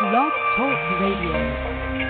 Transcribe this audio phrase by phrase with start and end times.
[0.00, 2.07] Blog Talk Radio.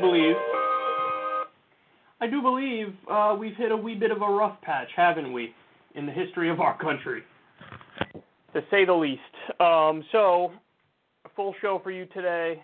[0.00, 0.36] Believe.
[2.20, 5.54] I do believe uh, we've hit a wee bit of a rough patch, haven't we,
[5.94, 7.22] in the history of our country,
[8.54, 9.20] to say the least.
[9.60, 10.52] Um, so,
[11.24, 12.62] a full show for you today.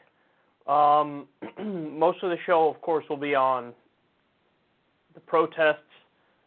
[0.67, 1.27] Um,
[1.99, 3.73] most of the show, of course, will be on
[5.15, 5.79] the protests,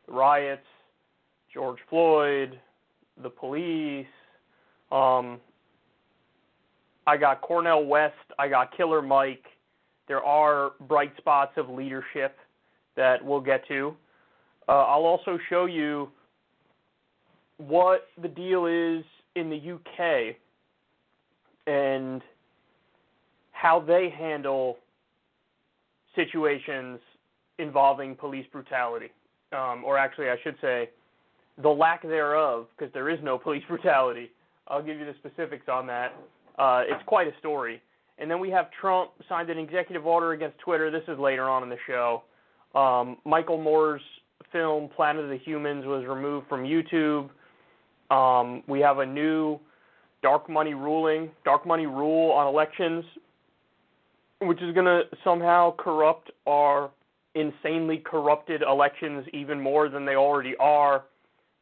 [0.05, 0.65] the riots,
[1.53, 2.59] George Floyd,
[3.21, 4.05] the police.
[4.91, 5.39] Um,
[7.05, 8.15] I got Cornel West.
[8.37, 9.45] I got Killer Mike.
[10.07, 12.37] There are bright spots of leadership
[12.95, 13.95] that we'll get to.
[14.67, 16.09] Uh, I'll also show you
[17.57, 19.03] what the deal is
[19.35, 20.35] in the UK
[21.67, 22.21] and
[23.51, 24.77] how they handle
[26.15, 26.99] situations
[27.59, 29.09] involving police brutality.
[29.51, 30.89] Um, or actually, I should say,
[31.61, 34.31] the lack thereof, because there is no police brutality.
[34.67, 36.13] I'll give you the specifics on that.
[36.59, 37.81] Uh, it's quite a story.
[38.19, 40.89] And then we have Trump signed an executive order against Twitter.
[40.89, 42.23] This is later on in the show.
[42.73, 44.01] Um, Michael Moore's
[44.51, 47.29] film Planet of the Humans was removed from YouTube.
[48.09, 49.59] Um, we have a new
[50.23, 53.03] dark money ruling, dark money rule on elections,
[54.41, 56.89] which is going to somehow corrupt our
[57.35, 61.03] insanely corrupted elections even more than they already are.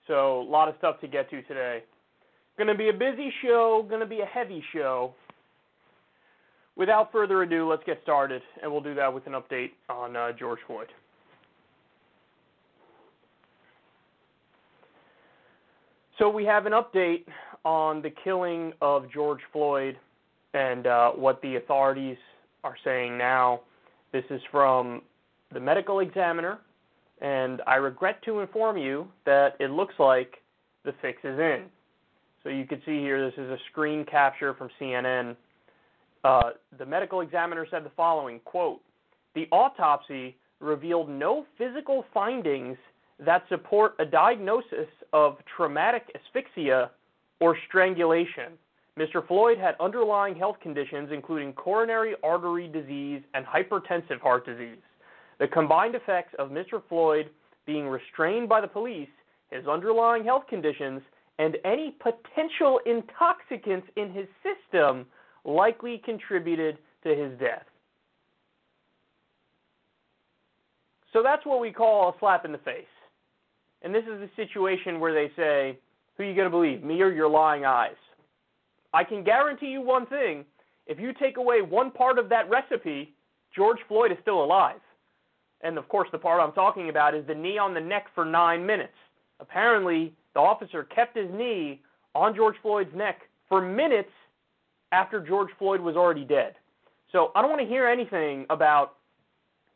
[0.08, 1.84] So, a lot of stuff to get to today.
[2.58, 5.14] Going to be a busy show, going to be a heavy show.
[6.78, 10.32] Without further ado, let's get started, and we'll do that with an update on uh,
[10.38, 10.88] George Floyd.
[16.20, 17.26] So, we have an update
[17.64, 19.98] on the killing of George Floyd
[20.54, 22.18] and uh, what the authorities
[22.64, 23.62] are saying now.
[24.14, 25.02] This is from
[25.54, 26.60] the medical examiner,
[27.22, 30.42] and I regret to inform you that it looks like
[30.86, 31.66] the fix is in.
[32.44, 35.36] So you can see here, this is a screen capture from CNN.
[36.26, 36.50] Uh,
[36.80, 38.82] the medical examiner said the following, quote,
[39.36, 42.76] the autopsy revealed no physical findings
[43.24, 46.90] that support a diagnosis of traumatic asphyxia
[47.40, 48.54] or strangulation.
[48.98, 49.26] Mr.
[49.28, 54.82] Floyd had underlying health conditions including coronary artery disease and hypertensive heart disease.
[55.40, 56.82] The combined effects of Mr.
[56.90, 57.30] Floyd
[57.68, 59.10] being restrained by the police,
[59.52, 61.04] his underlying health conditions,
[61.38, 65.06] and any potential intoxicants in his system
[65.46, 67.66] likely contributed to his death.
[71.14, 72.86] So that's what we call a slap in the face.
[73.82, 75.80] And this is a situation where they say,
[76.18, 77.96] who are you going to believe, me or your lying eyes?
[78.94, 80.44] I can guarantee you one thing
[80.88, 83.14] if you take away one part of that recipe,
[83.56, 84.80] George Floyd is still alive.
[85.62, 88.26] And of course, the part I'm talking about is the knee on the neck for
[88.26, 88.94] nine minutes.
[89.40, 91.82] Apparently, the officer kept his knee
[92.14, 94.12] on George Floyd's neck for minutes
[94.96, 96.56] after George Floyd was already dead.
[97.12, 98.96] So I don't want to hear anything about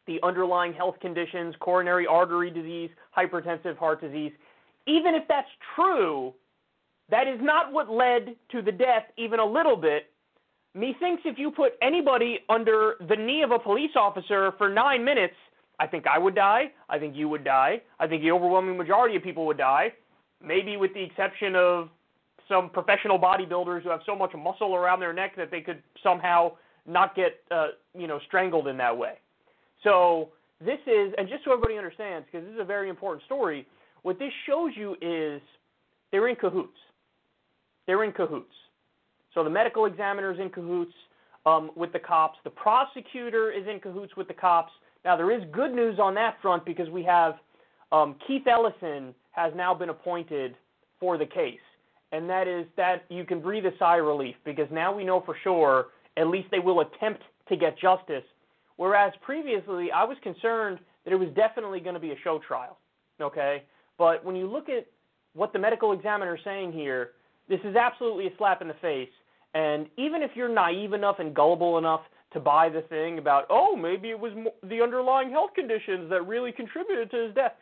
[0.07, 4.31] the underlying health conditions, coronary artery disease, hypertensive heart disease.
[4.88, 6.33] Even if that's true,
[7.12, 10.10] that is not what led to the death even a little bit.
[10.74, 15.36] Methinks if you put anybody under the knee of a police officer for nine minutes,
[15.80, 16.72] I think I would die.
[16.89, 17.81] I think you would die.
[18.00, 19.94] I think the overwhelming majority of people would die.
[20.42, 21.89] Maybe with the exception of
[22.50, 26.51] some professional bodybuilders who have so much muscle around their neck that they could somehow
[26.86, 29.13] not get uh, you know strangled in that way.
[29.84, 30.30] So
[30.60, 33.66] this is, and just so everybody understands, because this is a very important story.
[34.01, 35.42] What this shows you is
[36.12, 36.78] they're in cahoots.
[37.88, 38.54] They're in cahoots.
[39.34, 40.94] So the medical examiner is in cahoots
[41.46, 42.38] um, with the cops.
[42.44, 44.72] The prosecutor is in cahoots with the cops.
[45.06, 47.36] Now there is good news on that front because we have
[47.92, 50.56] um, Keith Ellison has now been appointed
[51.00, 51.60] for the case,
[52.11, 55.21] and that is that you can breathe a sigh of relief because now we know
[55.25, 58.23] for sure at least they will attempt to get justice.
[58.77, 62.77] Whereas previously, I was concerned that it was definitely going to be a show trial.
[63.21, 63.63] Okay?
[63.97, 64.88] But when you look at
[65.33, 67.11] what the medical examiner is saying here,
[67.47, 69.09] this is absolutely a slap in the face.
[69.53, 72.01] And even if you're naive enough and gullible enough
[72.33, 74.31] to buy the thing about, oh, maybe it was
[74.63, 77.53] the underlying health conditions that really contributed to his death.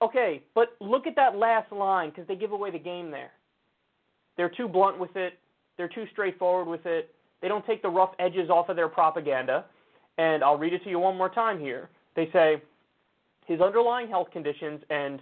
[0.00, 3.30] Okay, but look at that last line because they give away the game there.
[4.36, 5.38] They're too blunt with it.
[5.76, 7.14] They're too straightforward with it.
[7.40, 9.64] They don't take the rough edges off of their propaganda.
[10.18, 11.88] And I'll read it to you one more time here.
[12.14, 12.62] They say
[13.46, 15.20] his underlying health conditions and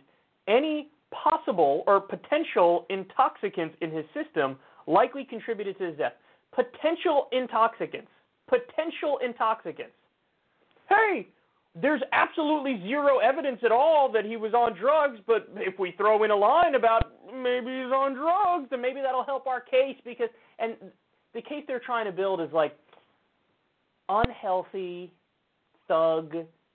[0.49, 6.13] any possible or potential intoxicants in his system likely contributed to his death.
[6.53, 8.11] Potential intoxicants.
[8.49, 9.95] Potential intoxicants.
[10.89, 11.29] Hey,
[11.75, 16.25] there's absolutely zero evidence at all that he was on drugs, but if we throw
[16.25, 20.29] in a line about maybe he's on drugs, then maybe that'll help our case because
[20.59, 20.75] and
[21.33, 22.77] the case they're trying to build is like
[24.09, 25.13] unhealthy
[25.87, 26.35] thug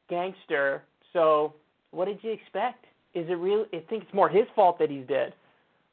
[0.09, 0.83] gangster.
[1.11, 1.53] So
[1.91, 2.85] what did you expect?
[3.13, 3.65] Is it real?
[3.73, 5.33] I think it's more his fault that he's dead.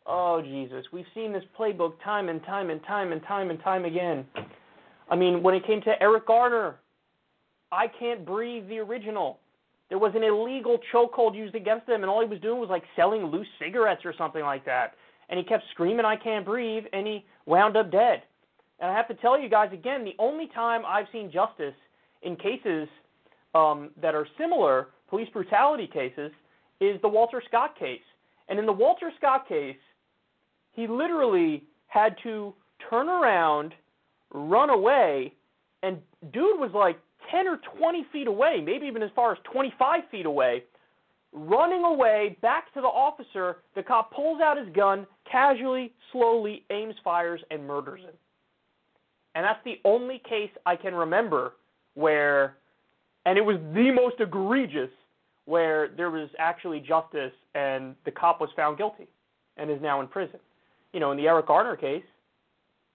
[0.07, 3.85] Oh Jesus, we've seen this playbook time and time and time and time and time
[3.85, 4.25] again.
[5.11, 6.77] I mean, when it came to Eric Garner,
[7.73, 9.41] I Can't Breathe, the original,
[9.89, 12.85] there was an illegal chokehold used against him, and all he was doing was like
[12.97, 14.95] selling loose cigarettes or something like that.
[15.29, 18.23] And he kept screaming, I can't breathe, and he wound up dead.
[18.79, 21.75] And I have to tell you guys again, the only time I've seen justice
[22.23, 22.89] in cases
[23.55, 26.33] um, that are similar, police brutality cases,
[26.81, 28.01] is the Walter Scott case.
[28.49, 29.77] And in the Walter Scott case,
[30.73, 32.55] he literally had to
[32.89, 33.75] turn around,
[34.33, 35.35] run away,
[35.83, 35.99] and
[36.33, 36.99] dude was like
[37.33, 40.63] 10 or 20 feet away, maybe even as far as 25 feet away,
[41.33, 43.57] running away back to the officer.
[43.75, 48.15] The cop pulls out his gun, casually, slowly aims, fires, and murders him.
[49.35, 51.55] And that's the only case I can remember
[51.95, 52.59] where,
[53.25, 54.91] and it was the most egregious,
[55.47, 59.09] where there was actually justice and the cop was found guilty
[59.57, 60.39] and is now in prison.
[60.93, 62.05] You know, in the Eric Garner case,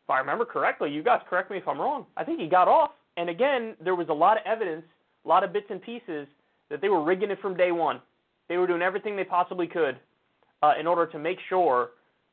[0.05, 2.67] if I remember correctly, you guys correct me if I'm wrong, I think he got
[2.67, 2.91] off.
[3.17, 4.85] And again, there was a lot of evidence,
[5.25, 6.27] a lot of bits and pieces
[6.69, 7.99] that they were rigging it from day one.
[8.47, 9.97] They were doing everything they possibly could
[10.61, 11.89] uh, in order to make sure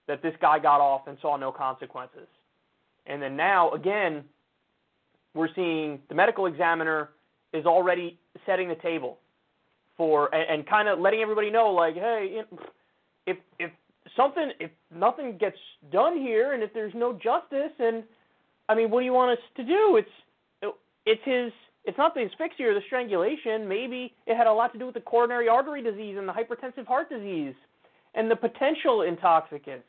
[0.07, 2.29] that this guy got off and saw no consequences.
[3.07, 4.25] And then now, again,
[5.35, 7.11] we're seeing the medical examiner
[7.53, 9.19] is already setting the table
[9.97, 12.43] for and, and kind of letting everybody know, like, hey,
[13.27, 13.71] if if
[14.17, 15.57] something, if nothing gets
[15.93, 18.05] done here, and if there's no justice, and
[18.69, 19.97] I mean, what do you want us to do?
[19.97, 20.09] It's
[21.07, 21.53] it's his.
[21.87, 23.69] It's not the asphyxia or the strangulation.
[23.69, 26.87] Maybe it had a lot to do with the coronary artery disease and the hypertensive
[26.87, 27.55] heart disease
[28.15, 29.85] and the potential intoxicants.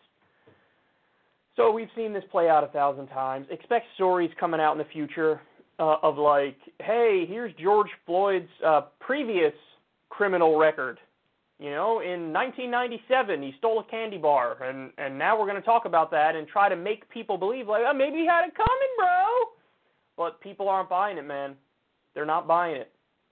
[1.55, 3.47] So we've seen this play out a thousand times.
[3.49, 5.39] Expect stories coming out in the future
[5.79, 9.53] uh, of like, hey, here's George Floyd's uh, previous
[10.09, 10.99] criminal record.
[11.59, 15.65] You know, in 1997 he stole a candy bar, and and now we're going to
[15.65, 18.53] talk about that and try to make people believe like, oh, maybe he had it
[18.55, 19.54] coming, bro.
[20.17, 21.55] But people aren't buying it, man.
[22.13, 22.91] They're not buying it.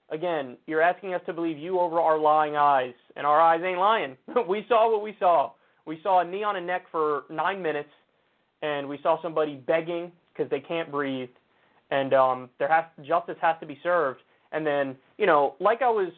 [0.10, 3.80] Again, you're asking us to believe you over our lying eyes, and our eyes ain't
[3.80, 4.18] lying.
[4.48, 5.52] we saw what we saw.
[5.86, 7.90] We saw a knee on a neck for nine minutes
[8.64, 11.30] and we saw somebody begging because they can't breathe,
[11.92, 14.22] and um, there has justice has to be served.
[14.52, 16.12] And then, you know, like I was,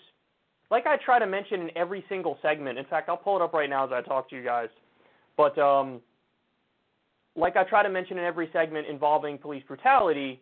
[0.72, 2.78] like I try to mention in every single segment.
[2.78, 4.70] In fact, I'll pull it up right now as I talk to you guys.
[5.36, 6.02] But um,
[7.36, 10.42] like I try to mention in every segment involving police brutality,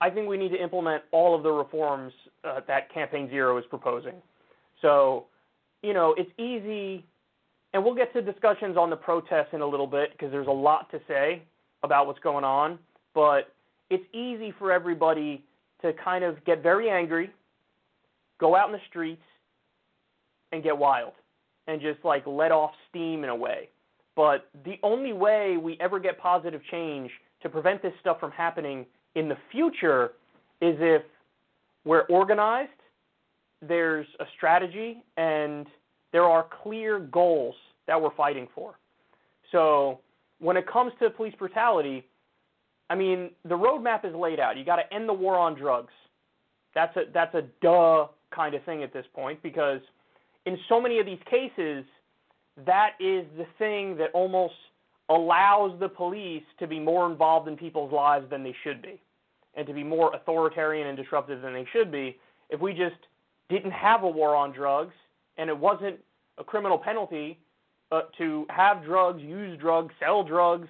[0.00, 2.12] I think we need to implement all of the reforms
[2.44, 4.14] uh, that Campaign Zero is proposing.
[4.80, 5.26] So,
[5.82, 7.04] you know, it's easy
[7.72, 10.52] and we'll get to discussions on the protests in a little bit because there's a
[10.52, 11.42] lot to say
[11.82, 12.78] about what's going on.
[13.14, 13.52] But
[13.90, 15.44] it's easy for everybody
[15.82, 17.30] to kind of get very angry,
[18.38, 19.22] go out in the streets,
[20.52, 21.12] and get wild,
[21.68, 23.68] and just like let off steam in a way.
[24.16, 27.10] But the only way we ever get positive change
[27.42, 30.12] to prevent this stuff from happening in the future
[30.60, 31.02] is if
[31.84, 32.70] we're organized,
[33.62, 35.66] there's a strategy, and
[36.12, 37.54] there are clear goals
[37.86, 38.74] that we're fighting for.
[39.52, 40.00] So
[40.38, 42.06] when it comes to police brutality,
[42.88, 44.56] I mean, the roadmap is laid out.
[44.56, 45.92] You got to end the war on drugs.
[46.74, 49.80] That's a that's a duh kind of thing at this point because
[50.46, 51.84] in so many of these cases,
[52.64, 54.54] that is the thing that almost
[55.10, 59.00] allows the police to be more involved in people's lives than they should be
[59.54, 62.16] and to be more authoritarian and disruptive than they should be.
[62.48, 62.96] If we just
[63.48, 64.94] didn't have a war on drugs
[65.36, 65.98] and it wasn't
[66.38, 67.38] a criminal penalty
[67.90, 70.68] uh, to have drugs, use drugs, sell drugs,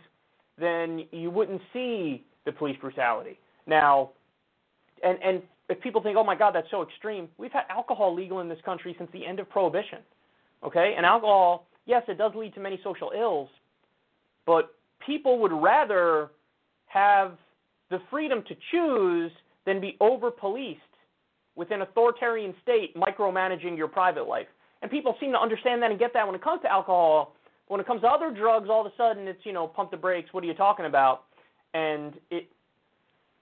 [0.59, 3.39] then you wouldn't see the police brutality.
[3.67, 4.11] Now,
[5.05, 8.41] and and if people think, oh my God, that's so extreme, we've had alcohol legal
[8.41, 9.99] in this country since the end of Prohibition.
[10.65, 13.49] Okay, and alcohol, yes, it does lead to many social ills,
[14.51, 14.75] but
[15.07, 16.31] people would rather
[16.87, 17.39] have
[17.89, 19.31] the freedom to choose
[19.65, 20.81] than be over policed
[21.55, 24.49] with an authoritarian state micromanaging your private life.
[24.83, 27.37] And people seem to understand that and get that when it comes to alcohol.
[27.69, 29.97] When it comes to other drugs, all of a sudden it's, you know, pump the
[29.97, 31.27] brakes, what are you talking about?
[31.73, 32.49] And it,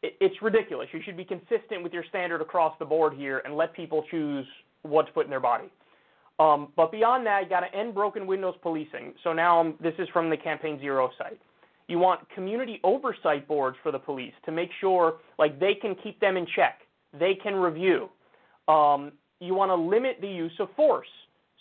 [0.02, 0.88] it it's ridiculous.
[0.92, 4.44] You should be consistent with your standard across the board here and let people choose
[4.82, 5.70] what to put in their body.
[6.38, 9.14] Um, but beyond that, you got to end broken windows policing.
[9.25, 11.40] So now um, this is from the Campaign Zero site.
[11.88, 16.21] You want community oversight boards for the police to make sure like they can keep
[16.21, 16.80] them in check.
[17.18, 18.11] They can review.
[18.68, 21.09] Um, you want to limit the use of force.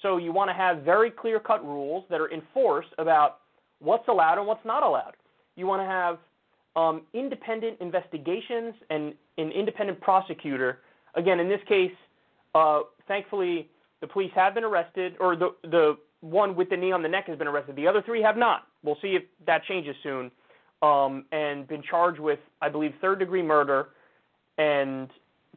[0.02, 3.40] So you want to have very clear-cut rules that are enforced about
[3.80, 5.14] what's allowed and what's not allowed.
[5.56, 6.20] You want to have
[6.76, 10.80] um, independent investigations and an independent prosecutor.
[11.16, 11.92] Again, in this case,
[12.54, 13.70] uh, thankfully,
[14.02, 17.28] the police have been arrested, or the the one with the knee on the neck
[17.28, 17.76] has been arrested.
[17.76, 18.64] The other three have not.
[18.84, 20.32] We'll see if that changes soon.
[20.84, 23.90] Um, and been charged with, I believe, third degree murder.
[24.60, 25.10] And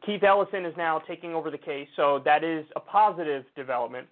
[0.03, 4.07] Keith Ellison is now taking over the case, so that is a positive development.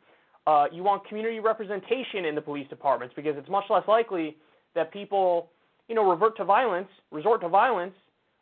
[0.46, 4.38] Uh, you want community representation in the police departments because it's much less likely
[4.76, 5.50] that people,
[5.88, 7.94] you know, revert to violence, resort to violence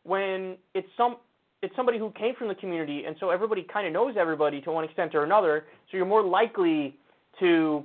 [0.03, 1.17] when it's some
[1.61, 4.71] it's somebody who came from the community, and so everybody kind of knows everybody to
[4.71, 5.65] one extent or another.
[5.89, 6.95] So you're more likely
[7.39, 7.83] to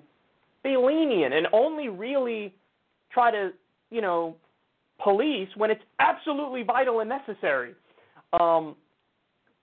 [0.63, 2.55] be lenient and only really
[3.13, 3.51] try to,
[3.91, 4.37] you know,
[5.03, 7.75] police when it's absolutely vital and necessary.
[8.39, 8.77] Um,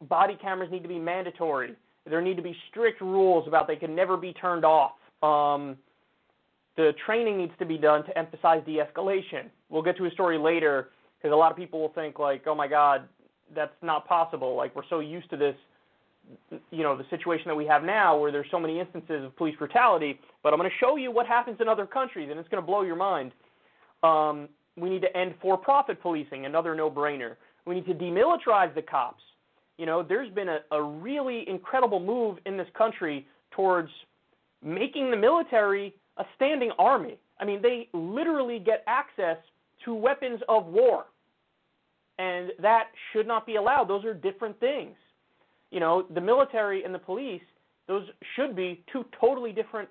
[0.08, 1.76] body cameras need to be mandatory.
[2.10, 4.94] There need to be strict rules about they can never be turned off.
[5.22, 5.78] Um,
[6.78, 9.50] the training needs to be done to emphasize de-escalation.
[9.70, 12.56] We'll get to a story later because a lot of people will think like, oh
[12.56, 13.08] my God,
[13.56, 14.56] that's not possible.
[14.56, 15.56] Like we're so used to this
[16.72, 19.56] you know the situation that we have now where there's so many instances of police
[19.58, 22.62] brutality but i'm going to show you what happens in other countries and it's going
[22.62, 23.32] to blow your mind.
[24.04, 27.36] Um, we need to end for-profit policing another no-brainer.
[27.66, 29.24] We need to demilitarize the cops.
[29.78, 33.90] You know there's been a, a really incredible move in this country towards
[34.64, 37.18] making the military a standing army.
[37.40, 39.38] I mean they literally get access
[39.86, 41.06] to weapons of war
[42.20, 44.96] and that should not be allowed those are different things
[45.72, 47.42] you know, the military and the police,
[47.88, 48.04] those
[48.36, 49.90] should be two totally different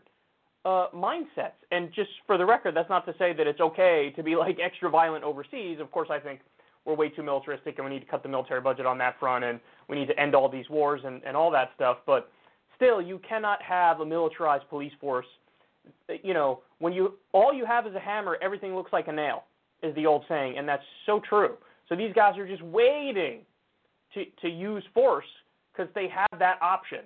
[0.65, 1.59] uh, mindsets.
[1.71, 4.59] And just for the record, that's not to say that it's okay to be like
[4.63, 5.79] extra violent overseas.
[5.81, 6.41] Of course, I think
[6.85, 9.45] we're way too militaristic and we need to cut the military budget on that front
[9.45, 11.99] and we need to end all these wars and, and all that stuff.
[12.07, 12.31] But
[12.77, 15.27] still, you cannot have a militarized police force.
[16.23, 19.45] You know, when you all you have is a hammer, everything looks like a nail,
[19.83, 21.57] is the old saying, and that's so true.
[21.89, 23.41] So these guys are just waiting
[24.15, 25.27] to to use force
[25.73, 27.01] because they have that option.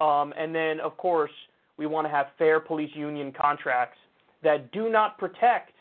[0.00, 1.30] Um, and then, of course,
[1.76, 3.98] we want to have fair police union contracts
[4.42, 5.72] that do not protect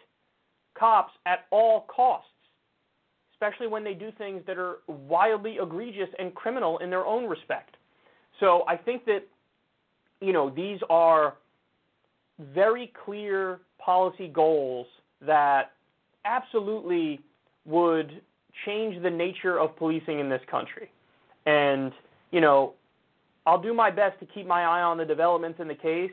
[0.77, 2.27] cops at all costs,
[3.33, 7.75] especially when they do things that are wildly egregious and criminal in their own respect.
[8.39, 9.23] So I think that,
[10.19, 11.35] you know, these are
[12.53, 14.87] very clear policy goals
[15.25, 15.71] that
[16.25, 17.19] absolutely
[17.65, 18.21] would
[18.65, 20.91] change the nature of policing in this country.
[21.45, 21.91] And,
[22.31, 22.73] you know,
[23.45, 26.11] I'll do my best to keep my eye on the developments in the case,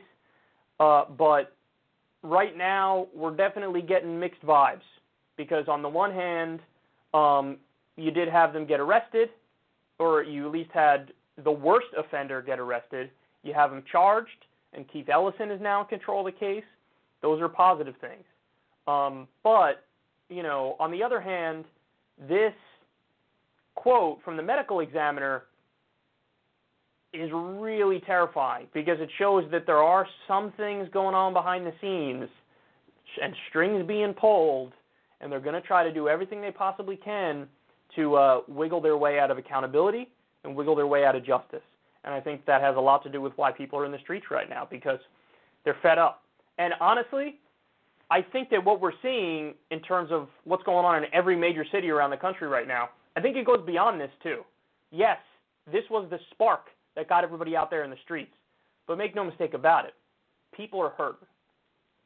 [0.79, 1.55] uh, but
[2.23, 4.81] right now we're definitely getting mixed vibes
[5.37, 6.59] because on the one hand,
[7.13, 7.57] um,
[7.97, 9.29] you did have them get arrested,
[9.99, 11.11] or you at least had
[11.43, 13.09] the worst offender get arrested.
[13.43, 16.63] You have him charged, and Keith Ellison is now in control of the case.
[17.21, 18.23] Those are positive things.
[18.87, 19.85] Um, but
[20.29, 21.65] you know, on the other hand,
[22.27, 22.53] this
[23.75, 25.43] quote from the medical examiner
[27.13, 31.73] is really terrifying because it shows that there are some things going on behind the
[31.81, 32.29] scenes
[33.21, 34.73] and strings being pulled,
[35.19, 37.47] and they're going to try to do everything they possibly can
[37.95, 40.09] to uh, wiggle their way out of accountability
[40.43, 41.63] and wiggle their way out of justice.
[42.03, 43.99] And I think that has a lot to do with why people are in the
[43.99, 44.99] streets right now because
[45.65, 46.23] they're fed up.
[46.59, 47.39] And honestly,
[48.11, 51.65] I think that what we're seeing in terms of what's going on in every major
[51.71, 54.41] city around the country right now, I think it goes beyond this too.
[54.91, 55.17] Yes,
[55.71, 58.31] this was the spark that got everybody out there in the streets.
[58.87, 59.93] But make no mistake about it,
[60.55, 61.17] people are hurt.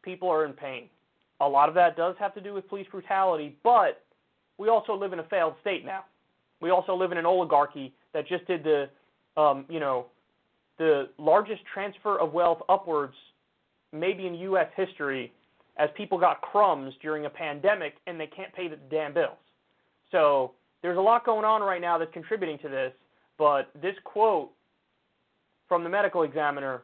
[0.03, 0.89] People are in pain.
[1.39, 4.03] A lot of that does have to do with police brutality, but
[4.57, 6.03] we also live in a failed state now.
[6.61, 8.89] We also live in an oligarchy that just did the,
[9.41, 10.07] um, you know,
[10.77, 13.15] the largest transfer of wealth upwards,
[13.91, 14.67] maybe in U.S.
[14.75, 15.31] history,
[15.77, 19.37] as people got crumbs during a pandemic and they can't pay the damn bills.
[20.11, 20.51] So
[20.81, 22.93] there's a lot going on right now that's contributing to this,
[23.37, 24.51] but this quote
[25.67, 26.83] from the medical examiner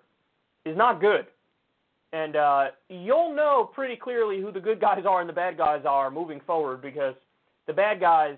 [0.66, 1.28] is not good.
[2.12, 5.84] And uh, you'll know pretty clearly who the good guys are and the bad guys
[5.86, 7.14] are moving forward because
[7.68, 8.36] the bad guys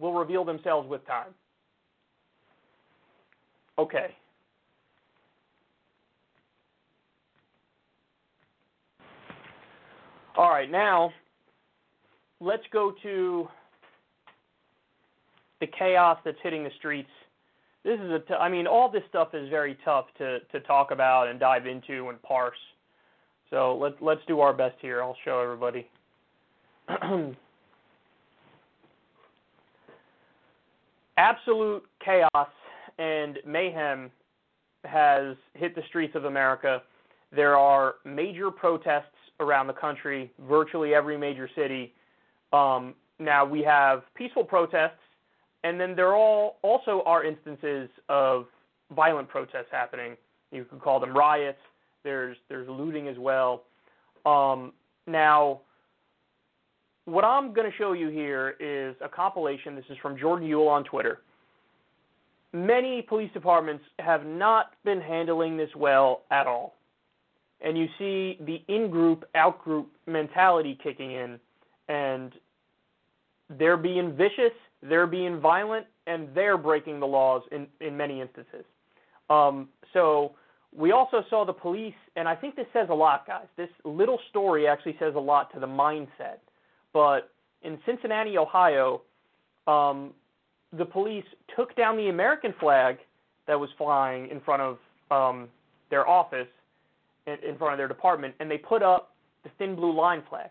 [0.00, 1.28] will reveal themselves with time.
[3.78, 4.16] Okay.
[10.36, 11.12] All right, now
[12.40, 13.48] let's go to
[15.60, 17.08] the chaos that's hitting the streets
[17.84, 20.90] this is a t- I mean all this stuff is very tough to to talk
[20.90, 22.56] about and dive into and parse.
[23.50, 25.02] So let's let's do our best here.
[25.02, 25.86] I'll show everybody.
[31.16, 32.48] Absolute chaos
[32.98, 34.10] and mayhem
[34.84, 36.82] has hit the streets of America.
[37.34, 41.92] There are major protests around the country, virtually every major city.
[42.52, 44.98] Um, now we have peaceful protests
[45.64, 48.44] and then there all also are instances of
[48.94, 50.16] violent protests happening.
[50.52, 51.58] You could call them riots.
[52.04, 53.62] There's there's looting as well.
[54.26, 54.72] Um,
[55.06, 55.62] now,
[57.06, 59.74] what I'm going to show you here is a compilation.
[59.74, 61.20] This is from Jordan Uhl on Twitter.
[62.52, 66.74] Many police departments have not been handling this well at all.
[67.64, 71.40] And you see the in group, out group mentality kicking in,
[71.88, 72.32] and
[73.48, 74.52] they're being vicious
[74.88, 78.64] they're being violent and they're breaking the laws in, in many instances.
[79.30, 80.32] Um, so
[80.76, 83.46] we also saw the police, and I think this says a lot, guys.
[83.56, 86.38] This little story actually says a lot to the mindset.
[86.92, 87.30] But
[87.62, 89.02] in Cincinnati, Ohio,
[89.66, 90.12] um,
[90.76, 91.24] the police
[91.56, 92.98] took down the American flag
[93.46, 94.78] that was flying in front of
[95.10, 95.48] um,
[95.90, 96.48] their office,
[97.26, 100.50] in, in front of their department, and they put up the thin blue line flag,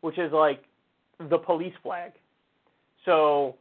[0.00, 0.62] which is like
[1.30, 2.12] the police flag.
[3.04, 3.56] So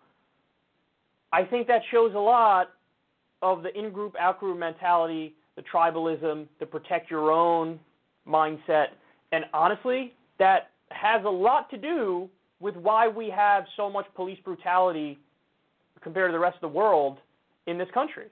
[1.31, 2.71] I think that shows a lot
[3.41, 7.79] of the in group, out group mentality, the tribalism, the protect your own
[8.27, 8.87] mindset.
[9.31, 14.39] And honestly, that has a lot to do with why we have so much police
[14.43, 15.19] brutality
[16.01, 17.17] compared to the rest of the world
[17.67, 18.27] in this country.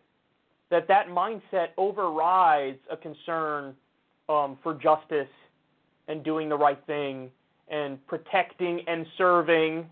[0.74, 3.76] That that mindset overrides a concern
[4.28, 5.28] um, for justice
[6.08, 7.30] and doing the right thing
[7.70, 9.86] and protecting and serving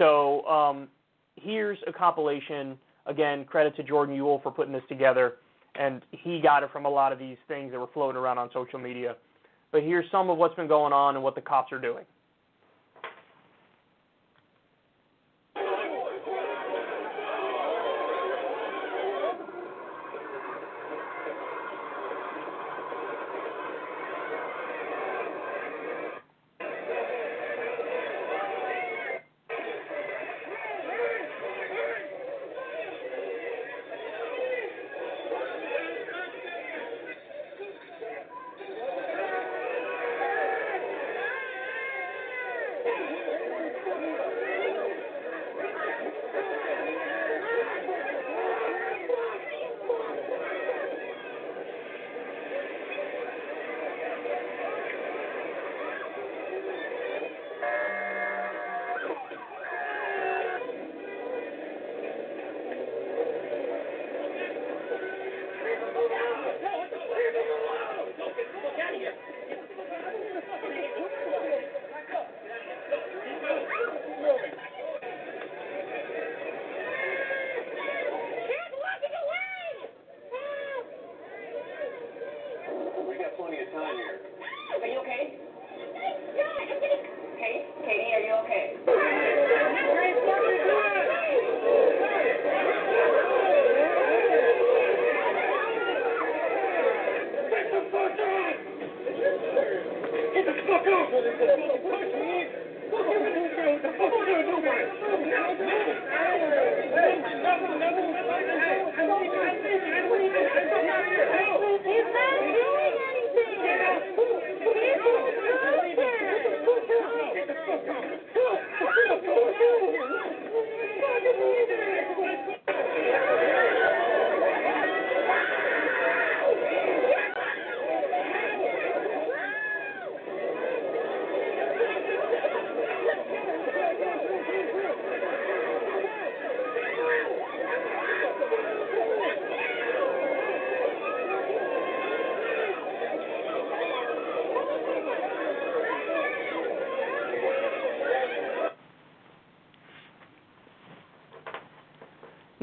[0.00, 0.88] so um,
[1.36, 2.78] here's a compilation.
[3.06, 5.34] Again, credit to Jordan Uhl for putting this together.
[5.74, 8.50] And he got it from a lot of these things that were floating around on
[8.52, 9.16] social media.
[9.72, 12.04] But here's some of what's been going on and what the cops are doing.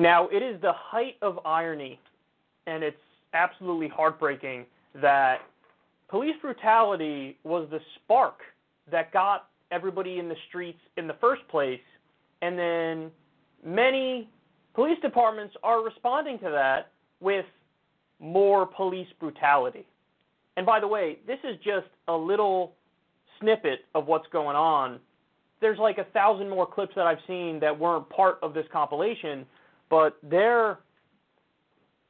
[0.08, 2.00] Now, it is the height of irony,
[2.66, 2.96] and it's
[3.34, 4.66] absolutely heartbreaking
[5.02, 5.40] that
[6.08, 8.40] police brutality was the spark
[8.90, 11.82] that got everybody in the streets in the first place,
[12.42, 13.12] and then
[13.66, 14.30] many
[14.76, 16.90] police departments are responding to that
[17.20, 17.46] with
[18.22, 19.86] more police brutality.
[20.56, 22.76] And by the way, this is just a little
[23.42, 25.02] snippet of what's going on.
[25.60, 29.46] There's like a thousand more clips that I've seen that weren't part of this compilation
[29.90, 30.80] but they're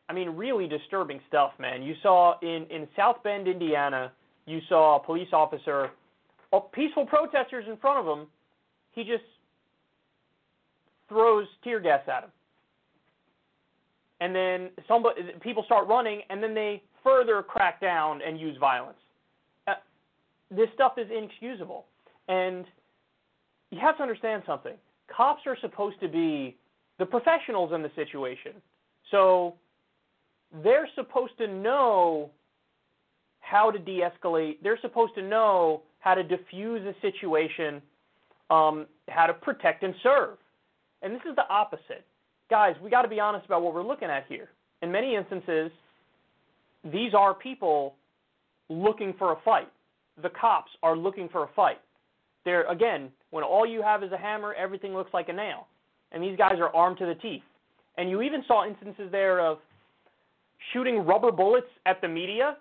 [0.10, 1.84] I mean really disturbing stuff, man.
[1.84, 4.12] You saw in in South Bend, Indiana,
[4.46, 5.92] you saw a police officer,
[6.54, 8.28] oh, peaceful protesters in front of him,
[8.92, 9.24] he just
[11.10, 12.32] throws tear gas at him.
[14.20, 18.98] And then somebody people start running and then they further crack down and use violence.
[19.68, 19.76] Uh,
[20.50, 21.86] this stuff is inexcusable.
[22.28, 22.66] And
[23.72, 24.74] you have to understand something.
[25.16, 26.58] Cops are supposed to be
[27.00, 28.54] the professionals in the situation.
[29.12, 29.56] So
[30.64, 32.32] they're supposed to know
[33.40, 37.82] how to de escalate, they're supposed to know how to diffuse a situation,
[38.50, 40.38] um, how to protect and serve.
[41.02, 42.06] And this is the opposite.
[42.50, 44.50] Guys, we got to be honest about what we're looking at here.
[44.82, 45.72] In many instances,
[46.92, 47.96] these are people
[48.70, 49.72] looking for a fight.
[50.22, 51.80] The cops are looking for a fight.
[52.44, 55.68] They're again, when all you have is a hammer, everything looks like a nail
[56.12, 57.44] and these guys are armed to the teeth.
[57.98, 59.60] And you even saw instances there of
[60.72, 62.58] shooting rubber bullets at the media.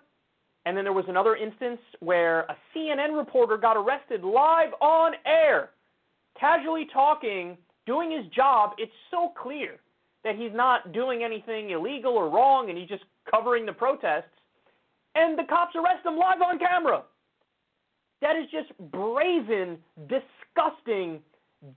[0.65, 5.69] And then there was another instance where a CNN reporter got arrested live on air,
[6.39, 8.71] casually talking, doing his job.
[8.77, 9.77] It's so clear
[10.23, 14.25] that he's not doing anything illegal or wrong and he's just covering the protests.
[15.15, 17.03] And the cops arrest him live on camera.
[18.21, 21.21] That is just brazen, disgusting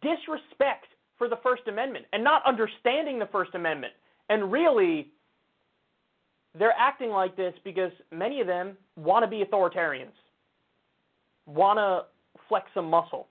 [0.02, 0.86] disrespect
[1.20, 3.92] for the First Amendment and not understanding the First Amendment.
[4.30, 5.08] And really,
[6.58, 10.14] they're acting like this because many of them want to be authoritarians,
[11.44, 12.06] want to
[12.48, 13.28] flex some muscle,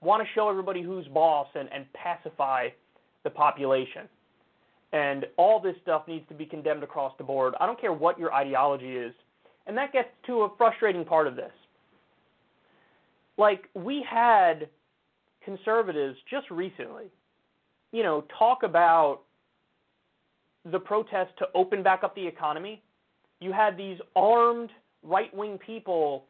[0.00, 2.68] want to show everybody who's boss and, and pacify
[3.24, 4.02] the population.
[4.92, 7.54] And all this stuff needs to be condemned across the board.
[7.60, 9.12] I don't care what your ideology is.
[9.66, 11.50] And that gets to a frustrating part of this.
[13.36, 14.68] Like, we had
[15.48, 17.04] conservatives just recently,
[17.92, 19.20] you know, talk about
[20.70, 22.82] the protest to open back up the economy.
[23.40, 24.68] You had these armed
[25.02, 26.24] right wing people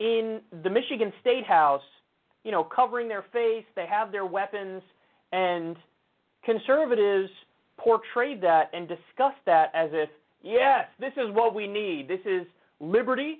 [0.00, 1.80] in the Michigan State House,
[2.44, 4.82] you know, covering their face, they have their weapons,
[5.32, 5.76] and
[6.44, 7.30] conservatives
[7.78, 10.10] portrayed that and discussed that as if,
[10.42, 12.06] yes, this is what we need.
[12.06, 12.46] This is
[12.80, 13.38] liberty,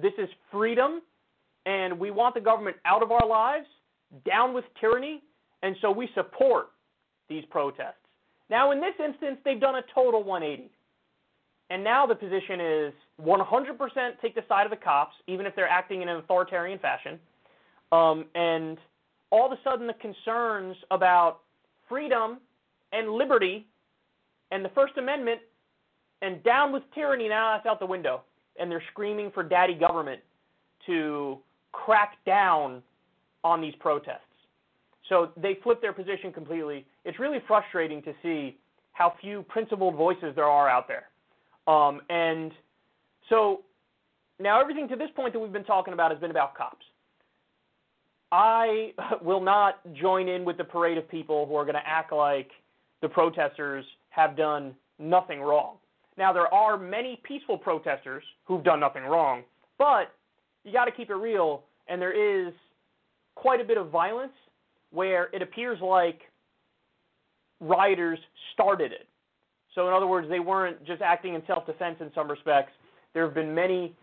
[0.00, 1.02] this is freedom,
[1.66, 3.66] and we want the government out of our lives
[4.24, 5.22] down with tyranny,
[5.62, 6.70] and so we support
[7.28, 7.96] these protests.
[8.50, 10.70] Now, in this instance, they've done a total 180.
[11.70, 12.92] And now the position is
[13.24, 17.18] 100% take the side of the cops, even if they're acting in an authoritarian fashion.
[17.92, 18.76] Um, and
[19.30, 21.40] all of a sudden, the concerns about
[21.88, 22.38] freedom
[22.92, 23.66] and liberty
[24.50, 25.40] and the First Amendment
[26.20, 28.22] and down with tyranny now that's out the window.
[28.58, 30.20] And they're screaming for daddy government
[30.86, 31.38] to
[31.72, 32.82] crack down
[33.44, 34.20] on these protests.
[35.08, 36.86] So they flip their position completely.
[37.04, 38.56] It's really frustrating to see
[38.92, 41.08] how few principled voices there are out there.
[41.66, 42.52] Um, and
[43.28, 43.62] so
[44.38, 46.84] now everything to this point that we've been talking about has been about cops.
[48.30, 52.12] I will not join in with the parade of people who are going to act
[52.12, 52.50] like
[53.00, 55.76] the protesters have done nothing wrong.
[56.18, 59.42] Now, there are many peaceful protesters who've done nothing wrong,
[59.78, 60.14] but
[60.64, 62.52] you got to keep it real, and there is
[63.34, 64.32] quite a bit of violence
[64.90, 66.20] where it appears like
[67.60, 68.18] rioters
[68.52, 69.08] started it.
[69.74, 72.72] So, in other words, they weren't just acting in self defense in some respects.
[73.14, 73.94] There have been many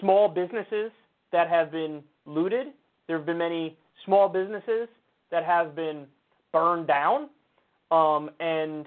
[0.00, 0.90] small businesses
[1.32, 2.68] that have been looted,
[3.06, 4.88] there have been many small businesses
[5.30, 6.06] that have been
[6.52, 7.28] burned down.
[7.90, 8.86] Um, and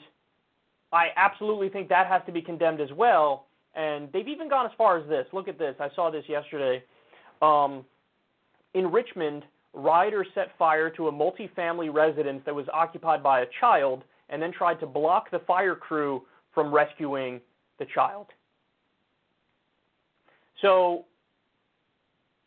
[0.92, 3.46] I absolutely think that has to be condemned as well.
[3.76, 5.26] And they've even gone as far as this.
[5.32, 5.76] Look at this.
[5.80, 6.84] I saw this yesterday.
[7.42, 7.86] Um,
[8.74, 14.04] in Richmond, rioters set fire to a multifamily residence that was occupied by a child
[14.30, 17.40] and then tried to block the fire crew from rescuing
[17.80, 18.28] the child.
[20.62, 21.06] So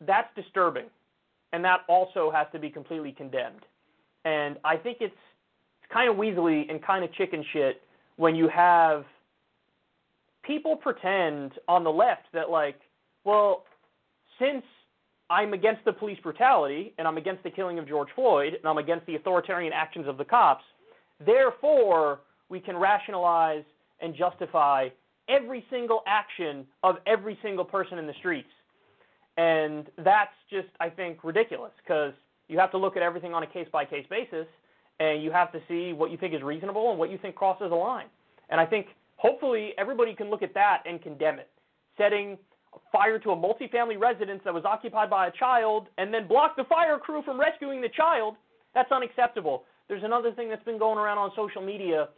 [0.05, 0.85] that's disturbing.
[1.53, 3.61] And that also has to be completely condemned.
[4.25, 5.13] And I think it's,
[5.81, 7.81] it's kind of weaselly and kind of chicken shit
[8.17, 9.05] when you have
[10.43, 12.79] people pretend on the left that, like,
[13.23, 13.63] well,
[14.39, 14.63] since
[15.29, 18.77] I'm against the police brutality and I'm against the killing of George Floyd and I'm
[18.77, 20.63] against the authoritarian actions of the cops,
[21.25, 23.63] therefore we can rationalize
[24.01, 24.89] and justify
[25.27, 28.49] every single action of every single person in the streets.
[29.37, 32.13] And that's just, I think, ridiculous because
[32.47, 34.47] you have to look at everything on a case by case basis
[34.99, 37.71] and you have to see what you think is reasonable and what you think crosses
[37.71, 38.07] a line.
[38.49, 41.49] And I think hopefully everybody can look at that and condemn it.
[41.97, 42.37] Setting
[42.91, 46.63] fire to a multifamily residence that was occupied by a child and then block the
[46.65, 48.35] fire crew from rescuing the child,
[48.73, 49.63] that's unacceptable.
[49.87, 52.09] There's another thing that's been going around on social media.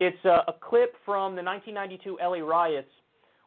[0.00, 2.90] It's a, a clip from the 1992 LA riots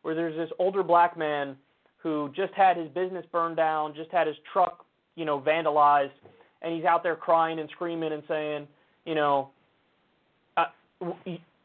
[0.01, 1.55] where there's this older black man
[1.97, 6.11] who just had his business burned down, just had his truck, you know, vandalized,
[6.61, 8.67] and he's out there crying and screaming and saying,
[9.05, 9.49] you know,
[10.55, 10.65] uh,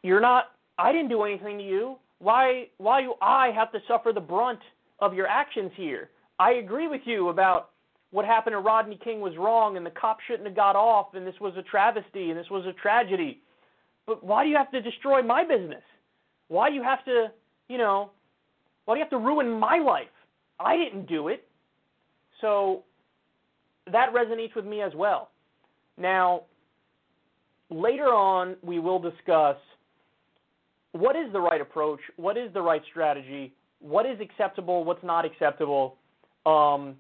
[0.03, 0.53] you're not.
[0.79, 1.97] I didn't do anything to you.
[2.19, 2.69] Why?
[2.79, 4.61] Why do I have to suffer the brunt
[5.03, 6.09] of your actions here?
[6.39, 7.71] I agree with you about
[8.13, 11.27] what happened to Rodney King was wrong, and the cop shouldn't have got off, and
[11.27, 13.41] this was a travesty, and this was a tragedy.
[14.07, 15.83] But why do you have to destroy my business?
[16.49, 17.33] Why do you have to,
[17.69, 18.11] you know,
[18.85, 20.07] why do you have to ruin my life?
[20.61, 21.47] I didn't do it.
[22.41, 22.85] So
[23.91, 25.31] that resonates with me as well.
[25.99, 26.43] Now,
[27.71, 29.57] later on, we will discuss
[30.93, 33.53] what is the right approach, what is the right strategy,
[33.83, 35.97] what is acceptable, what's not acceptable.
[36.47, 36.97] Um,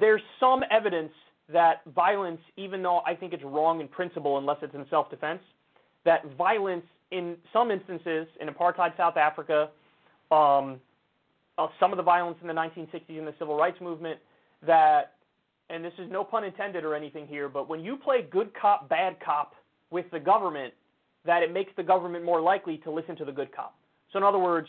[0.00, 1.12] there's some evidence
[1.52, 5.40] that violence, even though I think it's wrong in principle unless it's in self defense,
[6.04, 9.68] that violence in some instances in apartheid South Africa,
[10.30, 10.80] um,
[11.58, 14.18] uh, some of the violence in the 1960s in the civil rights movement,
[14.66, 15.12] that,
[15.70, 18.88] and this is no pun intended or anything here, but when you play good cop,
[18.88, 19.54] bad cop
[19.90, 20.74] with the government,
[21.24, 23.76] that it makes the government more likely to listen to the good cop.
[24.12, 24.68] So, in other words,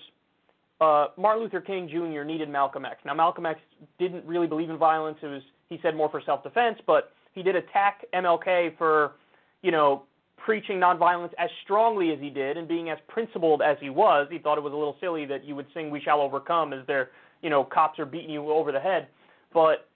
[0.79, 2.23] uh, Martin Luther King Jr.
[2.23, 2.97] needed Malcolm X.
[3.05, 3.59] Now, Malcolm X
[3.99, 5.17] didn't really believe in violence.
[5.21, 9.13] It was he said more for self-defense, but he did attack MLK for,
[9.61, 10.03] you know,
[10.37, 14.27] preaching nonviolence as strongly as he did and being as principled as he was.
[14.31, 16.85] He thought it was a little silly that you would sing "We Shall Overcome" as
[16.87, 17.09] their,
[17.41, 19.07] you know, cops are beating you over the head.
[19.53, 19.89] But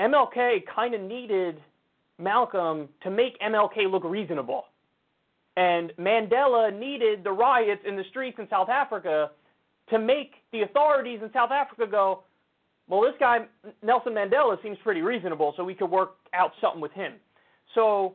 [0.00, 1.62] MLK kind of needed
[2.18, 4.64] Malcolm to make MLK look reasonable.
[5.56, 9.30] And Mandela needed the riots in the streets in South Africa
[9.90, 12.24] to make the authorities in South Africa go,
[12.88, 13.46] well, this guy,
[13.82, 17.14] Nelson Mandela, seems pretty reasonable, so we could work out something with him.
[17.74, 18.14] So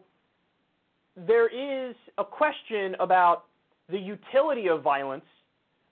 [1.16, 3.46] there is a question about
[3.90, 5.24] the utility of violence,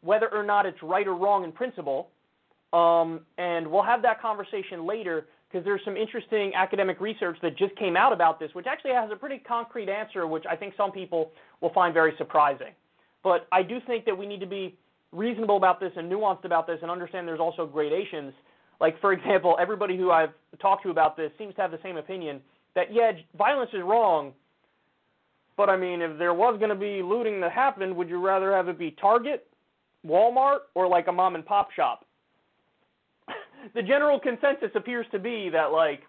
[0.02, 2.10] whether or not it's right or wrong in principle.
[2.74, 7.76] Um, and we'll have that conversation later because there's some interesting academic research that just
[7.76, 10.92] came out about this, which actually has a pretty concrete answer, which I think some
[10.92, 12.74] people will find very surprising.
[13.24, 14.76] But I do think that we need to be
[15.14, 18.34] reasonable about this and nuanced about this and understand there's also gradations.
[18.82, 21.98] Like, for example, everybody who I've talked to about this seems to have the same
[21.98, 22.42] opinion
[22.76, 24.34] that, yeah, violence is wrong,
[25.56, 28.52] but I mean, if there was going to be looting that happened, would you rather
[28.52, 29.48] have it be Target,
[30.06, 32.06] Walmart, or like a mom and pop shop?
[33.76, 36.02] the general consensus appears to be that, like,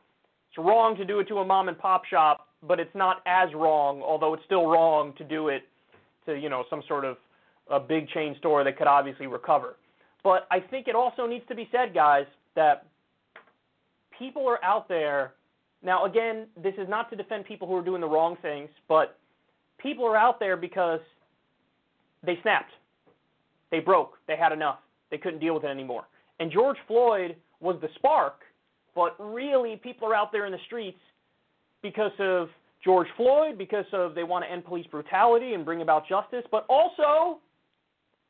[0.48, 3.52] it's wrong to do it to a mom and pop shop, but it's not as
[3.54, 5.64] wrong, although it's still wrong to do it
[6.24, 7.18] to, you know, some sort of
[7.70, 9.76] a big chain store that could obviously recover.
[10.22, 12.86] But I think it also needs to be said, guys, that
[14.18, 15.34] people are out there.
[15.82, 19.18] Now, again, this is not to defend people who are doing the wrong things, but
[19.78, 21.00] people are out there because
[22.24, 22.72] they snapped.
[23.70, 24.14] They broke.
[24.26, 24.78] They had enough.
[25.10, 26.04] They couldn't deal with it anymore.
[26.40, 28.40] And George Floyd was the spark,
[28.94, 30.98] but really people are out there in the streets
[31.82, 32.48] because of
[32.82, 36.66] George Floyd, because of they want to end police brutality and bring about justice, but
[36.68, 37.40] also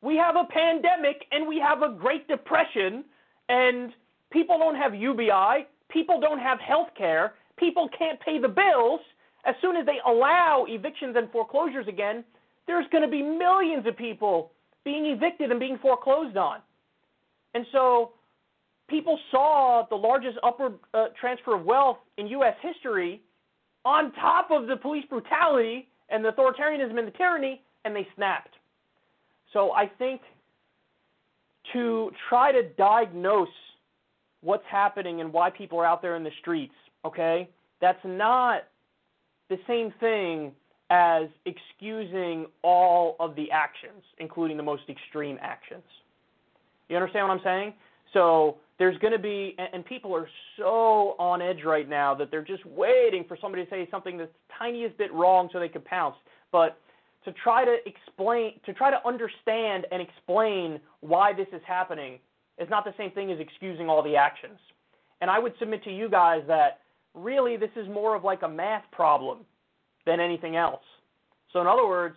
[0.04, 3.04] we have a pandemic and we have a Great Depression,
[3.48, 3.90] and
[4.30, 9.00] people don't have UBI, people don't have health care, people can't pay the bills.
[9.46, 12.22] As soon as they allow evictions and foreclosures again,
[12.66, 14.52] there's going to be millions of people
[14.84, 16.58] being evicted and being foreclosed on.
[17.54, 18.12] And so
[18.88, 22.56] people saw the largest upward uh, transfer of wealth in U.S.
[22.60, 23.22] history
[23.86, 28.54] on top of the police brutality and the authoritarianism and the tyranny, and they snapped.
[29.54, 30.20] So I think
[31.72, 33.48] to try to diagnose
[34.42, 36.74] what's happening and why people are out there in the streets,
[37.06, 37.48] okay,
[37.80, 38.64] that's not
[39.48, 40.52] the same thing
[40.90, 45.82] as excusing all of the actions, including the most extreme actions.
[46.88, 47.72] You understand what I'm saying?
[48.12, 52.44] So there's going to be, and, people are so on edge right now that they're
[52.44, 56.16] just waiting for somebody to say something that's tiniest bit wrong so they can pounce.
[56.52, 56.78] But
[57.24, 62.18] to try to explain, to try to understand and explain why this is happening
[62.58, 64.58] is not the same thing as excusing all the actions.
[65.20, 66.80] And I would submit to you guys that
[67.14, 69.38] really this is more of like a math problem
[70.06, 70.82] than anything else.
[71.52, 72.16] So in other words,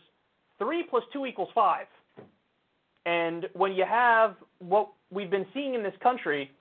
[0.59, 1.85] 3 plus 2 equals 5.
[3.05, 6.51] And when you have what we've been seeing in this country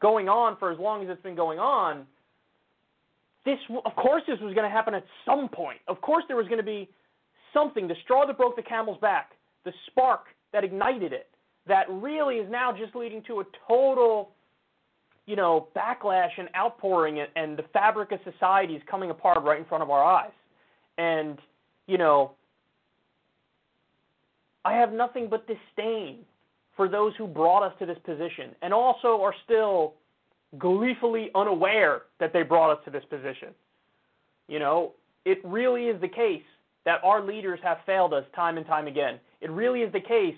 [0.00, 2.06] going on for as long as it's been going on,
[3.44, 5.78] this of course this was going to happen at some point.
[5.88, 6.88] Of course there was going to be
[7.52, 9.32] something, the straw that broke the camel's back,
[9.64, 11.28] the spark that ignited it,
[11.66, 14.30] that really is now just leading to a total,
[15.26, 19.58] you know, backlash and outpouring, and, and the fabric of society is coming apart right
[19.58, 20.32] in front of our eyes.
[20.98, 21.38] And,
[21.86, 22.32] you know,
[24.64, 26.18] I have nothing but disdain
[26.76, 29.94] for those who brought us to this position and also are still
[30.58, 33.48] gleefully unaware that they brought us to this position.
[34.48, 34.92] You know,
[35.24, 36.42] it really is the case
[36.84, 39.18] that our leaders have failed us time and time again.
[39.40, 40.36] It really is the case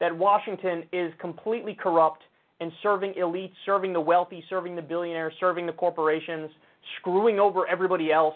[0.00, 2.22] that Washington is completely corrupt
[2.60, 6.50] and serving elites, serving the wealthy, serving the billionaires, serving the corporations,
[6.98, 8.34] screwing over everybody else.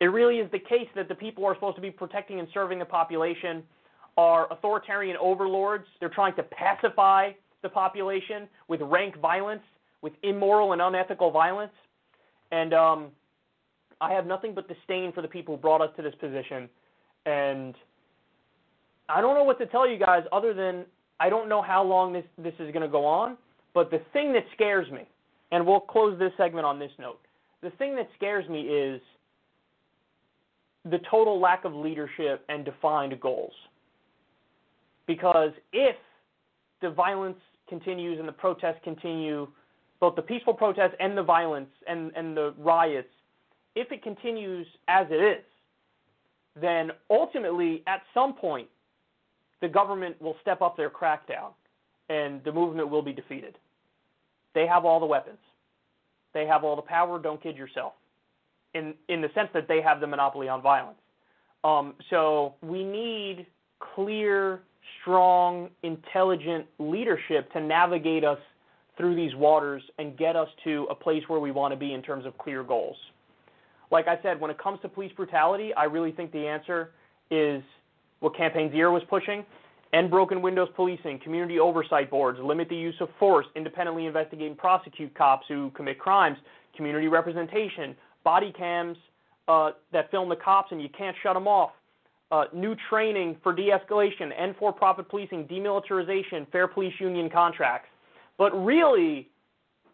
[0.00, 2.48] It really is the case that the people who are supposed to be protecting and
[2.54, 3.62] serving the population
[4.16, 5.84] are authoritarian overlords.
[5.98, 9.62] They're trying to pacify the population with rank violence,
[10.02, 11.72] with immoral and unethical violence.
[12.50, 13.08] And um,
[14.00, 16.68] I have nothing but disdain for the people who brought us to this position.
[17.26, 17.74] And
[19.08, 20.84] I don't know what to tell you guys other than
[21.18, 23.36] I don't know how long this, this is going to go on.
[23.74, 25.02] But the thing that scares me,
[25.52, 27.20] and we'll close this segment on this note,
[27.62, 29.00] the thing that scares me is
[30.84, 33.52] the total lack of leadership and defined goals.
[35.06, 35.96] Because if
[36.80, 39.46] the violence continues and the protests continue,
[40.00, 43.08] both the peaceful protests and the violence and, and the riots,
[43.76, 45.44] if it continues as it is,
[46.58, 48.68] then ultimately, at some point,
[49.60, 51.52] the government will step up their crackdown
[52.08, 53.56] and the movement will be defeated.
[54.54, 55.38] They have all the weapons.
[56.34, 57.18] They have all the power.
[57.18, 57.92] Don't kid yourself.
[58.74, 60.98] In in the sense that they have the monopoly on violence.
[61.64, 63.46] Um, so we need
[63.94, 64.60] clear,
[65.00, 68.38] strong, intelligent leadership to navigate us
[68.96, 72.02] through these waters and get us to a place where we want to be in
[72.02, 72.96] terms of clear goals.
[73.90, 76.90] Like I said, when it comes to police brutality, I really think the answer
[77.30, 77.62] is
[78.20, 79.44] what Campaign Zero was pushing
[79.92, 84.58] end broken windows policing, community oversight boards, limit the use of force, independently investigate and
[84.58, 86.36] prosecute cops who commit crimes,
[86.76, 88.96] community representation, body cams
[89.48, 91.72] uh, that film the cops and you can't shut them off,
[92.30, 97.88] uh, new training for de-escalation and for-profit policing, demilitarization, fair police union contracts.
[98.38, 99.28] But really,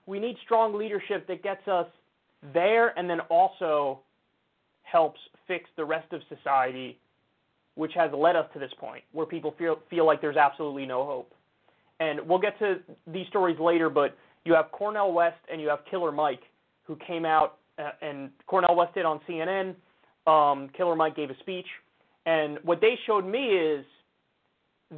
[0.04, 1.86] we need strong leadership that gets us
[2.54, 4.00] there and then also
[4.82, 6.98] helps fix the rest of society
[7.76, 11.04] which has led us to this point where people feel feel like there's absolutely no
[11.04, 11.32] hope.
[12.00, 15.80] And we'll get to these stories later, but you have Cornel West and you have
[15.90, 16.42] Killer Mike,
[16.84, 19.74] who came out uh, and Cornel West did on CNN.
[20.26, 21.66] Um, Killer Mike gave a speech,
[22.24, 23.84] and what they showed me is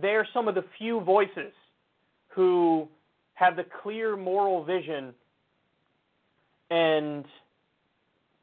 [0.00, 1.52] they're some of the few voices
[2.28, 2.88] who
[3.34, 5.12] have the clear moral vision
[6.70, 7.24] and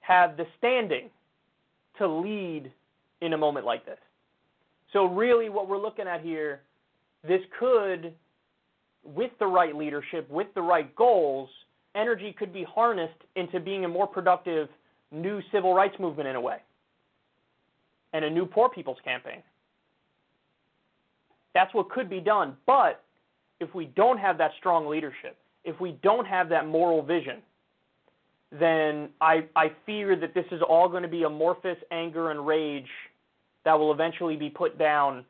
[0.02, 1.10] have the standing
[1.98, 2.72] to lead
[3.22, 3.98] in a moment like this.
[4.94, 6.62] So really what we're looking at here,
[7.28, 8.14] this could,
[9.04, 11.50] with the right leadership, with the right goals,
[11.96, 14.70] energy could be harnessed into being a more productive
[15.12, 16.58] new civil rights movement in a way
[18.14, 19.42] and a new poor people's campaign.
[21.54, 22.56] That's what could be done.
[22.66, 23.04] But
[23.60, 27.38] if we don't have that strong leadership, if we don't have that moral vision,
[28.52, 32.88] then I, I fear that this is all going to be amorphous anger and rage
[33.66, 35.26] that will eventually be put down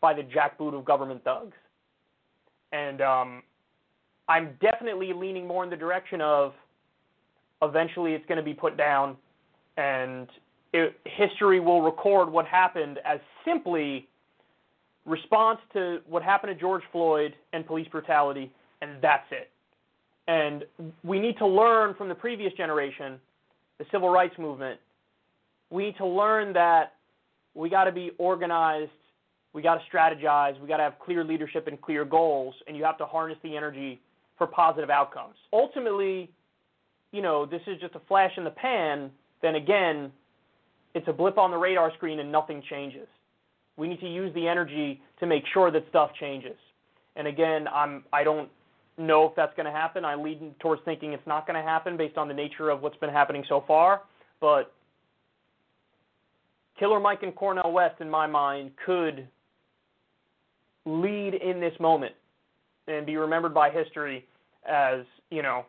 [0.00, 1.56] by the jackboot of government thugs.
[2.72, 3.42] And um,
[4.28, 6.52] I'm definitely leaning more in the direction of
[7.62, 9.16] eventually it's going to be put down,
[9.76, 10.28] and
[10.72, 14.08] it, history will record what happened as simply
[15.04, 19.50] response to what happened to George Floyd and police brutality, and that's it.
[20.28, 20.64] And
[21.02, 23.18] we need to learn from the previous generation
[23.78, 24.78] the civil rights movement,
[25.70, 26.94] we need to learn that
[27.54, 28.90] we got to be organized,
[29.52, 32.84] we got to strategize, we got to have clear leadership and clear goals, and you
[32.84, 34.00] have to harness the energy
[34.36, 35.34] for positive outcomes.
[35.52, 36.30] Ultimately,
[37.12, 39.10] you know, this is just a flash in the pan,
[39.42, 40.12] then again,
[40.94, 43.06] it's a blip on the radar screen and nothing changes.
[43.76, 46.56] We need to use the energy to make sure that stuff changes.
[47.16, 48.48] And again, I'm I don't
[48.98, 50.04] know if that's going to happen.
[50.04, 52.96] I lean towards thinking it's not going to happen based on the nature of what's
[52.96, 54.02] been happening so far.
[54.40, 54.72] But
[56.78, 59.28] Killer Mike and Cornel West, in my mind, could
[60.86, 62.14] lead in this moment
[62.88, 64.26] and be remembered by history
[64.68, 65.66] as, you know,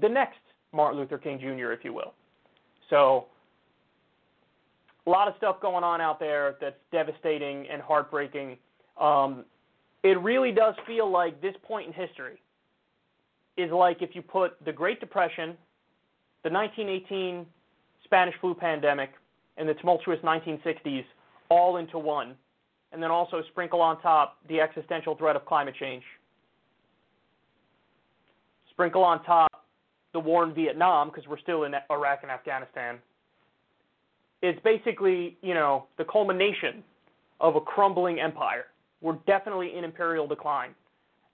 [0.00, 0.38] the next
[0.72, 2.14] Martin Luther King Jr., if you will.
[2.88, 3.26] So,
[5.06, 8.56] a lot of stuff going on out there that's devastating and heartbreaking.
[9.00, 9.44] Um,
[10.02, 12.40] it really does feel like this point in history
[13.56, 15.56] is like if you put the Great Depression,
[16.42, 17.44] the 1918
[18.04, 19.12] Spanish flu pandemic,
[19.56, 21.04] and the tumultuous 1960s
[21.50, 22.34] all into one,
[22.92, 26.02] and then also sprinkle on top the existential threat of climate change.
[28.70, 29.50] Sprinkle on top
[30.12, 32.98] the war in Vietnam, because we're still in Iraq and Afghanistan.
[34.42, 36.82] It's basically, you know, the culmination
[37.40, 38.64] of a crumbling empire
[39.00, 40.74] we're definitely in imperial decline.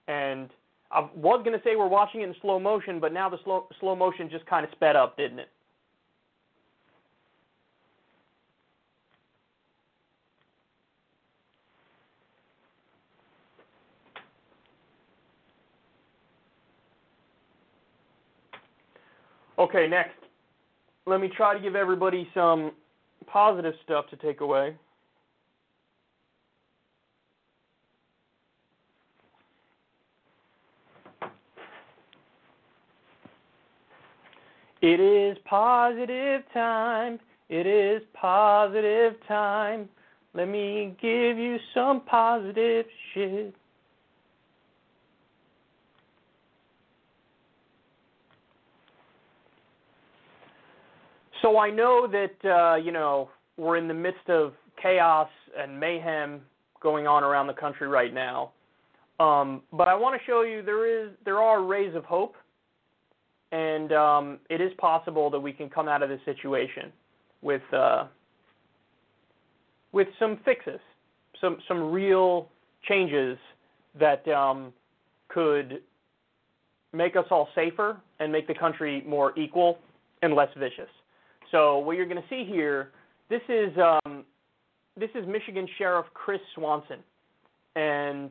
[0.09, 0.51] And
[0.91, 3.67] I was going to say we're watching it in slow motion, but now the slow,
[3.81, 5.49] slow motion just kind of sped up, didn't it?
[19.59, 20.11] Okay, next.
[21.07, 22.73] Let me try to give everybody some
[23.27, 24.77] positive stuff to take away.
[34.89, 37.19] It is positive time.
[37.49, 39.89] It is positive time.
[40.33, 43.53] Let me give you some positive shit.
[51.43, 55.29] So I know that uh, you know we're in the midst of chaos
[55.59, 56.43] and mayhem
[56.81, 58.53] going on around the country right now.
[59.19, 62.37] Um, but I want to show you there is there are rays of hope
[63.57, 66.93] and um, it is possible that we can come out of this situation
[67.41, 68.05] with uh,
[69.93, 70.81] with some fixes,
[71.41, 72.51] some some real
[72.87, 73.39] changes
[73.99, 74.75] that um,
[75.29, 75.81] could
[76.93, 79.79] make us all safer and make the country more equal
[80.21, 80.91] and less vicious.
[81.51, 82.91] So what you're going to see here,
[83.31, 84.25] this is um,
[84.99, 86.99] this is Michigan Sheriff Chris Swanson,
[87.75, 88.31] and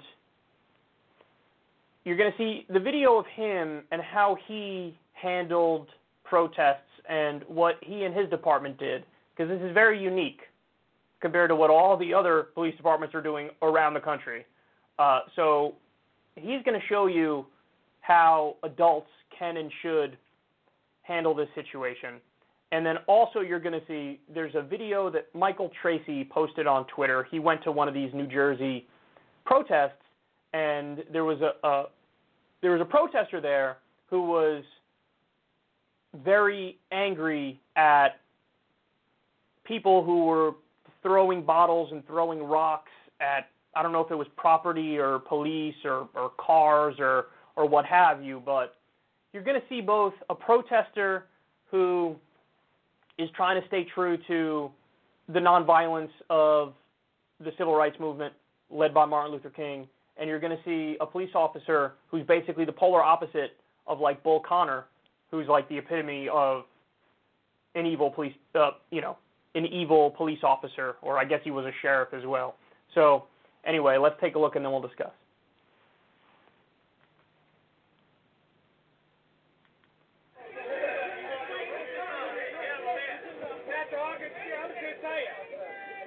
[2.04, 5.90] you're going to see the video of him and how he handled
[6.24, 9.04] protests and what he and his department did,
[9.36, 10.42] because this is very unique
[11.22, 14.46] compared to what all the other police departments are doing around the country.
[15.00, 15.76] Uh, so
[16.36, 17.46] he's going to show you
[18.02, 20.18] how adults can and should
[21.02, 22.16] handle this situation.
[22.72, 26.86] And then also you're going to see there's a video that Michael Tracey posted on
[26.88, 27.28] Twitter.
[27.32, 28.88] He went to one of these New Jersey
[29.46, 30.02] protests
[30.54, 31.86] and there was a, a
[32.62, 33.78] there was a protester there
[34.10, 34.64] who was
[36.24, 38.20] very angry at
[39.66, 40.52] people who were
[41.02, 45.76] throwing bottles and throwing rocks at I don't know if it was property or police
[45.84, 48.76] or, or cars or or what have you, but
[49.34, 51.26] you're going to see both a protester
[51.72, 52.16] who
[53.18, 54.72] is trying to stay true to
[55.30, 56.74] the nonviolence of
[57.40, 58.34] the civil rights movement
[58.70, 59.88] led by Martin Luther King,
[60.18, 63.58] and you're going to see a police officer who's basically the polar opposite
[63.88, 64.86] of like Bull Connor,
[65.36, 66.64] who's like the epitome of
[67.76, 69.18] an evil police, uh, you know,
[69.54, 72.56] an evil police officer, or I guess he was a sheriff as well.
[72.94, 73.26] So
[73.66, 75.12] anyway, let's take a look and then we'll discuss.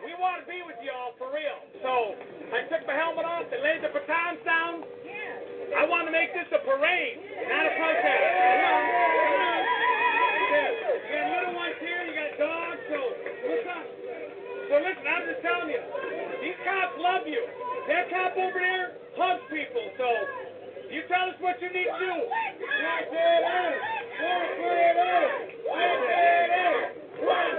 [0.04, 1.60] We want to be with you all for real.
[1.82, 2.16] So
[2.56, 4.97] I took my helmet off and laid the batons down.
[5.76, 8.24] I want to make this a parade, not a protest.
[8.38, 9.60] Come on, come on.
[10.48, 12.98] You got little ones here, you got dogs, so
[13.44, 13.84] what's up?
[14.68, 15.82] So listen, I'm just telling you,
[16.40, 17.40] these cops love you.
[17.88, 20.08] That cop over there hugs people, so
[20.92, 22.14] you tell us what you need to do.
[22.16, 23.76] Walk it out.
[24.20, 25.32] Walk it out.
[25.68, 26.84] Walk it out.
[27.24, 27.57] Walk it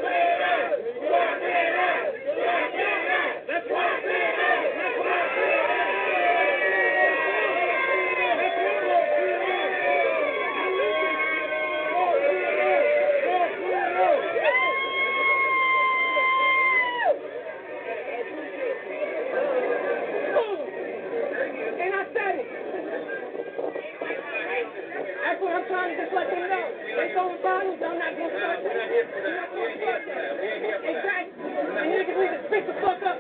[30.90, 31.52] Exactly.
[31.80, 33.16] And niggas need to the fuck up.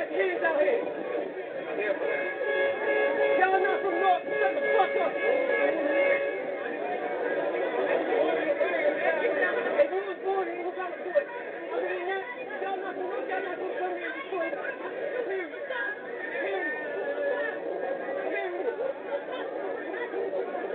[0.00, 0.82] Ass out here.
[3.40, 4.22] Y'all not from North.
[4.30, 5.12] Shut the fuck up.
[12.62, 12.94] Y'all gonna.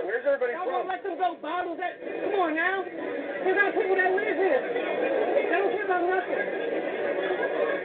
[0.04, 0.86] Where's everybody from?
[0.86, 1.98] let them go bottles that.
[2.00, 2.84] Come on now.
[3.46, 3.54] They
[5.52, 6.42] don't care about nothing.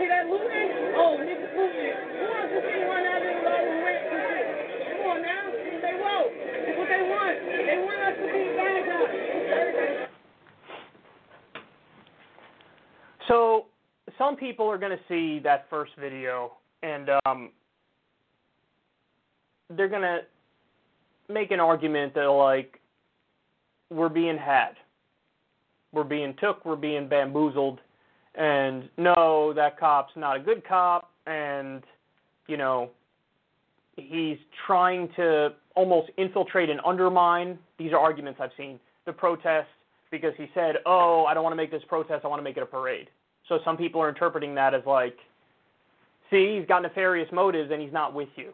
[0.01, 0.69] See that looting?
[0.97, 1.93] Oh, niggas looting.
[2.17, 3.29] Who wants to see one out the
[3.85, 4.45] rent and shit?
[4.97, 5.53] Come on now.
[5.53, 6.33] They won't.
[6.33, 7.37] It's what they want.
[7.45, 9.21] They want us to be bad guys.
[13.27, 13.65] So
[14.17, 16.53] some people are going to see that first video
[16.83, 17.51] and um,
[19.69, 20.21] they're going to
[21.31, 22.79] make an argument that like
[23.89, 24.71] we're being had,
[25.91, 27.79] we're being took, we're being bamboozled,
[28.35, 31.83] and no, that cop's not a good cop, and
[32.47, 32.89] you know
[33.97, 37.57] he's trying to almost infiltrate and undermine.
[37.77, 39.67] These are arguments I've seen the protests
[40.11, 42.25] because he said, "Oh, I don't want to make this protest.
[42.25, 43.09] I want to make it a parade."
[43.47, 45.17] So some people are interpreting that as like,
[46.29, 48.53] "See, he's got nefarious motives and he's not with you."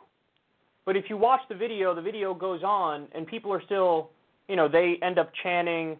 [0.85, 4.09] But if you watch the video, the video goes on and people are still,
[4.47, 5.97] you know, they end up chanting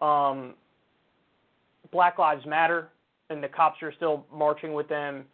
[0.00, 0.54] um,
[1.92, 2.88] Black Lives Matter
[3.30, 5.24] and the cops are still marching with them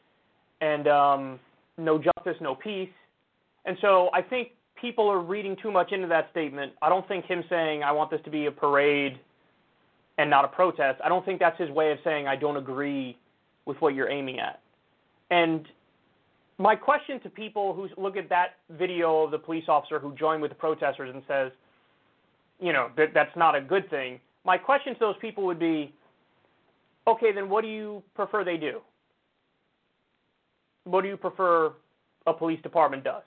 [0.61, 1.41] and um,
[1.79, 2.89] no justice, no peace.
[3.65, 4.51] And so I think
[4.81, 6.73] people are reading too much into that statement.
[6.83, 9.19] I don't think him saying, I want this to be a parade
[10.19, 13.19] and not a protest, I don't think that's his way of saying, I don't agree
[13.67, 14.61] with what you're aiming at.
[15.31, 15.67] And
[16.59, 20.41] my question to people who look at that video of the police officer who joined
[20.41, 21.53] with the protesters and says,
[22.61, 24.19] you know, that that's not a good thing.
[24.45, 25.93] My question to those people would be,
[27.07, 28.81] okay, then what do you prefer they do?
[30.85, 31.73] What do you prefer
[32.27, 33.23] a police department does?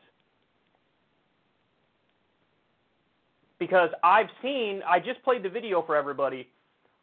[3.59, 6.47] Because I've seen, I just played the video for everybody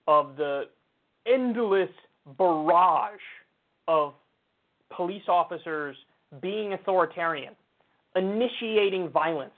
[0.09, 0.65] of the
[1.27, 1.91] endless
[2.39, 3.21] barrage
[3.89, 4.15] of
[4.95, 5.97] police officers
[6.41, 7.55] being authoritarian,
[8.15, 9.53] initiating violence,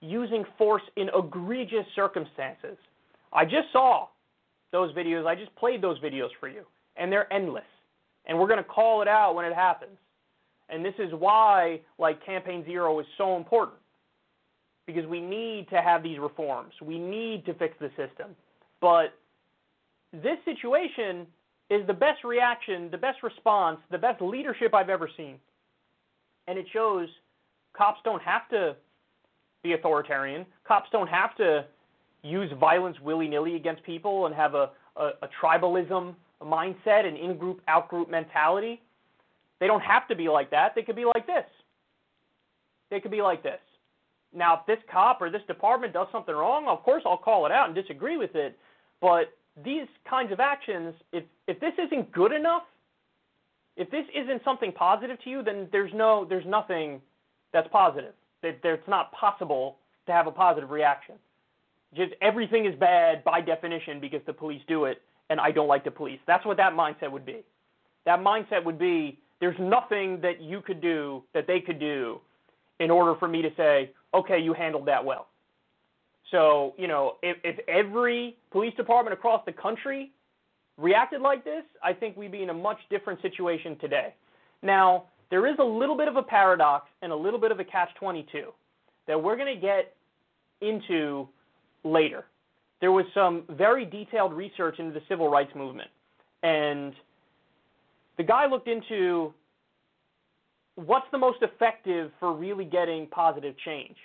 [0.00, 2.76] using force in egregious circumstances.
[3.32, 4.08] I just saw
[4.72, 5.26] those videos.
[5.26, 6.64] I just played those videos for you,
[6.96, 7.64] and they're endless.
[8.26, 9.98] And we're going to call it out when it happens.
[10.68, 13.78] And this is why, like, Campaign Zero is so important
[14.86, 16.72] because we need to have these reforms.
[16.82, 18.34] We need to fix the system.
[18.80, 19.14] But
[20.12, 21.26] this situation
[21.70, 25.36] is the best reaction, the best response, the best leadership I've ever seen.
[26.46, 27.08] And it shows
[27.76, 28.76] cops don't have to
[29.62, 30.46] be authoritarian.
[30.66, 31.64] Cops don't have to
[32.26, 37.36] use violence willy nilly against people and have a, a, a tribalism mindset, an in
[37.36, 38.82] group, out group mentality.
[39.60, 40.74] They don't have to be like that.
[40.74, 41.46] They could be like this.
[42.90, 43.60] They could be like this.
[44.34, 47.52] Now, if this cop or this department does something wrong, of course I'll call it
[47.52, 48.58] out and disagree with it.
[49.00, 49.32] But
[49.64, 52.64] these kinds of actions, if if this isn't good enough,
[53.76, 57.00] if this isn't something positive to you, then there's no there's nothing
[57.52, 58.12] that's positive.
[58.42, 61.14] That it's not possible to have a positive reaction.
[61.96, 65.84] Just everything is bad by definition because the police do it and I don't like
[65.84, 66.20] the police.
[66.26, 67.44] That's what that mindset would be.
[68.04, 72.20] That mindset would be there's nothing that you could do that they could do
[72.80, 75.28] in order for me to say, okay, you handled that well.
[76.30, 80.12] So, you know, if, if every police department across the country
[80.76, 84.14] reacted like this, I think we'd be in a much different situation today.
[84.62, 87.64] Now, there is a little bit of a paradox and a little bit of a
[87.64, 88.52] catch 22
[89.06, 89.94] that we're going to get
[90.60, 91.28] into
[91.86, 92.24] later.
[92.80, 95.88] There was some very detailed research into the civil rights movement,
[96.42, 96.92] and
[98.18, 99.32] the guy looked into
[100.74, 103.96] what's the most effective for really getting positive change.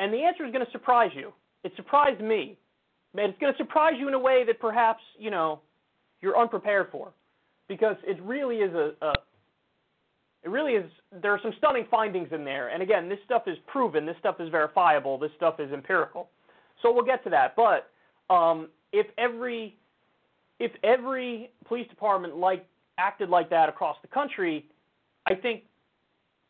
[0.00, 1.32] And the answer is going to surprise you.
[1.64, 2.56] It surprised me.
[3.14, 5.60] And it's going to surprise you in a way that perhaps, you know,
[6.20, 7.12] you're unprepared for.
[7.68, 9.12] Because it really is a, a
[10.44, 10.90] it really is
[11.20, 12.68] there are some stunning findings in there.
[12.68, 16.30] And again, this stuff is proven, this stuff is verifiable, this stuff is empirical.
[16.82, 17.54] So we'll get to that.
[17.56, 17.90] But
[18.32, 19.76] um, if every
[20.60, 22.66] if every police department like
[22.98, 24.66] acted like that across the country,
[25.28, 25.62] I think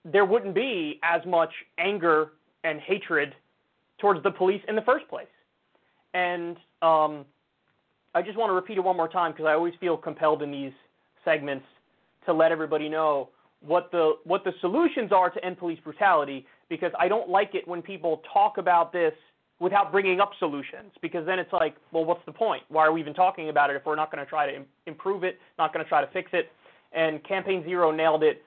[0.04, 2.32] there wouldn't be as much anger
[2.64, 3.34] and hatred
[4.00, 5.26] towards the police in the first place.
[6.14, 7.26] And um,
[8.14, 10.50] I just want to repeat it one more time because I always feel compelled in
[10.50, 10.72] these
[11.24, 11.66] segments
[12.24, 13.28] to let everybody know
[13.60, 17.66] what the what the solutions are to end police brutality because I don't like it
[17.66, 19.12] when people talk about this
[19.60, 22.62] without bringing up solutions because then it's like, well, what's the point?
[22.68, 24.66] Why are we even talking about it if we're not going to try to Im-
[24.86, 26.50] improve it, not going to try to fix it?
[26.92, 28.42] And Campaign Zero nailed it.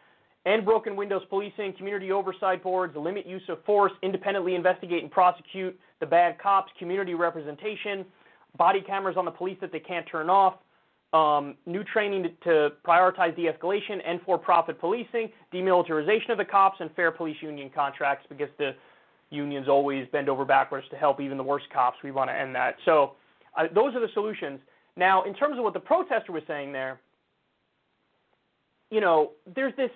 [0.45, 5.79] End broken windows policing, community oversight boards, limit use of force, independently investigate and prosecute
[5.99, 8.03] the bad cops, community representation,
[8.57, 10.55] body cameras on the police that they can't turn off,
[11.13, 16.89] um, new training to, to prioritize de-escalation and for-profit policing, demilitarization of the cops, and
[16.95, 18.71] fair police union contracts because the
[19.31, 21.97] unions always bend over backwards to help even the worst cops.
[22.03, 22.75] We want to end that.
[22.85, 23.13] So
[23.57, 24.59] uh, those are the solutions.
[24.95, 26.99] Now, in terms of what the protester was saying there,
[28.89, 29.89] you know, there's this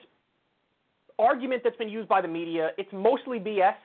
[1.20, 2.70] argument that's been used by the media.
[2.78, 3.76] It's mostly BS.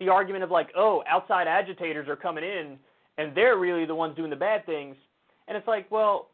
[0.00, 2.76] The argument of like, oh, outside agitators are coming in
[3.18, 4.96] and they're really the ones doing the bad things.
[5.46, 6.28] And it's like, well,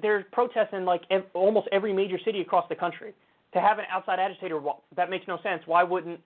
[0.00, 3.14] there's protests in like ev- almost every major city across the country.
[3.54, 5.62] To have an outside agitator, well, that makes no sense.
[5.66, 6.20] Why wouldn't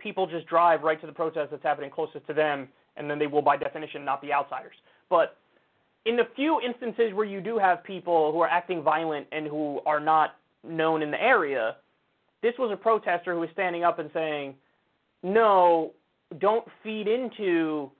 [0.00, 3.26] people just drive right to the protest that's happening closest to them, and then they
[3.26, 4.74] will, by definition, not be outsiders?
[5.08, 5.36] But
[6.06, 9.80] in the few instances where you do have people who are acting violent and who
[9.86, 11.76] are not known in the area,
[12.42, 14.56] this was a protester who was standing up and saying,
[15.22, 15.92] "No,
[16.38, 17.90] don't feed into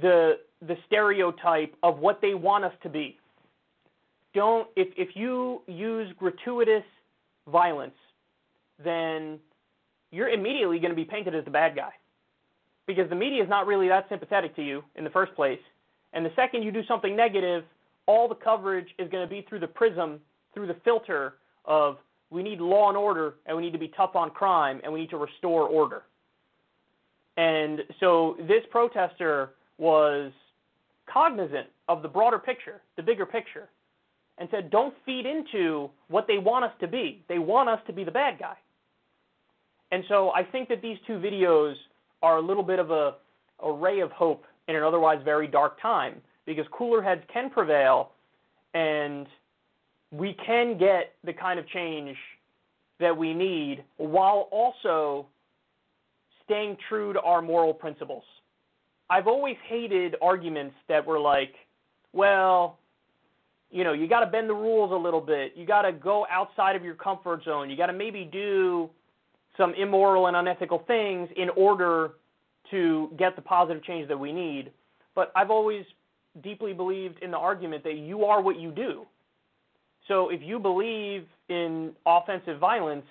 [0.00, 3.18] the the stereotype of what they want us to be.
[4.34, 6.84] Don't if if you use gratuitous
[7.50, 7.94] violence,
[8.82, 9.38] then
[10.16, 11.90] you're immediately going to be painted as the bad guy.
[12.86, 15.58] Because the media is not really that sympathetic to you in the first place.
[16.12, 17.64] And the second you do something negative,
[18.06, 20.20] all the coverage is going to be through the prism,
[20.54, 21.34] through the filter
[21.66, 21.98] of
[22.30, 25.00] we need law and order and we need to be tough on crime and we
[25.00, 26.02] need to restore order.
[27.36, 30.32] And so this protester was
[31.12, 33.68] cognizant of the broader picture, the bigger picture,
[34.38, 37.22] and said, don't feed into what they want us to be.
[37.28, 38.56] They want us to be the bad guy.
[39.92, 41.74] And so I think that these two videos
[42.22, 43.14] are a little bit of a,
[43.62, 48.10] a ray of hope in an otherwise very dark time because cooler heads can prevail
[48.74, 49.26] and
[50.10, 52.16] we can get the kind of change
[53.00, 55.26] that we need while also
[56.44, 58.24] staying true to our moral principles.
[59.10, 61.54] I've always hated arguments that were like,
[62.12, 62.78] well,
[63.70, 65.52] you know, you got to bend the rules a little bit.
[65.56, 67.68] You got to go outside of your comfort zone.
[67.68, 68.88] You got to maybe do
[69.56, 72.12] some immoral and unethical things in order
[72.70, 74.70] to get the positive change that we need.
[75.14, 75.84] But I've always
[76.42, 79.06] deeply believed in the argument that you are what you do.
[80.08, 83.06] So if you believe in offensive violence,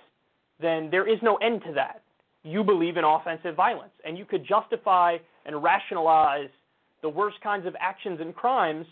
[0.62, 2.02] then there is no end to that.
[2.44, 6.50] You believe in offensive violence, and you could justify and rationalize
[7.02, 8.86] the worst kinds of actions and crimes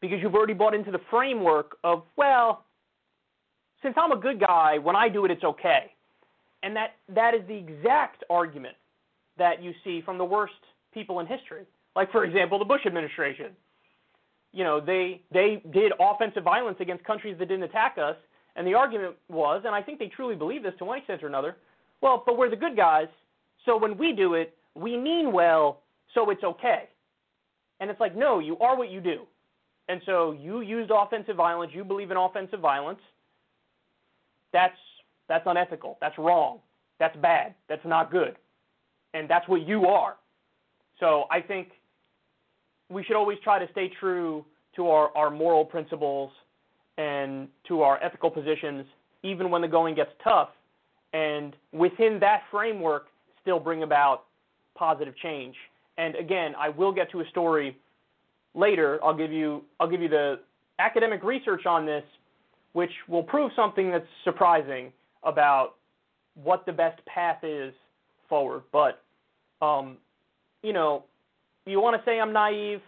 [0.00, 2.64] because you've already bought into the framework of, well,
[3.82, 5.92] since I'm a good guy, when I do it, it's okay.
[6.62, 8.76] And that, that is the exact argument
[9.38, 10.54] that you see from the worst
[10.92, 11.64] people in history.
[11.96, 13.48] Like, for example, the Bush administration.
[14.52, 18.16] You know, they, they did offensive violence against countries that didn't attack us,
[18.54, 21.26] and the argument was, and I think they truly believe this to one extent or
[21.26, 21.56] another,
[22.02, 23.08] well, but we're the good guys,
[23.64, 25.80] so when we do it, we mean well,
[26.14, 26.88] so it's okay.
[27.80, 29.22] And it's like, no, you are what you do.
[29.88, 33.00] And so you used offensive violence, you believe in offensive violence.
[34.52, 34.76] That's
[35.32, 35.96] that's unethical.
[35.98, 36.58] That's wrong.
[36.98, 37.54] That's bad.
[37.66, 38.36] That's not good.
[39.14, 40.16] And that's what you are.
[41.00, 41.68] So I think
[42.90, 44.44] we should always try to stay true
[44.76, 46.30] to our, our moral principles
[46.98, 48.84] and to our ethical positions,
[49.22, 50.50] even when the going gets tough.
[51.14, 53.06] And within that framework,
[53.40, 54.24] still bring about
[54.74, 55.54] positive change.
[55.96, 57.78] And again, I will get to a story
[58.54, 59.00] later.
[59.02, 60.40] I'll give you I'll give you the
[60.78, 62.04] academic research on this,
[62.74, 64.92] which will prove something that's surprising
[65.24, 65.74] about
[66.34, 67.72] what the best path is
[68.28, 68.62] forward.
[68.72, 69.02] But
[69.60, 69.98] um,
[70.62, 71.04] you know,
[71.66, 72.80] you want to say I'm naive,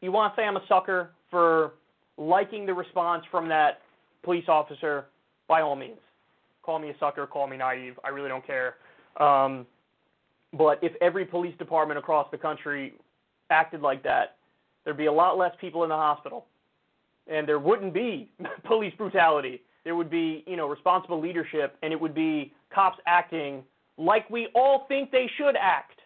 [0.00, 1.74] you want to say I'm a sucker for
[2.16, 3.80] liking the response from that
[4.22, 5.06] police officer.
[5.48, 5.98] By all means,
[6.62, 7.98] call me a sucker, call me naive.
[8.04, 8.76] I really don't care.
[9.18, 9.66] Um,
[10.52, 12.94] but if every police department across the country
[13.50, 14.36] acted like that,
[14.84, 16.46] there'd be a lot less people in the hospital,
[17.26, 18.30] and there wouldn't be
[18.64, 19.62] police brutality.
[19.84, 23.64] There would be, you know, responsible leadership, and it would be cops acting
[23.98, 26.00] like we all think they should act,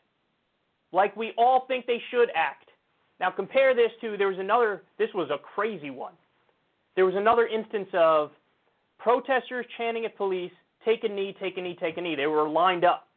[0.93, 2.69] like we all think they should act.
[3.21, 4.83] Now compare this to there was another.
[4.99, 6.13] This was a crazy one.
[6.95, 8.31] There was another instance of
[8.99, 10.53] protesters chanting at police,
[10.85, 13.09] "Take a knee, take a knee, take a knee." They were lined up,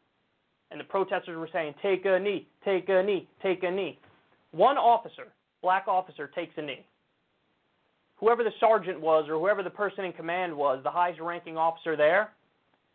[0.72, 4.00] and the protesters were saying, "Take a knee, take a knee, take a knee."
[4.52, 5.32] One officer
[5.62, 6.86] black officer takes a knee.
[8.20, 11.96] Whoever the sergeant was or whoever the person in command was, the highest ranking officer
[11.96, 12.32] there,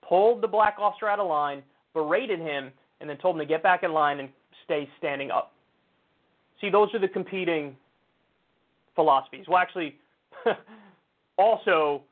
[0.07, 1.62] pulled the black officer out of line,
[1.95, 2.70] berated him,
[3.01, 4.29] and then told him to get back in line and
[4.64, 5.53] stay standing up.
[6.61, 7.77] See, those are the competing
[8.95, 9.47] philosophies.
[9.49, 9.97] Well, actually,
[11.39, 12.03] also,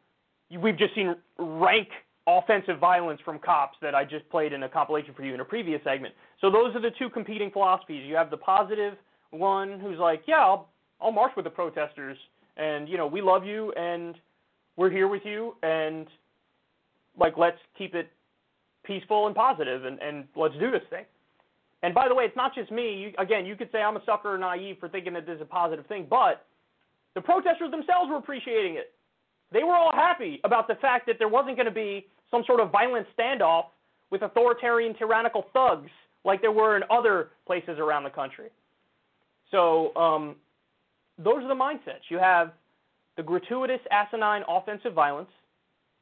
[0.50, 1.88] we've just seen rank
[2.26, 5.44] offensive violence from cops that I just played in a compilation for you in a
[5.44, 6.14] previous segment.
[6.40, 8.04] So those are the two competing philosophies.
[8.06, 8.94] You have the positive
[9.30, 10.68] one who's like, yeah, I'll,
[11.00, 12.16] I'll march with the protesters,
[12.56, 14.14] and you know we love you, and
[14.76, 16.06] we're here with you, and
[17.18, 18.10] like let's keep it
[18.84, 21.04] peaceful and positive, and, and let's do this thing.
[21.82, 22.94] And by the way, it's not just me.
[22.94, 25.42] You, again, you could say I'm a sucker or naive for thinking that this is
[25.42, 26.46] a positive thing, but
[27.14, 28.92] the protesters themselves were appreciating it.
[29.52, 32.60] They were all happy about the fact that there wasn't going to be some sort
[32.60, 33.64] of violent standoff
[34.10, 35.90] with authoritarian, tyrannical thugs
[36.24, 38.48] like there were in other places around the country.
[39.50, 40.36] So um,
[41.22, 42.08] those are the mindsets.
[42.08, 42.52] You have
[43.16, 45.30] the gratuitous, asinine offensive violence,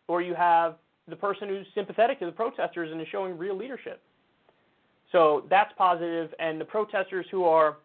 [0.08, 0.76] or you have
[1.08, 4.00] the person who's sympathetic to the protesters and is showing real leadership.
[5.12, 7.78] So that's positive, and the protesters who are,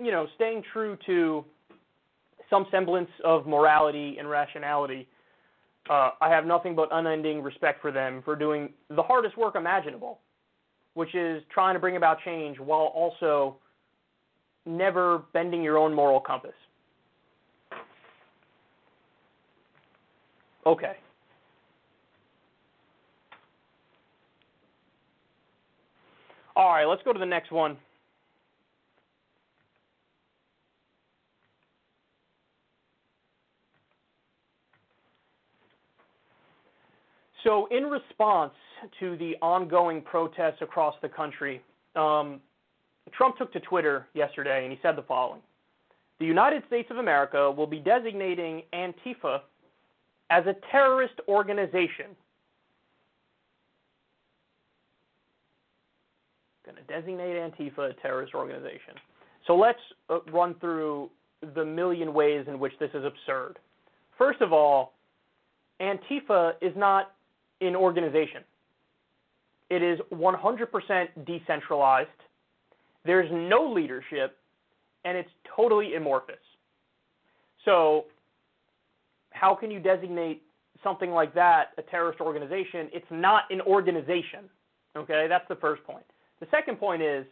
[0.00, 1.44] you know, staying true to
[2.50, 5.08] some semblance of morality and rationality,
[5.88, 10.18] uh, I have nothing but unending respect for them for doing the hardest work imaginable,
[10.94, 13.56] which is trying to bring about change while also
[14.66, 16.52] never bending your own moral compass.
[20.66, 20.96] Okay.
[26.54, 27.76] All right, let's go to the next one.
[37.44, 38.52] So, in response
[39.00, 41.60] to the ongoing protests across the country,
[41.96, 42.40] um,
[43.10, 45.40] Trump took to Twitter yesterday and he said the following
[46.20, 49.40] The United States of America will be designating Antifa
[50.30, 52.16] as a terrorist organization.
[56.64, 58.94] Going to designate Antifa a terrorist organization.
[59.46, 61.10] So let's uh, run through
[61.54, 63.58] the million ways in which this is absurd.
[64.16, 64.94] First of all,
[65.80, 67.12] Antifa is not
[67.60, 68.42] an organization.
[69.70, 72.08] It is 100% decentralized.
[73.04, 74.38] There's no leadership,
[75.04, 76.36] and it's totally amorphous.
[77.64, 78.06] So,
[79.30, 80.42] how can you designate
[80.82, 82.88] something like that a terrorist organization?
[82.92, 84.50] It's not an organization.
[84.96, 86.04] Okay, that's the first point.
[86.40, 87.24] The second point is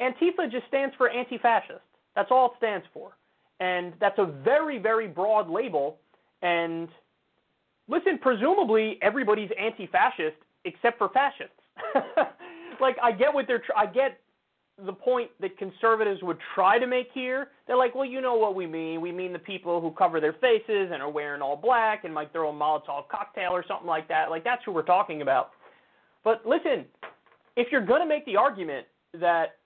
[0.00, 1.80] Antifa just stands for anti fascist.
[2.16, 3.12] That's all it stands for.
[3.60, 5.98] And that's a very, very broad label.
[6.42, 6.88] And
[7.88, 11.52] listen, presumably everybody's anti fascist except for fascists.
[12.80, 14.20] like, I get what they're, tr- I get
[14.78, 17.48] the point that conservatives would try to make here.
[17.66, 19.00] They're like, well, you know what we mean.
[19.00, 22.32] We mean the people who cover their faces and are wearing all black and might
[22.32, 24.30] throw a Molotov cocktail or something like that.
[24.30, 25.50] Like, that's who we're talking about.
[26.24, 26.86] But listen,
[27.56, 28.86] if you're going to make the argument
[29.20, 29.58] that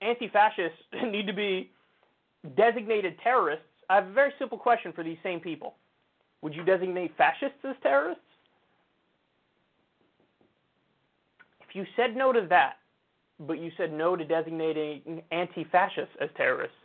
[0.00, 1.70] anti fascists need to be
[2.56, 5.74] designated terrorists, I have a very simple question for these same people.
[6.40, 8.22] Would you designate fascists as terrorists?
[11.68, 12.74] If you said no to that,
[13.40, 16.76] but you said no to designating anti fascists as terrorists,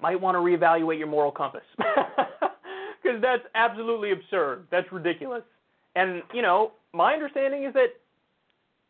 [0.00, 1.62] might want to reevaluate your moral compass.
[3.02, 4.66] Because that's absolutely absurd.
[4.70, 5.42] That's ridiculous.
[5.96, 7.88] And, you know, my understanding is that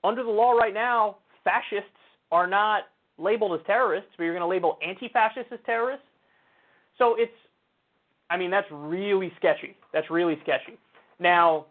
[0.05, 1.89] under the law right now, fascists
[2.31, 2.85] are not
[3.19, 6.05] labeled as terrorists, but you're going to label anti fascists as terrorists.
[6.99, 7.33] So it's,
[8.29, 9.77] I mean, that's really sketchy.
[9.93, 10.79] That's really sketchy.
[11.19, 11.67] Now,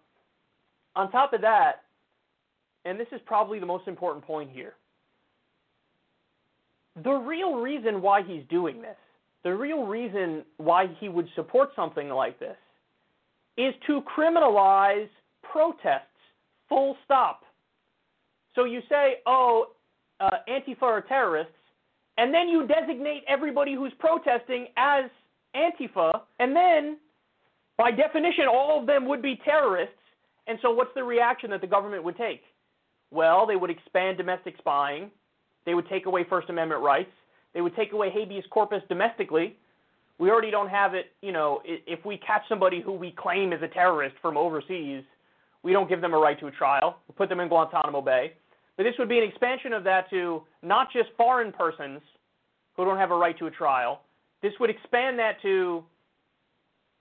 [0.96, 1.84] on top of that,
[2.86, 4.74] and this is probably the most important point here.
[7.04, 8.98] The real reason why he's doing this,
[9.44, 12.58] the real reason why he would support something like this,
[13.58, 15.10] is to criminalize
[15.44, 16.08] protests,
[16.70, 17.44] full stop.
[18.56, 19.68] So you say, oh,
[20.20, 21.54] uh, Antifa are terrorists,
[22.18, 25.06] and then you designate everybody who's protesting as
[25.56, 26.98] Antifa, and then,
[27.78, 29.96] by definition, all of them would be terrorists.
[30.48, 32.42] And so, what's the reaction that the government would take?
[33.12, 35.12] Well, they would expand domestic spying.
[35.66, 37.12] They would take away First Amendment rights.
[37.54, 39.58] They would take away habeas corpus domestically.
[40.18, 43.62] We already don't have it, you know, if we catch somebody who we claim is
[43.62, 45.04] a terrorist from overseas,
[45.64, 46.98] we don't give them a right to a trial.
[47.08, 48.34] We put them in Guantanamo Bay.
[48.78, 52.02] But this would be an expansion of that to not just foreign persons
[52.76, 54.02] who don't have a right to a trial.
[54.42, 55.84] This would expand that to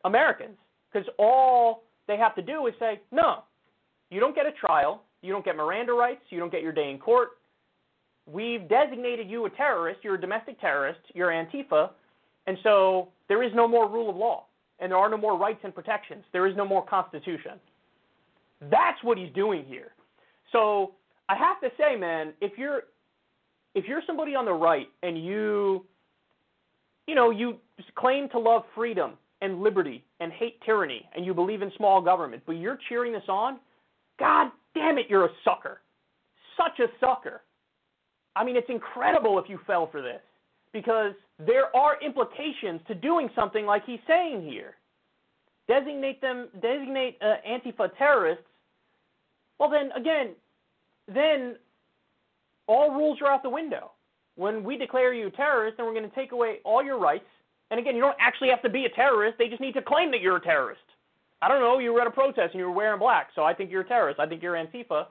[0.04, 0.56] Americans
[0.92, 3.44] because all they have to do is say, no,
[4.10, 5.02] you don't get a trial.
[5.22, 6.22] You don't get Miranda rights.
[6.30, 7.30] You don't get your day in court.
[8.26, 10.00] We've designated you a terrorist.
[10.02, 11.00] You're a domestic terrorist.
[11.14, 11.90] You're Antifa.
[12.46, 14.44] And so there is no more rule of law.
[14.78, 16.24] And there are no more rights and protections.
[16.32, 17.52] There is no more constitution.
[18.70, 19.92] That's what he's doing here.
[20.52, 20.92] So
[21.28, 22.82] I have to say, man, if you're
[23.74, 25.84] if you're somebody on the right and you
[27.06, 27.56] you know, you
[27.96, 29.12] claim to love freedom
[29.42, 33.22] and liberty and hate tyranny and you believe in small government, but you're cheering this
[33.28, 33.58] on,
[34.18, 35.80] god damn it, you're a sucker.
[36.56, 37.42] Such a sucker.
[38.36, 40.20] I mean, it's incredible if you fell for this
[40.72, 44.74] because there are implications to doing something like he's saying here.
[45.68, 48.44] Designate them, designate uh, Antifa terrorists.
[49.58, 50.30] Well, then again,
[51.12, 51.56] then
[52.66, 53.92] all rules are out the window.
[54.36, 57.24] When we declare you a terrorist, then we're going to take away all your rights.
[57.70, 59.38] And again, you don't actually have to be a terrorist.
[59.38, 60.80] They just need to claim that you're a terrorist.
[61.42, 63.54] I don't know, you were at a protest and you were wearing black, so I
[63.54, 64.20] think you're a terrorist.
[64.20, 65.06] I think you're Antifa.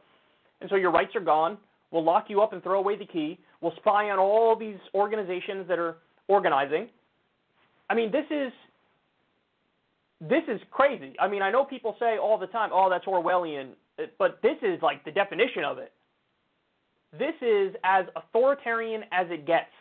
[0.62, 1.58] And so your rights are gone.
[1.92, 3.40] We'll lock you up and throw away the key.
[3.62, 6.90] We'll spy on all these organizations that are organizing.
[7.90, 8.52] I mean, this is
[10.22, 11.16] this is crazy.
[11.20, 13.70] I mean, I know people say all the time, "Oh, that's Orwellian,"
[14.18, 15.94] but this is like the definition of it.
[17.18, 19.72] This is as authoritarian as it gets.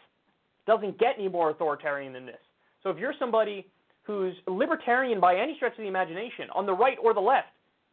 [0.66, 2.40] Doesn't get any more authoritarian than this.
[2.82, 3.66] So if you're somebody
[4.08, 7.48] who's libertarian by any stretch of the imagination, on the right or the left,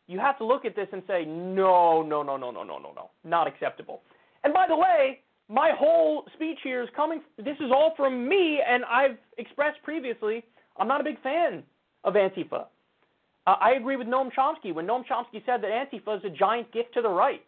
[0.07, 2.93] you have to look at this and say, no, no, no, no, no, no, no,
[2.95, 4.01] no, not acceptable.
[4.45, 8.61] And by the way, my whole speech here is coming, this is all from me,
[8.66, 10.41] and I've expressed previously,
[10.78, 11.63] I'm not a big fan
[12.05, 12.68] of Antifa.
[13.45, 16.72] Uh, I agree with Noam Chomsky when Noam Chomsky said that Antifa is a giant
[16.72, 17.43] gift to the right.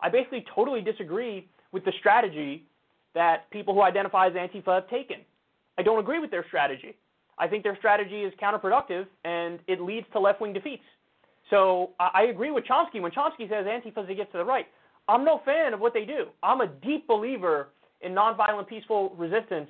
[0.00, 2.64] I basically totally disagree with the strategy
[3.14, 5.18] that people who identify as Antifa have taken.
[5.78, 6.96] I don't agree with their strategy.
[7.38, 10.82] I think their strategy is counterproductive and it leads to left wing defeats.
[11.50, 14.66] So I agree with Chomsky when Chomsky says Antifa is gift to the right.
[15.08, 16.26] I'm no fan of what they do.
[16.42, 17.68] I'm a deep believer
[18.00, 19.68] in nonviolent, peaceful resistance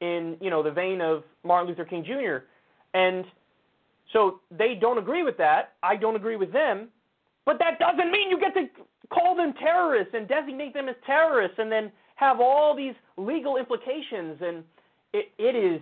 [0.00, 2.44] in you know the vein of Martin Luther King Jr.
[2.94, 3.24] And
[4.12, 5.74] so they don't agree with that.
[5.82, 6.88] I don't agree with them.
[7.44, 8.66] But that doesn't mean you get to
[9.08, 14.38] call them terrorists and designate them as terrorists and then have all these legal implications.
[14.40, 14.64] And
[15.12, 15.80] it, it is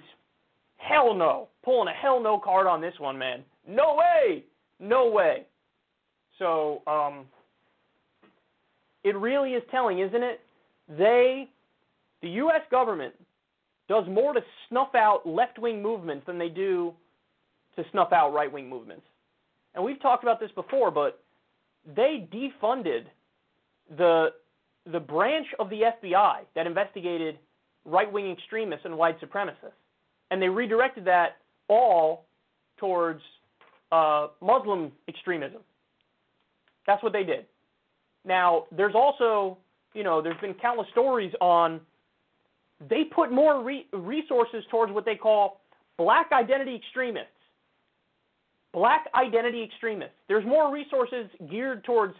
[0.80, 1.48] hell no.
[1.64, 3.42] Pulling a hell no card on this one, man.
[3.68, 4.44] No way.
[4.78, 5.46] No way.
[6.38, 7.26] So, um,
[9.04, 10.40] it really is telling, isn't it?
[10.88, 11.48] They,
[12.22, 12.62] the U.S.
[12.70, 13.14] government,
[13.88, 16.94] does more to snuff out left wing movements than they do
[17.76, 19.02] to snuff out right wing movements.
[19.74, 21.22] And we've talked about this before, but
[21.96, 23.04] they defunded
[23.96, 24.28] the
[24.90, 27.38] the branch of the FBI that investigated
[27.84, 29.76] right wing extremists and white supremacists,
[30.30, 32.26] and they redirected that all
[32.78, 33.22] towards
[33.92, 35.60] uh, Muslim extremism.
[36.86, 37.46] That's what they did.
[38.24, 39.58] Now, there's also,
[39.94, 41.80] you know, there's been countless stories on
[42.88, 45.60] they put more re- resources towards what they call
[45.98, 47.28] black identity extremists.
[48.72, 50.14] Black identity extremists.
[50.28, 52.14] There's more resources geared towards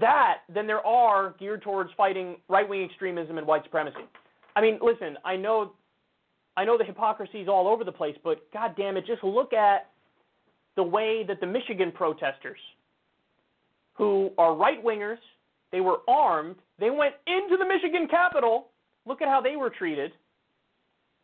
[0.00, 4.04] that than there are geared towards fighting right-wing extremism and white supremacy.
[4.56, 5.72] I mean, listen, I know
[6.56, 9.52] I know the hypocrisy is all over the place, but god damn it, just look
[9.52, 9.90] at
[10.76, 12.58] the way that the Michigan protesters
[13.94, 15.18] who are right-wingers,
[15.70, 18.68] they were armed, they went into the Michigan Capitol.
[19.06, 20.12] Look at how they were treated.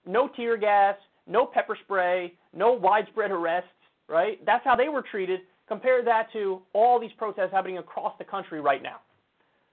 [0.07, 3.69] No tear gas, no pepper spray, no widespread arrests,
[4.09, 4.45] right?
[4.45, 8.61] That's how they were treated Compare that to all these protests happening across the country
[8.61, 8.97] right now.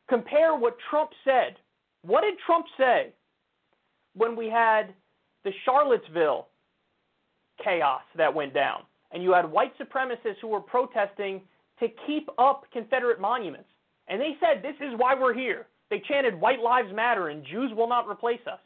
[0.10, 1.56] Compare what Trump said.
[2.01, 3.14] What did Trump say
[4.14, 4.93] when we had
[5.45, 6.47] the Charlottesville
[7.63, 8.81] chaos that went down?
[9.13, 11.41] And you had white supremacists who were protesting
[11.79, 13.69] to keep up Confederate monuments.
[14.09, 15.67] And they said, This is why we're here.
[15.89, 18.59] They chanted, White Lives Matter and Jews will not replace us.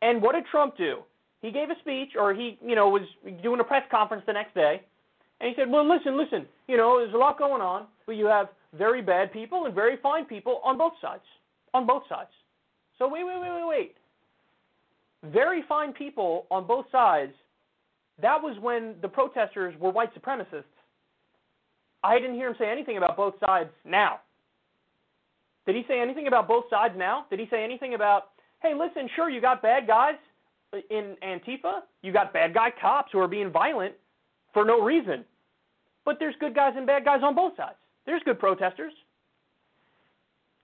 [0.00, 1.00] And what did Trump do?
[1.42, 3.02] He gave a speech, or he, you know, was
[3.42, 4.82] doing a press conference the next day,
[5.40, 8.26] and he said, well, listen, listen, you know, there's a lot going on, but you
[8.26, 11.22] have very bad people and very fine people on both sides.
[11.72, 12.30] On both sides.
[12.98, 13.94] So wait, wait, wait, wait, wait.
[15.24, 17.32] Very fine people on both sides.
[18.22, 20.64] That was when the protesters were white supremacists.
[22.02, 24.20] I didn't hear him say anything about both sides now.
[25.66, 27.26] Did he say anything about both sides now?
[27.30, 28.30] Did he say anything about,
[28.62, 30.14] hey, listen, sure, you got bad guys
[30.90, 33.94] in Antifa, you got bad guy cops who are being violent
[34.54, 35.24] for no reason.
[36.04, 37.76] But there's good guys and bad guys on both sides.
[38.06, 38.92] There's good protesters.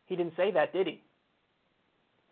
[0.07, 1.03] He didn't say that, did he?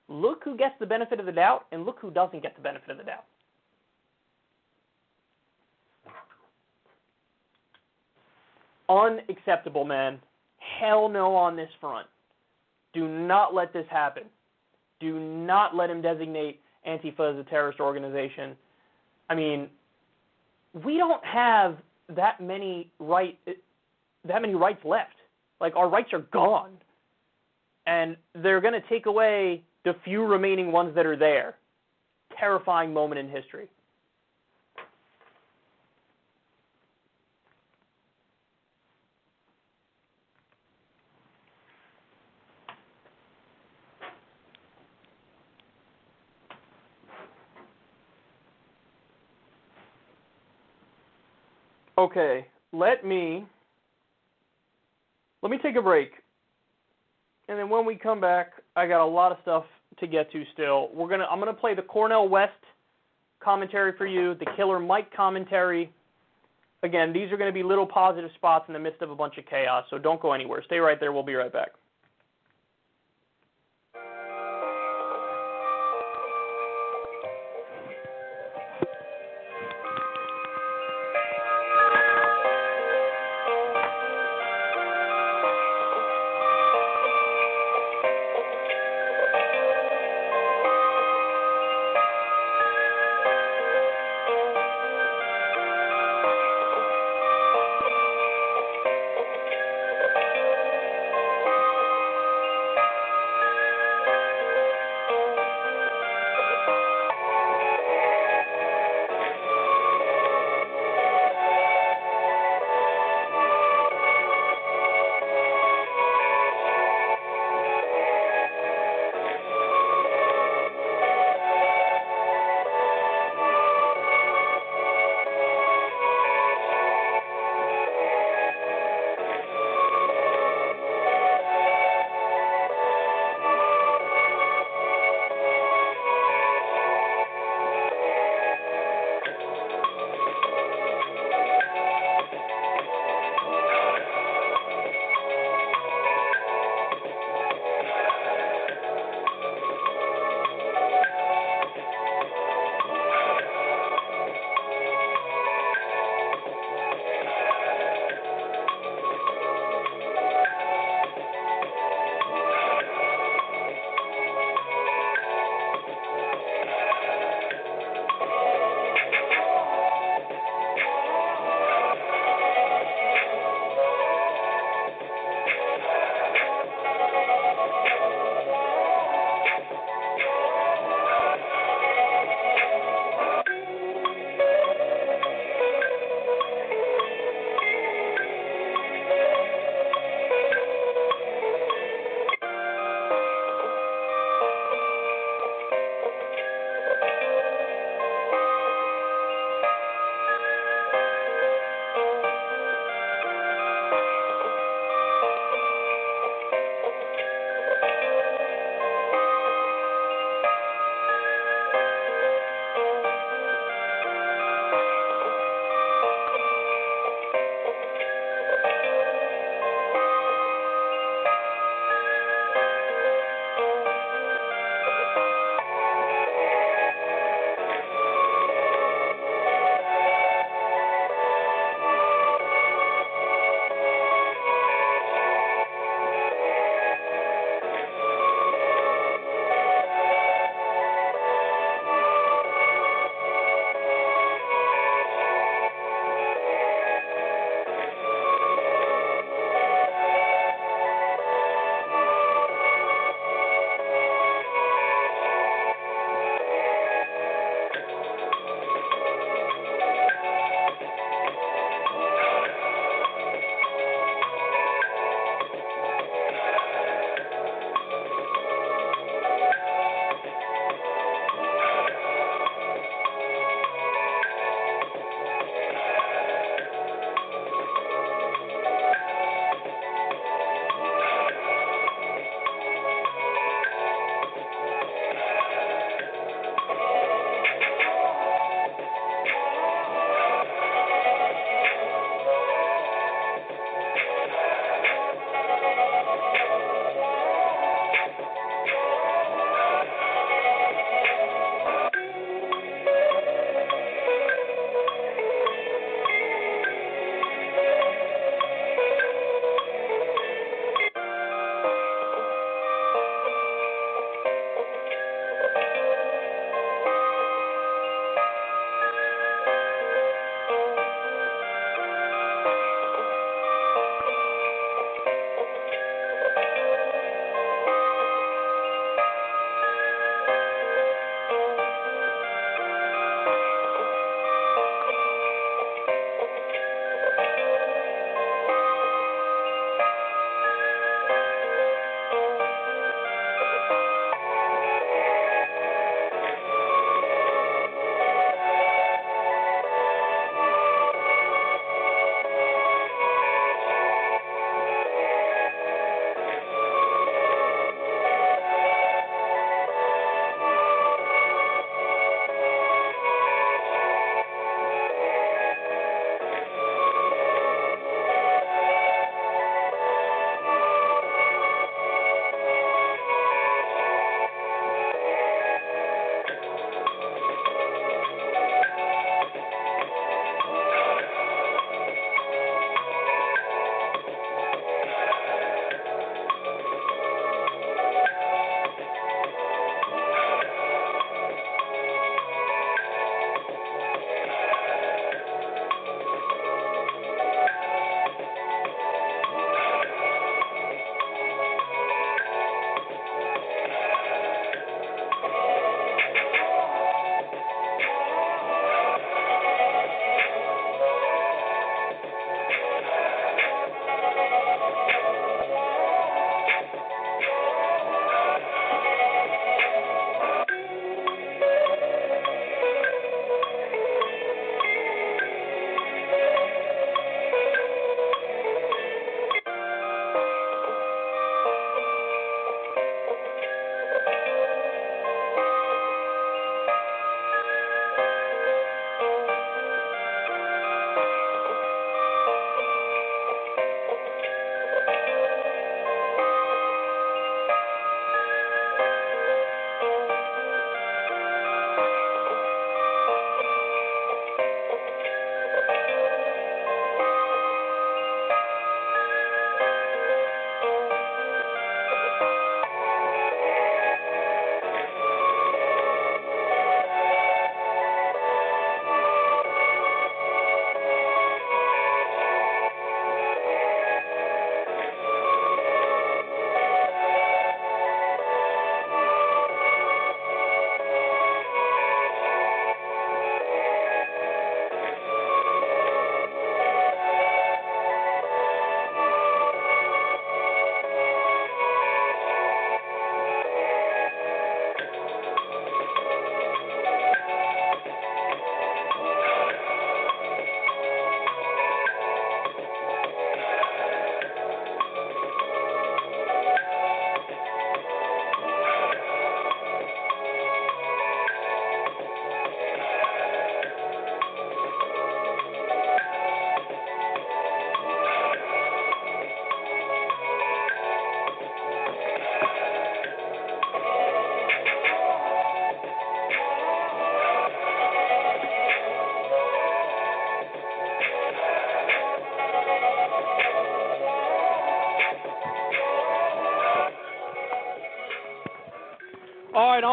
[0.09, 2.91] Look who gets the benefit of the doubt and look who doesn't get the benefit
[2.91, 3.25] of the doubt.
[8.89, 10.21] Unacceptable, man.
[10.81, 12.07] Hell no on this front.
[12.93, 14.25] Do not let this happen.
[15.01, 18.57] Do not let him designate Antifa as a terrorist organization.
[19.31, 19.69] I mean,
[20.85, 21.79] we don't have
[22.15, 23.39] that many right
[24.27, 25.15] that many rights left.
[25.61, 26.73] Like our rights are gone.
[27.87, 31.57] and they're going to take away the few remaining ones that are there.
[32.39, 33.69] Terrifying moment in history.
[51.97, 53.47] Okay, let me
[55.43, 56.11] let me take a break.
[57.49, 59.65] And then when we come back, I got a lot of stuff
[60.01, 60.89] to get to still.
[60.95, 62.53] We're to I'm to play the Cornel West
[63.41, 65.93] commentary for you, the Killer Mike commentary.
[66.83, 69.39] Again, these are going to be little positive spots in the midst of a bunch
[69.39, 70.63] of chaos, so don't go anywhere.
[70.67, 71.13] Stay right there.
[71.13, 71.71] We'll be right back.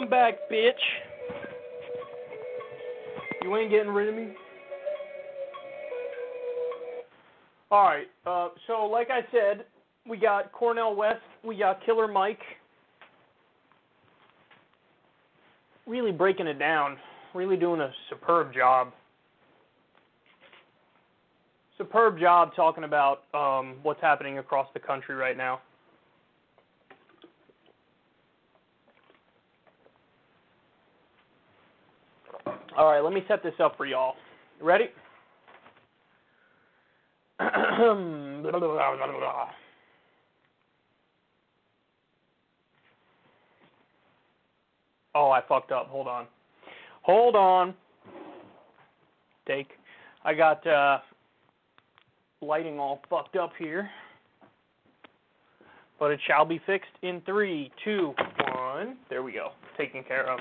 [0.02, 0.72] I'm back, bitch.
[3.44, 4.30] You ain't getting rid of me?
[7.72, 9.66] Alright, uh, so like I said,
[10.10, 12.40] we got Cornel West, we got Killer Mike.
[15.86, 16.98] Really breaking it down,
[17.36, 18.94] really doing a superb job.
[21.78, 25.62] Superb job talking about um, what's happening across the country right now.
[32.78, 34.14] All right, let me set this up for y'all.
[34.62, 34.86] Ready?
[45.14, 45.88] oh, I fucked up.
[45.88, 46.26] Hold on.
[47.02, 47.74] Hold on.
[49.46, 49.68] Take.
[50.24, 51.00] I got uh,
[52.42, 53.90] lighting all fucked up here.
[56.00, 58.14] But it shall be fixed in three, two,
[58.56, 58.96] one.
[59.10, 59.50] There we go.
[59.78, 60.40] Taken care of.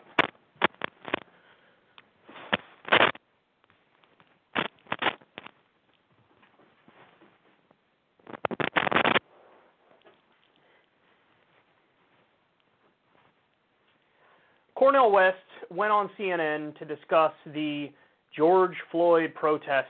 [15.01, 15.37] Cornel West
[15.71, 17.91] went on CNN to discuss the
[18.37, 19.87] George Floyd protests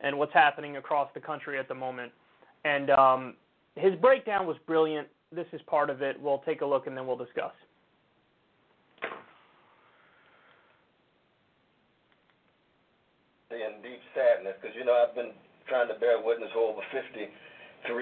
[0.00, 2.12] and what's happening across the country at the moment.
[2.66, 3.34] And um,
[3.76, 5.08] his breakdown was brilliant.
[5.34, 6.20] This is part of it.
[6.20, 7.52] We'll take a look and then we'll discuss.
[13.50, 15.32] In deep sadness, because you know I've been
[15.66, 17.32] trying to bear witness for over 53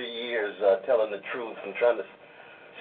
[0.05, 2.05] years, uh, telling the truth and trying to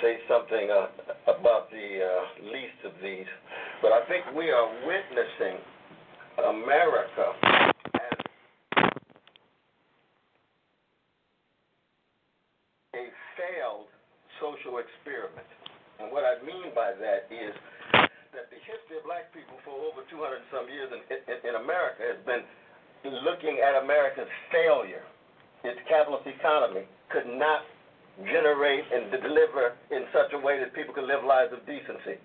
[0.02, 0.88] say something uh,
[1.28, 3.28] about the uh, least of these.
[3.82, 5.60] But I think we are witnessing
[6.40, 7.28] America
[7.96, 8.18] as
[12.96, 13.04] a
[13.36, 13.88] failed
[14.40, 15.48] social experiment.
[16.00, 17.52] And what I mean by that is
[18.32, 22.08] that the history of black people for over 200 some years in, in, in America
[22.08, 22.44] has been
[23.04, 25.04] looking at America's failure.
[25.68, 27.68] Its capitalist economy could not
[28.28, 32.20] generate and deliver in such a way that people can live lives of decency.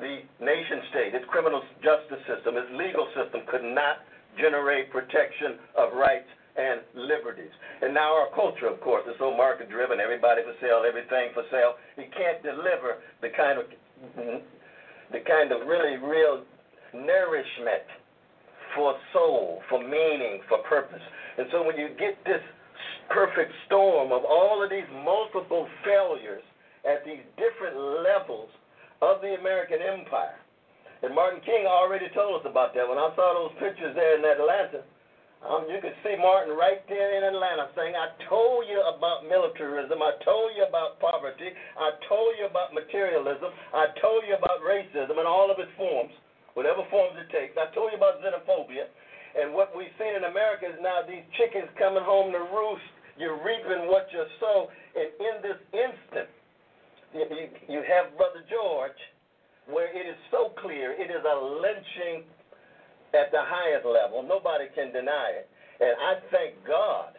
[0.00, 4.04] The nation state, its criminal justice system, its legal system could not
[4.36, 7.52] generate protection of rights and liberties.
[7.80, 11.44] And now our culture, of course, is so market driven, everybody for sale, everything for
[11.52, 11.76] sale.
[11.96, 13.64] It can't deliver the kind of
[15.12, 16.42] the kind of really real
[16.92, 17.86] nourishment
[18.74, 21.02] for soul, for meaning, for purpose.
[21.38, 22.42] And so when you get this
[23.10, 26.42] perfect storm of all of these multiple failures
[26.86, 27.76] at these different
[28.06, 28.50] levels
[29.02, 30.38] of the American empire.
[31.02, 32.88] And Martin King already told us about that.
[32.88, 34.80] When I saw those pictures there in Atlanta,
[35.44, 40.00] um, you could see Martin right there in Atlanta saying, I told you about militarism.
[40.00, 41.52] I told you about poverty.
[41.76, 43.52] I told you about materialism.
[43.76, 46.16] I told you about racism in all of its forms,
[46.56, 47.52] whatever forms it takes.
[47.60, 48.88] I told you about xenophobia.
[49.36, 53.40] And what we've seen in America is now these chickens coming home to roost you're
[53.40, 54.68] reaping what you sow.
[54.94, 56.28] And in this instant,
[57.12, 59.00] you, have Brother George,
[59.68, 62.28] where it is so clear it is a lynching
[63.16, 64.20] at the highest level.
[64.20, 65.48] Nobody can deny it.
[65.80, 67.16] And I thank God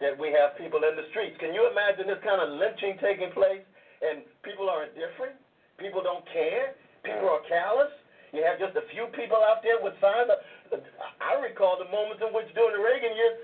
[0.00, 1.36] that we have people in the streets.
[1.40, 3.64] Can you imagine this kind of lynching taking place
[4.00, 5.36] and people are indifferent?
[5.76, 6.76] People don't care?
[7.04, 7.92] People are callous?
[8.32, 10.30] You have just a few people out there with signs.
[11.18, 13.36] I recall the moments in which during the Reagan years,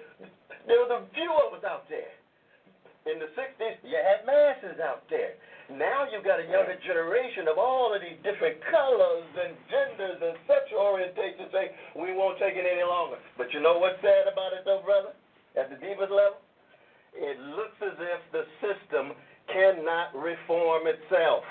[0.67, 2.11] there was a few of us out there.
[3.07, 5.39] In the 60s, you had masses out there.
[5.71, 10.35] Now you've got a younger generation of all of these different colors and genders and
[10.47, 13.19] sexual orientations saying, we won't take it any longer.
[13.39, 15.15] But you know what's sad about it, though, brother?
[15.55, 16.43] At the deepest level?
[17.15, 19.15] It looks as if the system
[19.51, 21.47] cannot reform itself.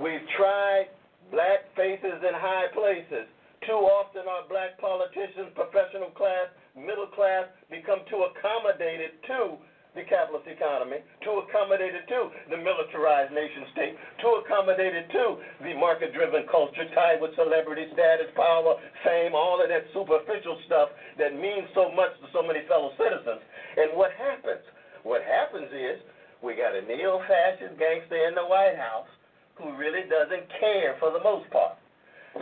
[0.00, 0.92] We've tried
[1.30, 3.28] black faces in high places.
[3.64, 9.56] Too often our black politicians, professional class, middle class become too accommodated to
[9.96, 16.12] the capitalist economy, too accommodated to the militarized nation state, too accommodated to the market
[16.12, 21.64] driven culture tied with celebrity status, power, fame, all of that superficial stuff that means
[21.72, 23.40] so much to so many fellow citizens.
[23.80, 24.60] And what happens?
[25.00, 25.96] What happens is
[26.44, 29.08] we got a neo fascist gangster in the White House
[29.56, 31.80] who really doesn't care for the most part.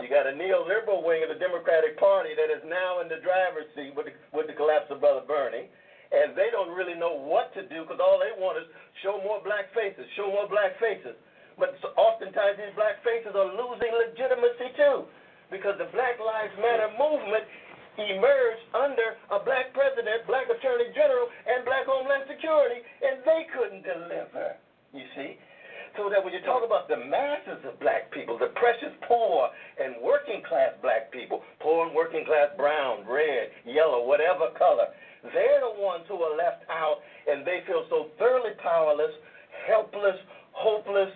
[0.01, 3.69] You got a neoliberal wing of the Democratic Party that is now in the driver's
[3.73, 5.71] seat with the, with the collapse of Brother Bernie,
[6.11, 8.67] and they don't really know what to do because all they want is
[9.01, 11.15] show more black faces, show more black faces.
[11.55, 15.07] But oftentimes these black faces are losing legitimacy too,
[15.47, 17.47] because the Black Lives Matter movement
[17.95, 23.87] emerged under a black president, black attorney general, and black homeland security, and they couldn't
[23.87, 24.59] deliver.
[24.91, 25.39] You see,
[25.97, 29.49] so that when you talk about the masses of black people, the precious poor
[29.79, 34.91] and working class black people, poor and working class brown, red, yellow, whatever color,
[35.23, 39.11] they're the ones who are left out and they feel so thoroughly powerless,
[39.65, 40.19] helpless,
[40.51, 41.09] hopeless,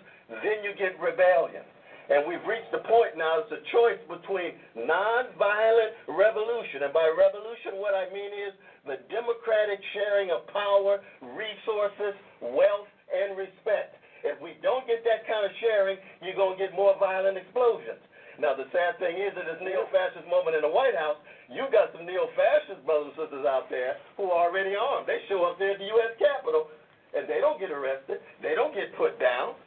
[0.44, 1.64] then you get rebellion.
[2.10, 6.82] And we've reached the point now, it's a choice between nonviolent revolution.
[6.82, 13.38] And by revolution, what I mean is the democratic sharing of power, resources, wealth, and
[13.38, 13.99] respect.
[14.24, 18.02] If we don't get that kind of sharing, you're going to get more violent explosions.
[18.40, 21.20] Now, the sad thing is, in this neo fascist moment in the White House,
[21.52, 25.08] you got some neo fascist brothers and sisters out there who are already armed.
[25.08, 26.16] They show up there at the U.S.
[26.16, 26.72] Capitol,
[27.16, 29.60] and they don't get arrested, they don't get put down.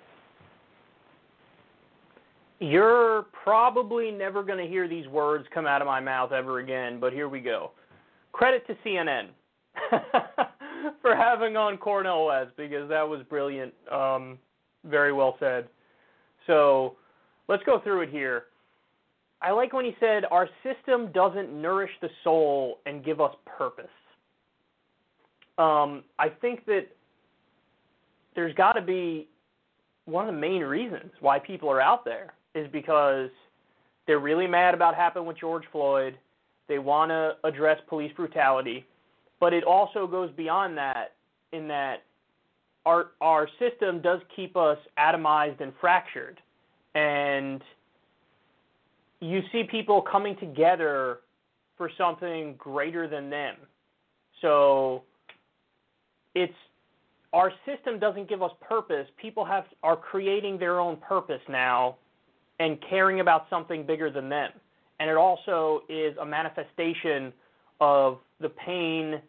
[2.61, 7.01] You're probably never going to hear these words come out of my mouth ever again,
[7.01, 7.73] but here we go.
[8.33, 9.29] Credit to CNN
[11.03, 13.73] for having on Cornel West because that was brilliant.
[13.91, 14.39] Um,
[14.85, 15.69] very well said.
[16.47, 16.97] So
[17.49, 18.45] let's go through it here.
[19.41, 23.87] I like when he said, Our system doesn't nourish the soul and give us purpose.
[25.59, 26.87] Um, I think that
[28.35, 29.29] there's got to be
[30.07, 33.31] one of the main reasons why people are out there is because
[34.07, 36.19] they're really mad about what happened with George Floyd.
[36.69, 38.87] They want to address police brutality,
[39.43, 41.15] but it also goes beyond that
[41.51, 42.05] in that
[42.87, 46.41] our our system does keep us atomized and fractured,
[46.95, 47.61] and
[49.19, 51.19] you see people coming together
[51.77, 53.57] for something greater than them.
[54.43, 55.03] So
[56.37, 56.55] it's
[57.33, 59.09] our system doesn't give us purpose.
[59.21, 61.97] People have are creating their own purpose now
[62.61, 64.53] and caring about something bigger than them.
[65.01, 67.33] And it also is a manifestation
[67.81, 69.21] of the pain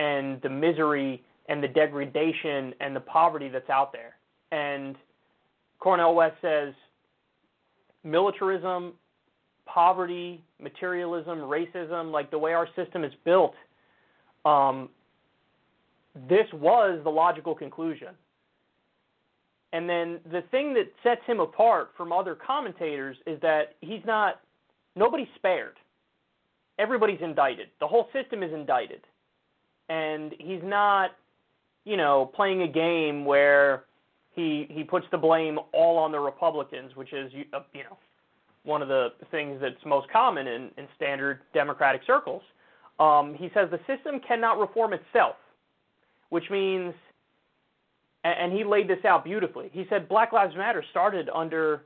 [0.00, 4.16] and the misery and the degradation and the poverty that's out there.
[4.52, 4.96] And
[5.78, 6.72] Cornel West says
[8.02, 8.94] militarism
[9.72, 13.54] poverty, materialism, racism, like the way our system is built,
[14.44, 14.88] um,
[16.28, 18.08] this was the logical conclusion.
[19.72, 24.40] And then the thing that sets him apart from other commentators is that he's not,
[24.96, 25.76] nobody's spared.
[26.80, 27.68] Everybody's indicted.
[27.78, 29.02] The whole system is indicted.
[29.90, 31.10] And he's not,
[31.84, 33.84] you know, playing a game where
[34.32, 37.98] he he puts the blame all on the Republicans, which is, you know,
[38.62, 42.42] one of the things that's most common in, in standard democratic circles.
[43.00, 45.36] Um, he says the system cannot reform itself,
[46.28, 46.94] which means,
[48.24, 49.70] and, and he laid this out beautifully.
[49.72, 51.82] He said Black Lives Matter started under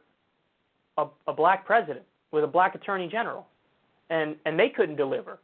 [0.99, 3.47] a, a black president with a black attorney general,
[4.11, 5.39] and, and they couldn't deliver.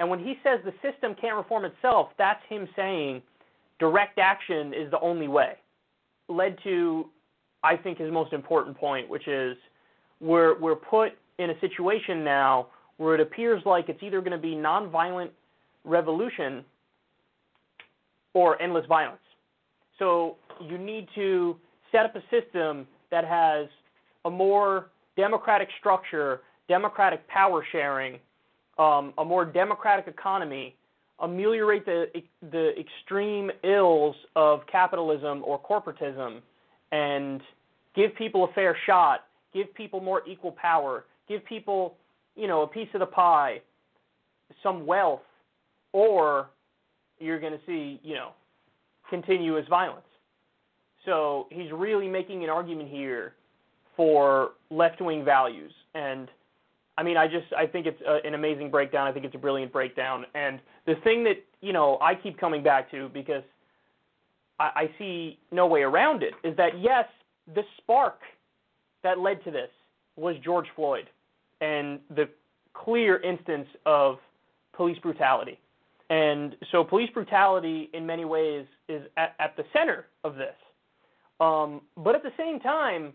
[0.00, 3.20] And when he says the system can't reform itself, that's him saying
[3.78, 5.52] direct action is the only way.
[6.28, 7.10] Led to,
[7.62, 9.58] I think, his most important point, which is
[10.18, 14.38] we're we're put in a situation now where it appears like it's either going to
[14.38, 15.30] be nonviolent
[15.84, 16.64] revolution
[18.32, 19.20] or endless violence.
[19.98, 21.56] So you need to
[21.92, 23.66] set up a system that has
[24.24, 24.86] a more
[25.16, 28.18] democratic structure, democratic power sharing,
[28.80, 30.74] um, a more democratic economy,
[31.20, 32.06] ameliorate the
[32.50, 36.40] the extreme ills of capitalism or corporatism,
[36.92, 37.40] and
[37.94, 41.96] give people a fair shot give people more equal power, give people,
[42.36, 43.60] you know, a piece of the pie,
[44.62, 45.20] some wealth,
[45.92, 46.50] or
[47.18, 48.30] you're going to see, you know,
[49.08, 50.02] continuous violence.
[51.04, 53.34] So he's really making an argument here
[53.96, 56.28] for left-wing values, and
[57.00, 59.06] I mean, I just I think it's a, an amazing breakdown.
[59.06, 62.62] I think it's a brilliant breakdown, and the thing that you know I keep coming
[62.62, 63.42] back to because
[64.58, 67.06] I, I see no way around it is that yes,
[67.54, 68.20] the spark
[69.02, 69.70] that led to this
[70.16, 71.08] was George Floyd
[71.62, 72.28] and the
[72.74, 74.18] clear instance of
[74.74, 75.58] police brutality.
[76.10, 80.54] And so police brutality, in many ways, is at, at the center of this.
[81.40, 83.14] Um, but at the same time,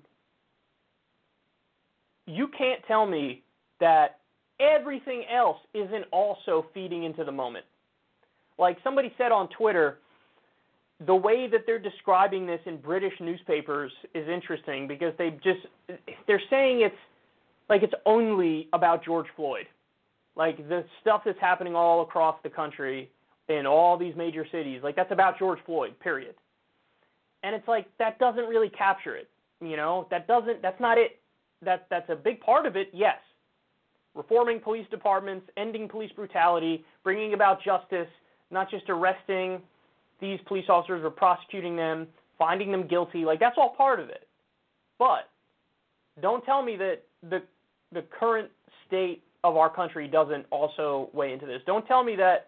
[2.26, 3.44] you can't tell me
[3.80, 4.19] that
[4.60, 7.65] everything else isn't also feeding into the moment.
[8.57, 9.99] Like somebody said on Twitter,
[11.06, 15.60] the way that they're describing this in British newspapers is interesting because they just
[16.26, 16.95] they're saying it's
[17.69, 19.65] like it's only about George Floyd.
[20.35, 23.10] Like the stuff that's happening all across the country
[23.49, 26.35] in all these major cities, like that's about George Floyd, period.
[27.43, 29.30] And it's like that doesn't really capture it.
[29.61, 31.19] You know, that doesn't that's not it.
[31.61, 33.18] That that's a big part of it, yes.
[34.15, 38.07] Reforming police departments, ending police brutality, bringing about justice,
[38.49, 39.61] not just arresting
[40.21, 43.25] these police officers or prosecuting them, finding them guilty.
[43.25, 44.27] Like that's all part of it.
[44.97, 45.29] But
[46.21, 47.43] don't tell me that the
[47.91, 48.49] the current
[48.87, 51.61] state of our country doesn't also weigh into this.
[51.65, 52.47] Don't tell me that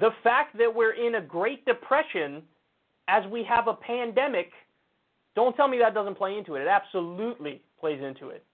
[0.00, 2.42] the fact that we're in a Great Depression
[3.08, 4.52] as we have a pandemic,
[5.34, 6.62] don't tell me that doesn't play into it.
[6.62, 8.44] It absolutely plays into it.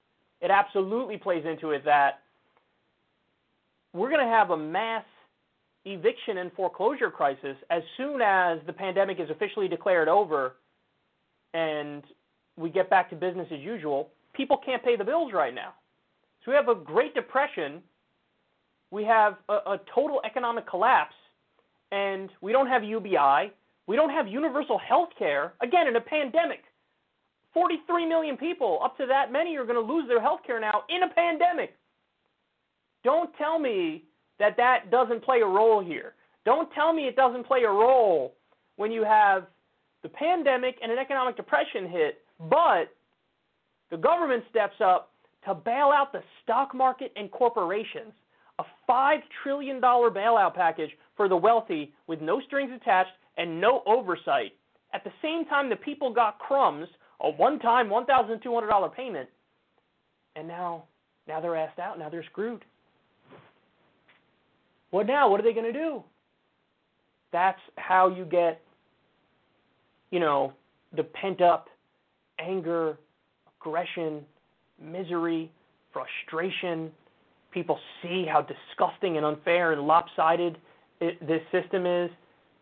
[0.41, 2.21] It absolutely plays into it that
[3.97, 5.05] we're going to have a mass
[5.87, 10.57] eviction and foreclosure crisis as soon as the pandemic is officially declared over
[11.55, 12.03] and
[12.57, 14.11] we get back to business as usual.
[14.35, 15.75] People can't pay the bills right now.
[16.45, 17.81] So we have a Great Depression,
[18.91, 21.15] we have a, a total economic collapse,
[21.91, 23.53] and we don't have UBI,
[23.87, 26.61] we don't have universal health care, again, in a pandemic.
[27.55, 30.83] 43 million people, up to that many, are going to lose their health care now
[30.89, 31.75] in a pandemic.
[33.07, 34.03] Don't tell me
[34.41, 36.15] that that doesn't play a role here.
[36.45, 38.35] Don't tell me it doesn't play a role
[38.75, 39.47] when you have
[40.03, 42.87] the pandemic and an economic depression hit, but
[43.93, 45.13] the government steps up
[45.45, 48.13] to bail out the stock market and corporations.
[48.59, 54.53] A $5 trillion bailout package for the wealthy with no strings attached and no oversight.
[54.93, 56.89] At the same time, the people got crumbs,
[57.21, 59.29] a one time $1,200 payment,
[60.35, 60.87] and now,
[61.29, 62.01] now they're asked out.
[62.01, 62.65] Now they're screwed.
[64.97, 65.29] What now?
[65.29, 66.03] What are they going to do?
[67.31, 68.63] That's how you get,
[70.11, 70.55] you know,
[70.97, 71.69] the pent up
[72.39, 72.97] anger,
[73.61, 74.23] aggression,
[74.83, 75.53] misery,
[75.93, 76.91] frustration.
[77.51, 80.57] People see how disgusting and unfair and lopsided
[81.03, 82.11] it, this system is.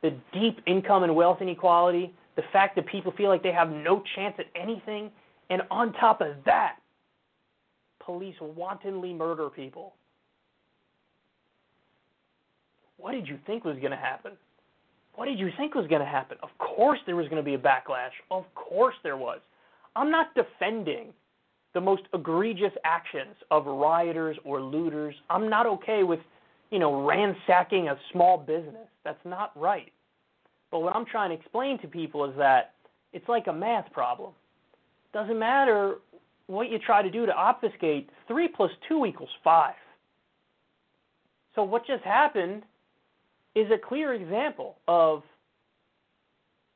[0.03, 4.03] The deep income and wealth inequality, the fact that people feel like they have no
[4.17, 5.13] chance at anything,
[5.51, 6.79] and on top of that,
[8.05, 9.95] police wantonly murder people.
[12.97, 14.33] What did you think was going to happen?
[15.17, 16.39] What did you think was going to happen?
[16.43, 18.11] Of course there was going to be a backlash.
[18.31, 19.39] Of course there was.
[19.97, 21.13] I'm not defending
[21.73, 25.15] the most egregious actions of rioters or looters.
[25.31, 26.21] I'm not okay with,
[26.71, 28.89] you know, ransacking a small business.
[29.05, 29.93] That's not right.
[30.71, 32.75] But what I'm trying to explain to people is that
[33.13, 34.33] it's like a math problem.
[35.13, 35.97] Doesn't matter
[36.47, 39.75] what you try to do to obfuscate, 3 plus 2 equals 5.
[41.55, 42.65] So what just happened
[43.55, 45.23] is a clear example of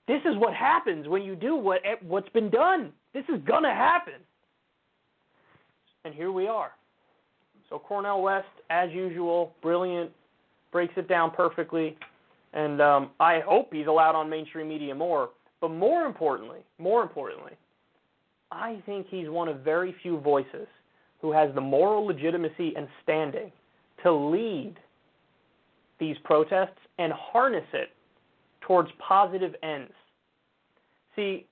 [0.06, 2.92] this is what happens when you do what what's been done.
[3.12, 4.14] This is gonna happen.
[6.05, 6.72] And here we are.
[7.68, 10.10] So Cornel West, as usual, brilliant,
[10.72, 11.98] breaks it down perfectly,
[12.55, 15.30] and um, I hope he's allowed on mainstream media more.
[15.60, 17.52] But more importantly, more importantly,
[18.50, 20.66] I think he's one of very few voices
[21.20, 23.52] who has the moral legitimacy and standing
[24.02, 24.76] to lead
[26.00, 27.90] these protests and harness it
[28.60, 29.92] towards positive ends.
[31.16, 31.46] See,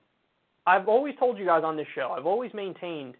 [0.65, 3.15] I've always told you guys on this show, I've always maintained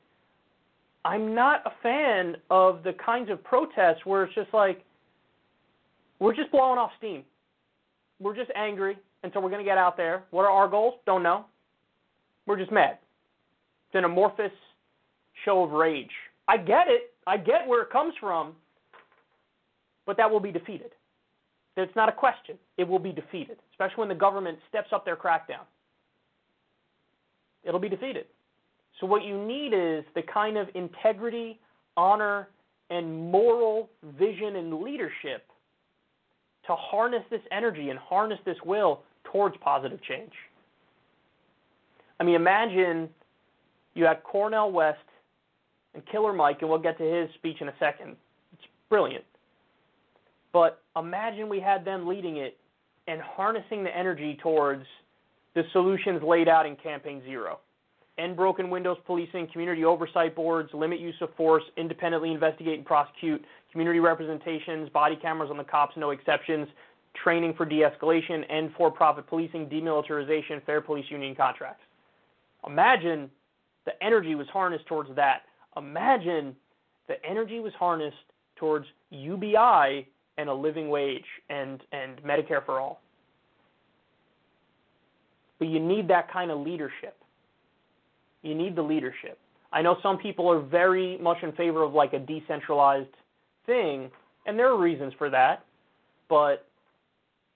[1.07, 4.83] I'm not a fan of the kinds of protests where it's just like
[6.19, 7.23] we're just blowing off steam.
[8.19, 10.23] We're just angry, and so we're going to get out there.
[10.31, 10.95] What are our goals?
[11.05, 11.45] Don't know.
[12.45, 12.97] We're just mad.
[13.87, 14.51] It's an amorphous
[15.45, 16.11] show of rage.
[16.49, 17.13] I get it.
[17.25, 18.53] I get where it comes from,
[20.05, 20.91] but that will be defeated.
[21.77, 22.57] It's not a question.
[22.77, 25.65] It will be defeated, especially when the government steps up their crackdown.
[27.63, 28.25] It'll be defeated.
[28.99, 31.59] So, what you need is the kind of integrity,
[31.95, 32.49] honor,
[32.89, 35.45] and moral vision and leadership
[36.65, 39.01] to harness this energy and harness this will
[39.31, 40.31] towards positive change.
[42.19, 43.09] I mean, imagine
[43.93, 44.99] you had Cornel West
[45.93, 48.15] and Killer Mike, and we'll get to his speech in a second.
[48.53, 49.25] It's brilliant.
[50.53, 52.57] But imagine we had them leading it
[53.07, 54.86] and harnessing the energy towards
[55.56, 57.60] the solutions laid out in Campaign Zero.
[58.18, 63.44] End broken windows policing, community oversight boards, limit use of force, independently investigate and prosecute,
[63.72, 66.68] community representations, body cameras on the cops, no exceptions,
[67.24, 71.84] training for de escalation, and for profit policing, demilitarization, fair police union contracts.
[72.65, 73.30] Imagine
[73.86, 75.44] the energy was harnessed towards that.
[75.78, 76.56] Imagine
[77.07, 78.18] the energy was harnessed
[78.56, 80.07] towards UBI
[80.38, 83.01] and a living wage and, and Medicare for all.
[85.59, 87.18] But you need that kind of leadership.
[88.43, 89.39] You need the leadership.
[89.73, 93.09] I know some people are very much in favor of like a decentralized
[93.65, 94.09] thing,
[94.45, 95.65] and there are reasons for that,
[96.30, 96.65] but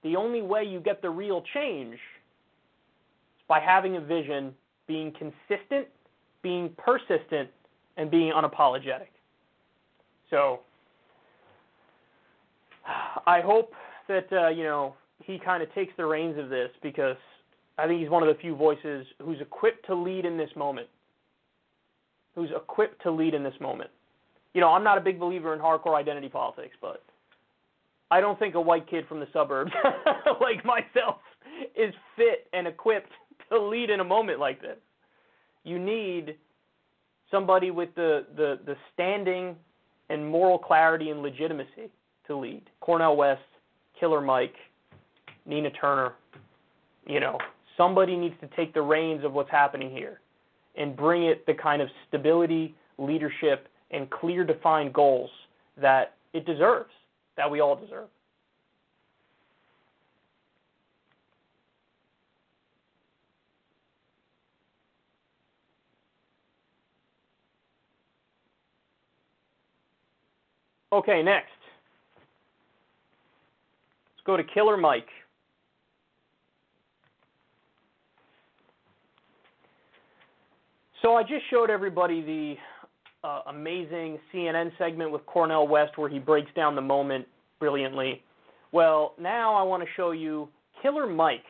[0.03, 1.99] the only way you get the real change is
[3.47, 4.53] by having a vision,
[4.87, 5.87] being consistent,
[6.41, 7.49] being persistent,
[7.97, 9.11] and being unapologetic.
[10.29, 10.61] So
[13.27, 13.73] I hope
[14.07, 17.17] that uh, you know he kind of takes the reins of this because
[17.77, 20.87] I think he's one of the few voices who's equipped to lead in this moment.
[22.35, 23.89] Who's equipped to lead in this moment.
[24.53, 27.03] you know, I'm not a big believer in hardcore identity politics, but
[28.09, 29.71] I don't think a white kid from the suburbs
[30.41, 31.17] like myself
[31.75, 33.11] is fit and equipped
[33.49, 34.77] to lead in a moment like this.
[35.63, 36.35] You need
[37.29, 39.55] somebody with the, the, the standing
[40.09, 41.89] and moral clarity and legitimacy
[42.31, 42.61] to lead.
[42.79, 43.41] Cornel West,
[43.99, 44.55] Killer Mike,
[45.45, 46.13] Nina Turner,
[47.05, 47.37] you know,
[47.77, 50.19] somebody needs to take the reins of what's happening here
[50.77, 55.29] and bring it the kind of stability, leadership, and clear defined goals
[55.79, 56.91] that it deserves,
[57.35, 58.07] that we all deserve.
[70.93, 71.60] Okay, next.
[74.21, 75.07] Let's go to Killer Mike.
[81.01, 86.19] So I just showed everybody the uh, amazing CNN segment with Cornel West where he
[86.19, 87.25] breaks down the moment
[87.59, 88.21] brilliantly.
[88.71, 90.49] Well, now I want to show you
[90.83, 91.41] Killer Mike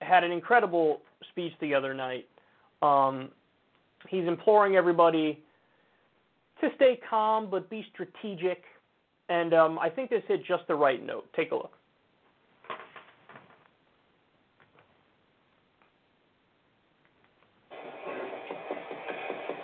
[0.00, 2.26] had an incredible speech the other night.
[2.80, 3.28] Um,
[4.08, 5.42] he's imploring everybody
[6.62, 8.62] to stay calm but be strategic,
[9.30, 11.24] and um, I think this hit just the right note.
[11.36, 11.70] Take a look.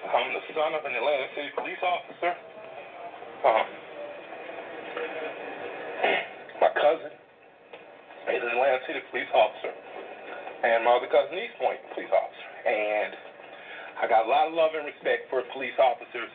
[0.07, 2.33] I'm the son of an Atlanta City police officer.
[3.43, 3.67] Um,
[6.63, 9.75] my cousin is an Atlanta City police officer,
[10.63, 12.49] and my other cousin, East Point police officer.
[12.71, 13.13] And
[13.99, 16.31] I got a lot of love and respect for police officers,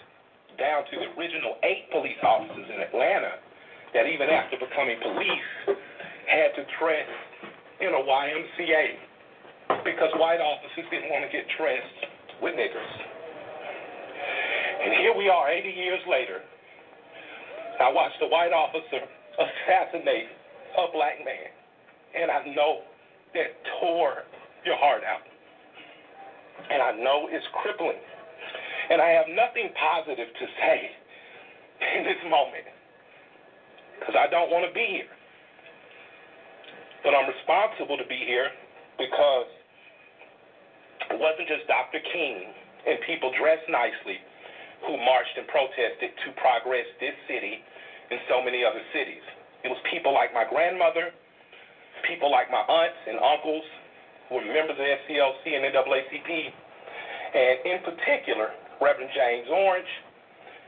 [0.57, 3.39] down to the original eight police officers in Atlanta
[3.93, 5.77] that even after becoming police
[6.27, 7.09] had to dress
[7.79, 11.99] in a YMCA because white officers didn't want to get dressed
[12.41, 12.93] with niggers.
[14.81, 16.41] And here we are 80 years later.
[17.79, 19.01] I watched a white officer
[19.37, 20.29] assassinate
[20.77, 21.51] a black man.
[22.15, 22.81] And I know
[23.33, 23.49] that
[23.79, 24.23] tore
[24.65, 25.23] your heart out.
[26.69, 27.99] And I know it's crippling.
[28.91, 30.91] And I have nothing positive to say
[31.95, 32.67] in this moment
[33.95, 35.07] because I don't want to be here.
[36.99, 38.51] But I'm responsible to be here
[38.99, 39.47] because
[41.07, 42.03] it wasn't just Dr.
[42.11, 42.51] King
[42.83, 44.19] and people dressed nicely
[44.83, 47.63] who marched and protested to progress this city
[48.11, 49.23] and so many other cities.
[49.63, 51.15] It was people like my grandmother,
[52.03, 53.63] people like my aunts and uncles
[54.27, 56.29] who were members of SCLC and NAACP,
[57.31, 58.51] and in particular,
[58.81, 59.93] Reverend James Orange,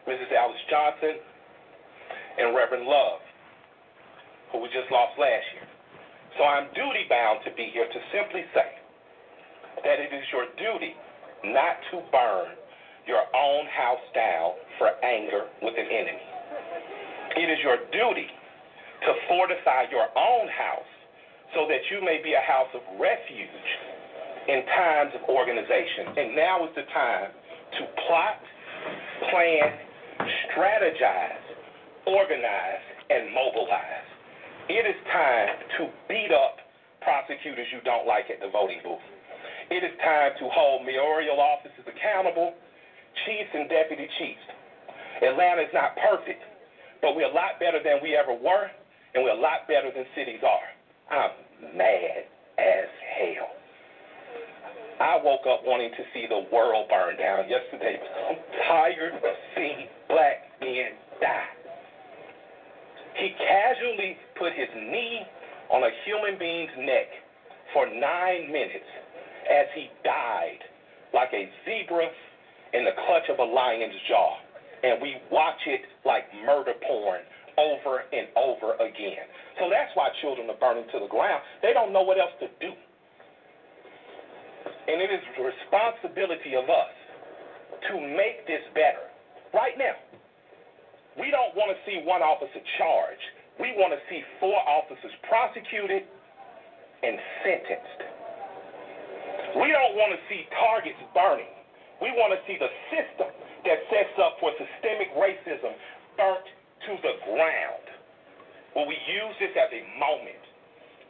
[0.05, 0.29] Mrs.
[0.37, 1.17] Alice Johnson,
[2.37, 3.25] and Reverend Love,
[4.53, 5.65] who we just lost last year.
[6.37, 8.69] So I'm duty bound to be here to simply say
[9.81, 10.93] that it is your duty
[11.49, 12.53] not to burn
[13.09, 16.25] your own house down for anger with an enemy.
[17.33, 18.29] It is your duty
[19.09, 20.91] to fortify your own house
[21.57, 23.69] so that you may be a house of refuge
[24.47, 26.13] in times of organization.
[26.17, 27.33] And now is the time
[27.79, 28.39] to plot,
[29.31, 29.67] plan,
[30.49, 31.45] strategize,
[32.07, 34.07] organize, and mobilize.
[34.69, 36.57] It is time to beat up
[37.01, 39.03] prosecutors you don't like at the voting booth.
[39.69, 42.53] It is time to hold mayoral offices accountable
[43.25, 44.45] chiefs and deputy chiefs.
[45.21, 46.41] Atlanta is not perfect,
[47.01, 48.67] but we're a lot better than we ever were,
[49.13, 50.67] and we're a lot better than cities are.
[51.11, 52.23] I'm mad
[52.57, 52.89] as
[53.19, 53.62] hell.
[54.99, 57.97] I woke up wanting to see the world burn down yesterday.
[58.29, 58.37] I'm
[58.67, 61.49] tired of seeing black men die.
[63.17, 65.21] He casually put his knee
[65.71, 67.07] on a human being's neck
[67.73, 68.89] for nine minutes
[69.49, 70.61] as he died
[71.13, 72.09] like a zebra
[72.73, 74.37] in the clutch of a lion's jaw.
[74.83, 77.21] And we watch it like murder porn
[77.57, 79.25] over and over again.
[79.59, 81.41] So that's why children are burning to the ground.
[81.61, 82.73] They don't know what else to do.
[84.87, 86.93] And it is the responsibility of us
[87.89, 89.07] to make this better.
[89.55, 89.95] Right now,
[91.15, 93.27] we don't want to see one officer charged.
[93.61, 96.03] We want to see four officers prosecuted
[97.03, 97.15] and
[97.45, 98.01] sentenced.
[99.55, 101.53] We don't want to see targets burning.
[102.01, 103.29] We want to see the system
[103.63, 105.71] that sets up for systemic racism
[106.17, 106.47] burnt
[106.89, 107.85] to the ground.
[108.75, 110.43] Will we use this as a moment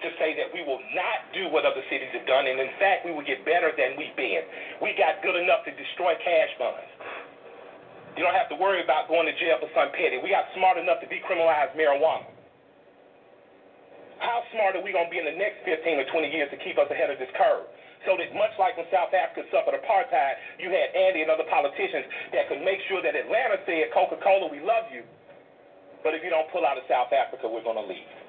[0.04, 3.08] to say that we will not do what other cities have done, and in fact,
[3.08, 4.44] we will get better than we've been.
[4.84, 6.92] We got good enough to destroy cash funds.
[8.14, 10.22] You don't have to worry about going to jail for some petty.
[10.22, 12.30] We got smart enough to decriminalize marijuana.
[14.22, 16.58] How smart are we going to be in the next 15 or 20 years to
[16.62, 17.66] keep us ahead of this curve?
[18.06, 22.06] So that much like when South Africa suffered apartheid, you had Andy and other politicians
[22.36, 25.04] that could make sure that Atlanta said, Coca-Cola, we love you,
[26.04, 28.23] but if you don't pull out of South Africa, we're going to leave.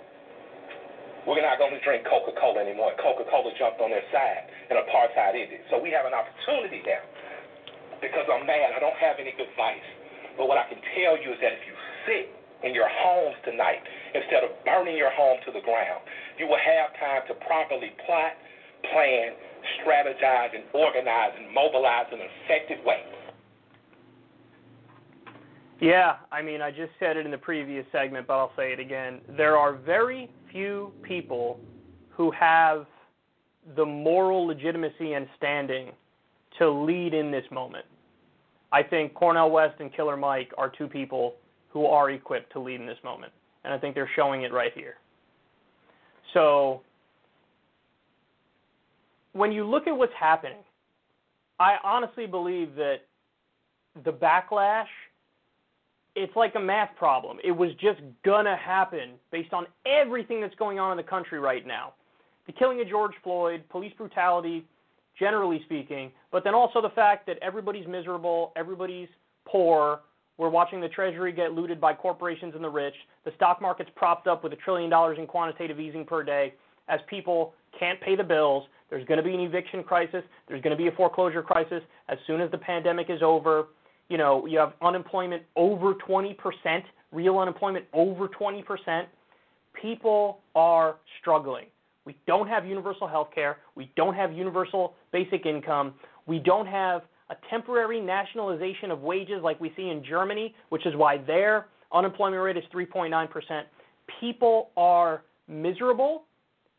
[1.24, 2.92] We're not going to drink Coca-Cola anymore.
[3.00, 5.64] Coca-Cola jumped on their side, and apartheid ended.
[5.72, 7.00] So we have an opportunity now.
[8.04, 9.88] Because I'm mad, I don't have any advice.
[10.36, 11.74] But what I can tell you is that if you
[12.04, 12.26] sit
[12.68, 13.80] in your homes tonight,
[14.12, 16.04] instead of burning your home to the ground,
[16.36, 18.36] you will have time to properly plot,
[18.92, 19.32] plan,
[19.80, 23.00] strategize, and organize and mobilize in an effective way.
[25.80, 28.80] Yeah, I mean, I just said it in the previous segment, but I'll say it
[28.80, 29.20] again.
[29.36, 31.58] There are very few people
[32.10, 32.86] who have
[33.76, 35.90] the moral legitimacy and standing
[36.58, 37.84] to lead in this moment.
[38.72, 41.34] I think Cornel West and Killer Mike are two people
[41.70, 43.32] who are equipped to lead in this moment,
[43.64, 44.94] and I think they're showing it right here.
[46.32, 46.82] So,
[49.32, 50.58] when you look at what's happening,
[51.58, 52.98] I honestly believe that
[54.04, 54.86] the backlash
[56.14, 57.38] it's like a math problem.
[57.42, 61.66] It was just gonna happen based on everything that's going on in the country right
[61.66, 61.94] now.
[62.46, 64.64] The killing of George Floyd, police brutality,
[65.18, 69.08] generally speaking, but then also the fact that everybody's miserable, everybody's
[69.46, 70.00] poor.
[70.36, 72.94] We're watching the Treasury get looted by corporations and the rich.
[73.24, 76.54] The stock market's propped up with a trillion dollars in quantitative easing per day
[76.88, 78.64] as people can't pay the bills.
[78.90, 80.22] There's going to be an eviction crisis.
[80.48, 83.66] There's going to be a foreclosure crisis as soon as the pandemic is over.
[84.08, 86.36] You know, you have unemployment over 20%,
[87.12, 89.06] real unemployment over 20%.
[89.80, 91.66] People are struggling.
[92.04, 93.58] We don't have universal health care.
[93.74, 95.94] We don't have universal basic income.
[96.26, 100.94] We don't have a temporary nationalization of wages like we see in Germany, which is
[100.94, 103.62] why their unemployment rate is 3.9%.
[104.20, 106.24] People are miserable,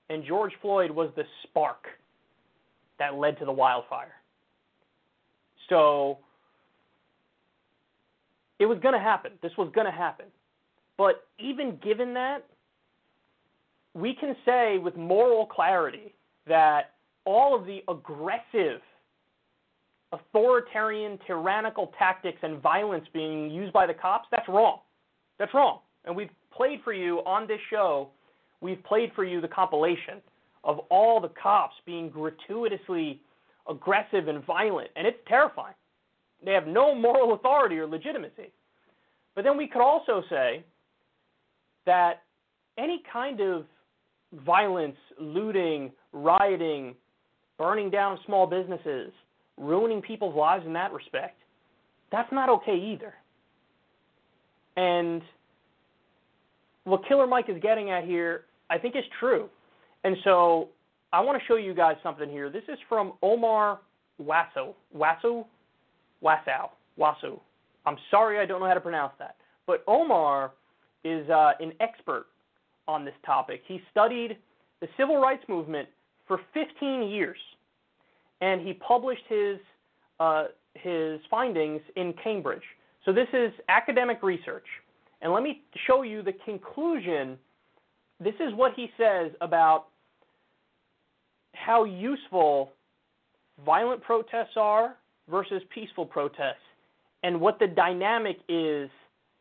[0.10, 1.88] and George Floyd was the spark
[3.00, 4.14] that led to the wildfire.
[5.70, 6.20] So
[8.60, 9.34] it was going to happen.
[9.42, 10.26] This was going to happen.
[10.98, 12.46] But even given that,
[13.94, 16.14] we can say with moral clarity
[16.48, 16.92] that
[17.26, 18.82] all of the aggressive,
[20.12, 24.80] authoritarian, tyrannical tactics and violence being used by the cops, that's wrong.
[25.40, 25.80] That's wrong.
[26.06, 28.10] And we've played for you on this show,
[28.62, 30.22] we've played for you the compilation
[30.64, 33.20] of all the cops being gratuitously
[33.70, 35.74] aggressive and violent, and it's terrifying.
[36.46, 38.52] They have no moral authority or legitimacy.
[39.36, 40.64] But then we could also say
[41.86, 42.22] that
[42.78, 43.66] any kind of
[44.46, 46.96] violence, looting, rioting,
[47.58, 49.12] burning down small businesses,
[49.58, 51.38] ruining people's lives in that respect,
[52.12, 53.14] that's not okay either.
[54.78, 55.22] And
[56.84, 59.50] what Killer Mike is getting at here, I think is true.
[60.04, 60.70] And so
[61.12, 62.50] I want to show you guys something here.
[62.50, 63.80] This is from Omar
[64.22, 64.74] Wasso.
[64.96, 65.46] Wasso?
[66.26, 66.70] Wassow.
[67.00, 67.40] Wasso.
[67.86, 69.36] I'm sorry I don't know how to pronounce that.
[69.68, 70.54] But Omar
[71.04, 72.26] is uh, an expert
[72.88, 73.62] on this topic.
[73.68, 74.38] He studied
[74.82, 75.88] the civil rights movement
[76.28, 77.38] for 15 years,
[78.42, 79.58] and he published his
[80.20, 82.64] uh, his findings in Cambridge.
[83.06, 84.66] So this is academic research.
[85.22, 87.38] And let me show you the conclusion.
[88.20, 89.88] This is what he says about
[91.54, 92.72] how useful
[93.66, 94.96] violent protests are
[95.30, 96.56] versus peaceful protests
[97.24, 98.90] and what the dynamic is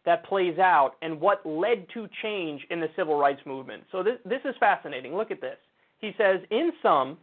[0.06, 3.82] that plays out and what led to change in the civil rights movement.
[3.90, 5.14] So this, this is fascinating.
[5.14, 5.56] Look at this.
[5.98, 7.18] He says, in sum,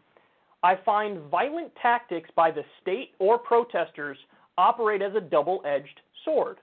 [0.64, 4.18] I find violent tactics by the state or protesters
[4.58, 6.58] operate as a double edged sword.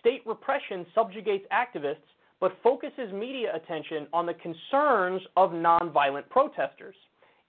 [0.00, 1.96] State repression subjugates activists
[2.40, 6.94] but focuses media attention on the concerns of nonviolent protesters.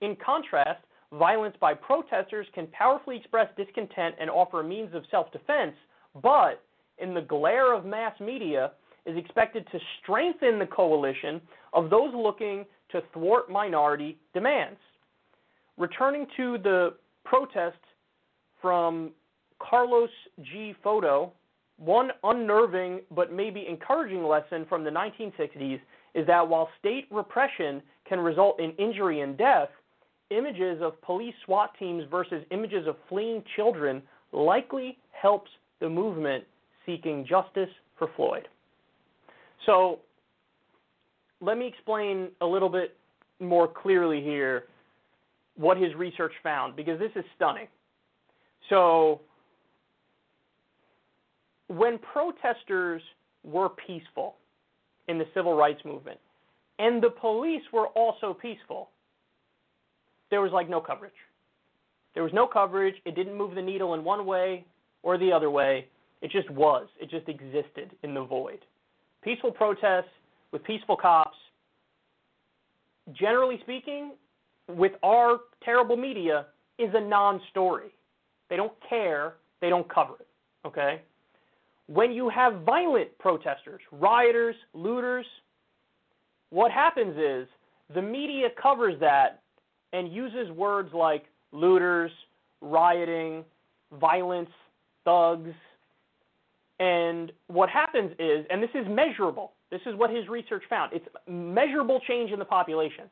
[0.01, 0.81] In contrast,
[1.17, 5.75] violence by protesters can powerfully express discontent and offer a means of self defense,
[6.21, 6.63] but
[6.97, 8.71] in the glare of mass media
[9.05, 11.41] is expected to strengthen the coalition
[11.73, 14.77] of those looking to thwart minority demands.
[15.77, 17.77] Returning to the protest
[18.61, 19.11] from
[19.59, 20.09] Carlos
[20.43, 20.75] G.
[20.83, 21.31] Photo,
[21.77, 25.79] one unnerving but maybe encouraging lesson from the 1960s
[26.13, 29.69] is that while state repression can result in injury and death,
[30.31, 34.01] images of police SWAT teams versus images of fleeing children
[34.31, 36.43] likely helps the movement
[36.85, 38.47] seeking justice for Floyd.
[39.65, 39.99] So
[41.41, 42.95] let me explain a little bit
[43.39, 44.65] more clearly here
[45.55, 47.67] what his research found because this is stunning.
[48.69, 49.21] So
[51.67, 53.01] when protesters
[53.43, 54.35] were peaceful
[55.07, 56.19] in the civil rights movement
[56.79, 58.89] and the police were also peaceful,
[60.31, 61.13] there was like no coverage.
[62.15, 62.95] There was no coverage.
[63.05, 64.65] It didn't move the needle in one way
[65.03, 65.87] or the other way.
[66.21, 66.87] It just was.
[66.99, 68.59] It just existed in the void.
[69.23, 70.09] Peaceful protests
[70.51, 71.37] with peaceful cops,
[73.13, 74.13] generally speaking,
[74.67, 76.47] with our terrible media,
[76.77, 77.93] is a non story.
[78.49, 80.27] They don't care, they don't cover it.
[80.65, 81.01] Okay?
[81.87, 85.25] When you have violent protesters, rioters, looters,
[86.49, 87.47] what happens is
[87.93, 89.41] the media covers that
[89.93, 92.11] and uses words like looters,
[92.61, 93.43] rioting,
[93.99, 94.49] violence,
[95.03, 95.53] thugs.
[96.79, 101.05] And what happens is, and this is measurable, this is what his research found, it's
[101.27, 103.05] measurable change in the population.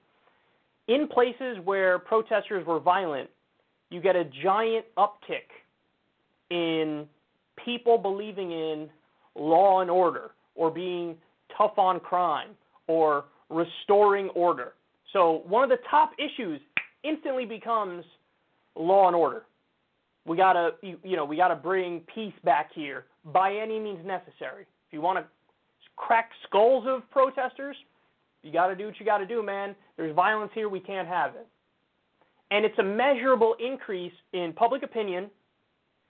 [0.87, 3.29] In places where protesters were violent,
[3.91, 5.49] you get a giant uptick
[6.49, 7.07] in
[7.63, 8.89] people believing in
[9.35, 11.15] law and order or being
[11.55, 12.49] tough on crime
[12.87, 14.73] or restoring order.
[15.13, 16.59] So one of the top issues
[17.03, 18.03] instantly becomes
[18.75, 19.43] law and order.
[20.25, 24.63] We gotta, you, you know, we gotta bring peace back here by any means necessary.
[24.87, 25.25] If you want to
[25.95, 27.75] crack skulls of protesters,
[28.43, 29.75] you gotta do what you gotta do, man.
[29.97, 31.47] There's violence here, we can't have it.
[32.51, 35.29] And it's a measurable increase in public opinion,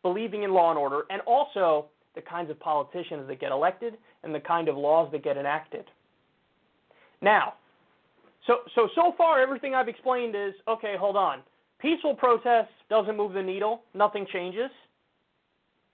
[0.03, 4.33] believing in law and order, and also the kinds of politicians that get elected and
[4.33, 5.85] the kind of laws that get enacted.
[7.21, 7.53] Now,
[8.47, 11.41] so so so far everything I've explained is okay, hold on.
[11.79, 14.69] Peaceful protest doesn't move the needle, nothing changes.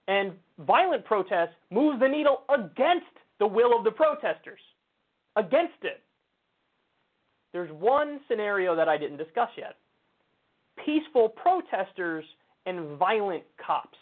[0.07, 3.05] And violent protest moves the needle against
[3.39, 4.59] the will of the protesters.
[5.35, 6.01] Against it.
[7.53, 9.75] There's one scenario that I didn't discuss yet.
[10.83, 12.25] Peaceful protesters
[12.65, 13.97] and violent cops.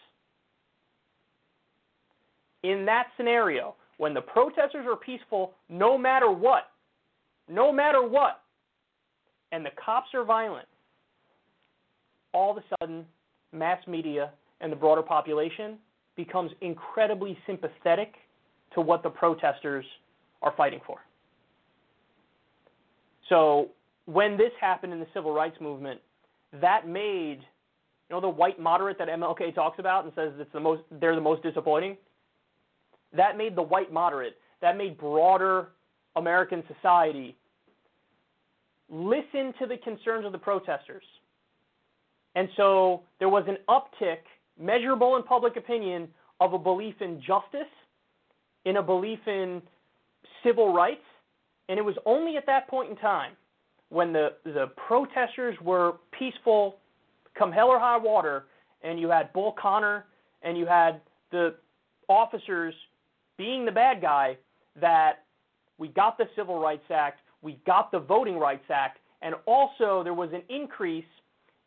[2.64, 6.72] In that scenario, when the protesters are peaceful, no matter what,
[7.50, 8.42] no matter what,
[9.52, 10.68] and the cops are violent,
[12.34, 13.06] all of a sudden,
[13.52, 15.78] mass media and the broader population
[16.16, 18.14] becomes incredibly sympathetic
[18.74, 19.86] to what the protesters
[20.42, 20.98] are fighting for.
[23.30, 23.70] So
[24.06, 26.00] when this happened in the civil rights movement,
[26.62, 27.40] that made
[28.10, 31.16] you know the white moderate that MLK talks about and says it's the most they're
[31.16, 31.98] the most disappointing.
[33.16, 35.70] That made the white moderate, that made broader
[36.16, 37.36] American society
[38.90, 41.04] listen to the concerns of the protesters.
[42.36, 44.20] And so there was an uptick,
[44.60, 46.08] measurable in public opinion,
[46.40, 47.72] of a belief in justice,
[48.66, 49.62] in a belief in
[50.44, 51.04] civil rights.
[51.70, 53.34] And it was only at that point in time
[53.90, 56.78] when the, the protesters were peaceful,
[57.38, 58.46] come hell or high water,
[58.84, 60.06] and you had Bull Connor
[60.42, 61.00] and you had
[61.32, 61.56] the
[62.10, 62.74] officers
[63.38, 64.38] being the bad guy,
[64.80, 65.24] that
[65.78, 70.14] we got the Civil Rights Act, we got the Voting Rights Act, and also there
[70.14, 71.06] was an increase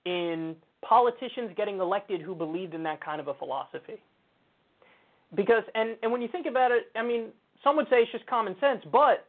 [0.05, 4.01] in politicians getting elected who believed in that kind of a philosophy.
[5.35, 7.29] Because, and, and when you think about it, I mean,
[7.65, 9.27] some would say it's just common sense, but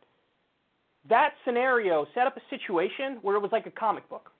[1.09, 4.31] that scenario set up a situation where it was like a comic book.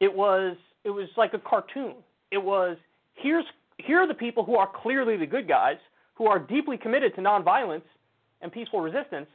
[0.00, 1.94] It was it was like a cartoon.
[2.30, 2.76] It was
[3.14, 3.44] here's
[3.78, 5.78] here are the people who are clearly the good guys,
[6.14, 7.82] who are deeply committed to nonviolence
[8.44, 9.26] and peaceful resistance,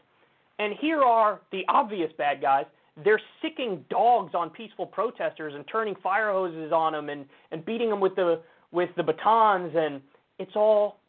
[0.59, 2.65] and here are the obvious bad guys.
[3.03, 7.89] They're sicking dogs on peaceful protesters and turning fire hoses on them and, and beating
[7.89, 8.41] them with the
[8.71, 9.99] with the batons and
[10.37, 10.99] it's all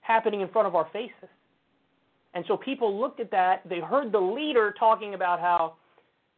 [0.00, 1.28] happening in front of our faces.
[2.34, 5.74] And so people looked at that, they heard the leader talking about how,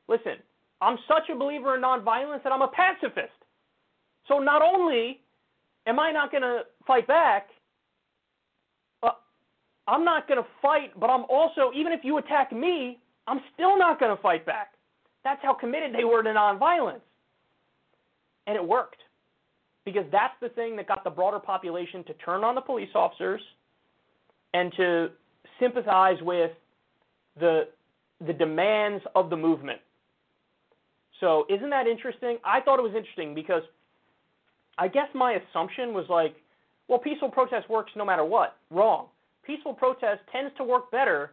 [0.09, 0.35] listen,
[0.83, 3.33] I'm such a believer in nonviolence that I'm a pacifist.
[4.29, 5.21] So not only
[5.87, 7.49] am I not going to fight back,
[9.89, 13.79] I'm not going to fight, but I'm also, even if you attack me, I'm still
[13.79, 14.73] not going to fight back.
[15.25, 17.01] That's how committed they were to nonviolence.
[18.47, 18.99] And it worked.
[19.85, 23.41] Because that's the thing that got the broader population to turn on the police officers
[24.53, 25.09] and to
[25.61, 26.51] sympathize with
[27.39, 27.69] the
[28.27, 29.79] the demands of the movement.
[31.21, 32.39] So, isn't that interesting?
[32.45, 33.63] I thought it was interesting because
[34.79, 36.35] I guess my assumption was like,
[36.89, 38.57] well, peaceful protest works no matter what.
[38.71, 39.07] Wrong.
[39.47, 41.33] Peaceful protest tends to work better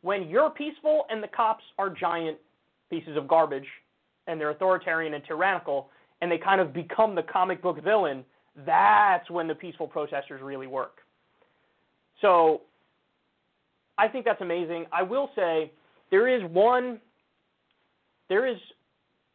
[0.00, 2.38] when you're peaceful and the cops are giant
[2.90, 3.66] pieces of garbage
[4.26, 5.88] and they're authoritarian and tyrannical
[6.20, 8.24] and they kind of become the comic book villain.
[8.64, 10.98] That's when the peaceful protesters really work.
[12.20, 12.62] So
[13.98, 14.86] I think that's amazing.
[14.92, 15.72] I will say
[16.10, 17.00] there is one
[18.28, 18.56] there is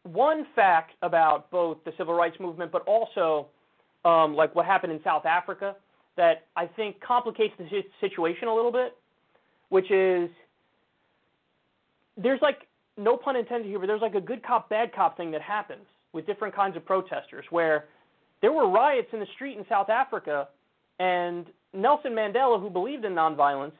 [0.03, 3.47] one fact about both the civil rights movement, but also
[4.05, 5.75] um, like what happened in South Africa
[6.17, 7.67] that I think complicates the
[8.01, 8.97] situation a little bit,
[9.69, 10.29] which is
[12.17, 12.67] there's like
[12.97, 15.85] no pun intended here, but there's like a good cop bad cop thing that happens.
[16.13, 17.85] with different kinds of protesters where
[18.41, 20.47] there were riots in the street in South Africa
[20.99, 23.73] and Nelson Mandela, who believed in nonviolence,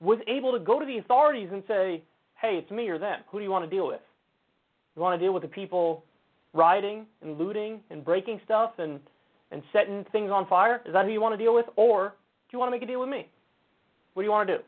[0.00, 2.02] was able to go to the authorities and say,
[2.40, 3.20] hey, it's me or them.
[3.30, 4.00] Who do you want to deal with?
[4.96, 6.04] You want to deal with the people
[6.54, 9.00] rioting and looting and breaking stuff and,
[9.50, 10.82] and setting things on fire?
[10.86, 11.66] Is that who you want to deal with?
[11.76, 12.14] Or
[12.50, 13.28] do you want to make a deal with me?
[14.14, 14.62] What do you want to do?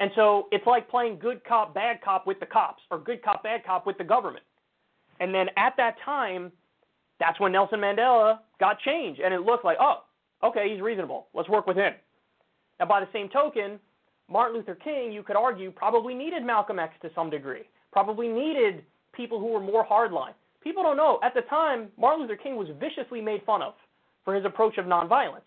[0.00, 3.42] And so it's like playing good cop, bad cop with the cops, or good cop,
[3.42, 4.44] bad cop with the government.
[5.20, 6.52] And then at that time,
[7.18, 10.04] that's when Nelson Mandela got changed, and it looked like, oh,
[10.44, 11.26] okay, he's reasonable.
[11.34, 11.94] Let's work with him.
[12.78, 13.80] Now, by the same token,
[14.30, 18.84] Martin Luther King, you could argue, probably needed Malcolm X to some degree, probably needed
[19.12, 20.34] people who were more hardline.
[20.62, 21.18] People don't know.
[21.24, 23.74] At the time, Martin Luther King was viciously made fun of
[24.24, 25.40] for his approach of nonviolence.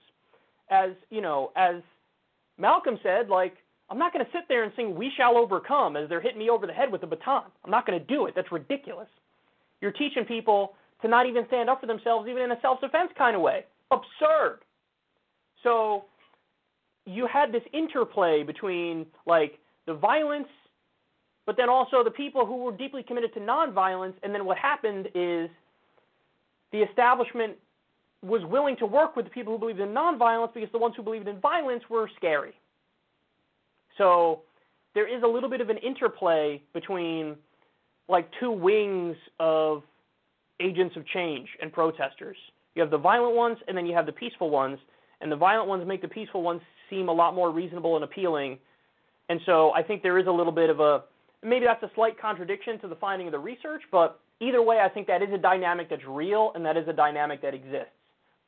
[0.69, 1.81] As, you know, as
[2.57, 3.55] Malcolm said, like,
[3.89, 6.49] I'm not going to sit there and sing We Shall Overcome as they're hitting me
[6.49, 7.43] over the head with a baton.
[7.65, 8.33] I'm not going to do it.
[8.35, 9.09] That's ridiculous.
[9.81, 13.11] You're teaching people to not even stand up for themselves, even in a self defense
[13.17, 13.65] kind of way.
[13.91, 14.59] Absurd.
[15.63, 16.05] So
[17.05, 20.47] you had this interplay between like the violence,
[21.45, 24.13] but then also the people who were deeply committed to nonviolence.
[24.23, 25.49] And then what happened is
[26.71, 27.53] the establishment
[28.23, 31.03] was willing to work with the people who believed in nonviolence because the ones who
[31.03, 32.53] believed in violence were scary.
[33.97, 34.41] So
[34.93, 37.35] there is a little bit of an interplay between
[38.07, 39.83] like two wings of
[40.59, 42.37] agents of change and protesters.
[42.75, 44.77] You have the violent ones and then you have the peaceful ones,
[45.21, 48.57] and the violent ones make the peaceful ones seem a lot more reasonable and appealing.
[49.29, 51.03] And so I think there is a little bit of a
[51.43, 54.89] maybe that's a slight contradiction to the finding of the research, but either way I
[54.89, 57.93] think that is a dynamic that's real and that is a dynamic that exists.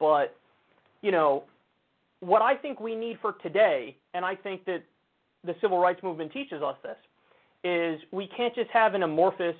[0.03, 0.35] But
[1.01, 1.45] you know,
[2.19, 4.83] what I think we need for today, and I think that
[5.45, 6.97] the civil rights movement teaches us this,
[7.63, 9.55] is we can't just have an amorphous,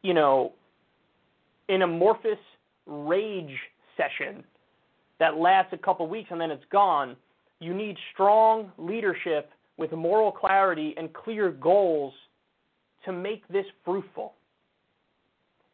[0.00, 0.52] you know,
[1.68, 2.38] an amorphous
[2.86, 3.58] rage
[3.94, 4.42] session
[5.20, 7.14] that lasts a couple weeks and then it's gone.
[7.60, 12.14] You need strong leadership with moral clarity and clear goals
[13.04, 14.32] to make this fruitful.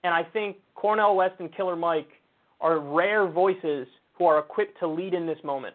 [0.03, 2.09] And I think Cornel West and Killer Mike
[2.65, 5.74] are rare voices who are equipped to lead in this moment,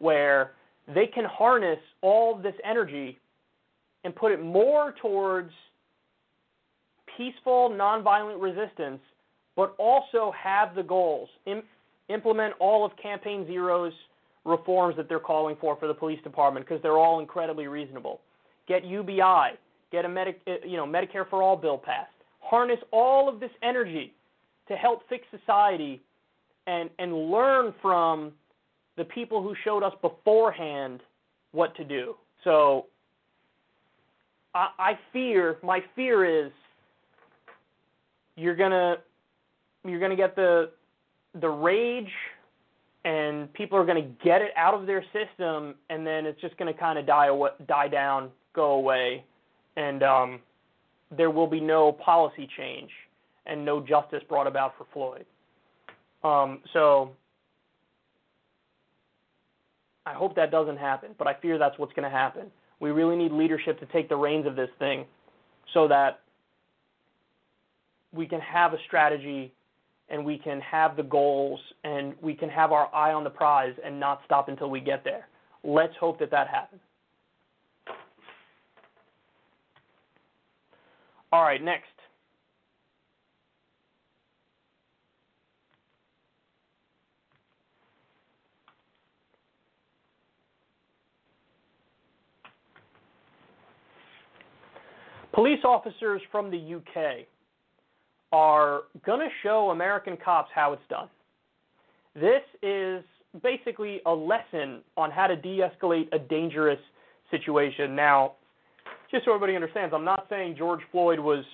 [0.00, 0.52] where
[0.92, 3.18] they can harness all this energy
[4.04, 5.52] and put it more towards
[7.16, 9.00] peaceful, nonviolent resistance,
[9.54, 11.62] but also have the goals, Im-
[12.08, 13.92] implement all of Campaign Zero's
[14.44, 18.20] reforms that they're calling for for the police department because they're all incredibly reasonable.
[18.68, 19.52] Get UBI,
[19.92, 22.10] get a Medi- uh, you know Medicare for all bill passed.
[22.40, 24.12] Harness all of this energy
[24.68, 26.02] to help fix society
[26.66, 28.32] and and learn from
[28.96, 31.00] the people who showed us beforehand
[31.52, 32.14] what to do.
[32.44, 32.86] So
[34.54, 36.52] I, I fear, my fear is
[38.36, 38.96] you're gonna
[39.84, 40.70] you're gonna get the
[41.40, 42.12] the rage
[43.04, 46.72] and people are to get it out of their system and then it's just going
[46.72, 49.24] to kind of die away, die down, go away
[49.76, 50.40] and um
[51.16, 52.90] there will be no policy change
[53.46, 55.24] and no justice brought about for Floyd.
[56.26, 57.12] Um, so
[60.06, 62.50] I hope that doesn't happen, but I fear that's what's going to happen.
[62.80, 65.04] We really need leadership to take the reins of this thing
[65.72, 66.20] so that
[68.12, 69.52] we can have a strategy
[70.08, 73.74] and we can have the goals and we can have our eye on the prize
[73.84, 75.28] and not stop until we get there.
[75.62, 76.80] Let's hope that that happens.
[81.32, 81.95] All right, next.
[95.36, 97.26] Police officers from the UK
[98.32, 101.08] are going to show American cops how it's done.
[102.14, 103.04] This is
[103.42, 106.78] basically a lesson on how to de escalate a dangerous
[107.30, 107.94] situation.
[107.94, 108.32] Now,
[109.10, 111.44] just so everybody understands, I'm not saying George Floyd was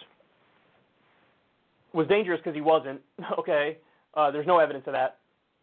[1.92, 3.00] was dangerous because he wasn't.
[3.36, 3.78] Okay,
[4.14, 5.18] uh, there's no evidence of that,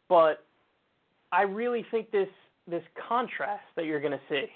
[0.10, 0.44] but
[1.32, 2.28] I really think this
[2.68, 4.48] this contrast that you're going to see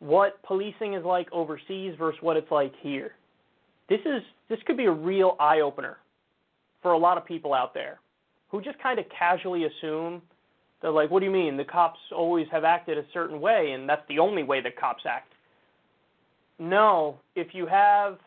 [0.00, 3.12] what policing is like overseas versus what it's like here.
[3.88, 5.98] This is this could be a real eye opener
[6.82, 8.00] for a lot of people out there
[8.48, 10.22] who just kind of casually assume
[10.82, 13.88] that like what do you mean the cops always have acted a certain way and
[13.88, 15.32] that's the only way that cops act.
[16.58, 18.18] No, if you have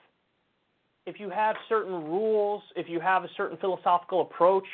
[1.06, 4.66] if you have certain rules, if you have a certain philosophical approach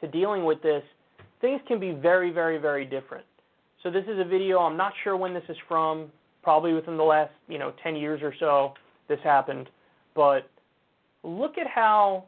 [0.00, 0.82] to dealing with this,
[1.40, 3.24] things can be very very very different.
[3.82, 6.10] So this is a video, I'm not sure when this is from,
[6.46, 8.72] probably within the last you know 10 years or so
[9.08, 9.68] this happened
[10.14, 10.48] but
[11.24, 12.22] look at how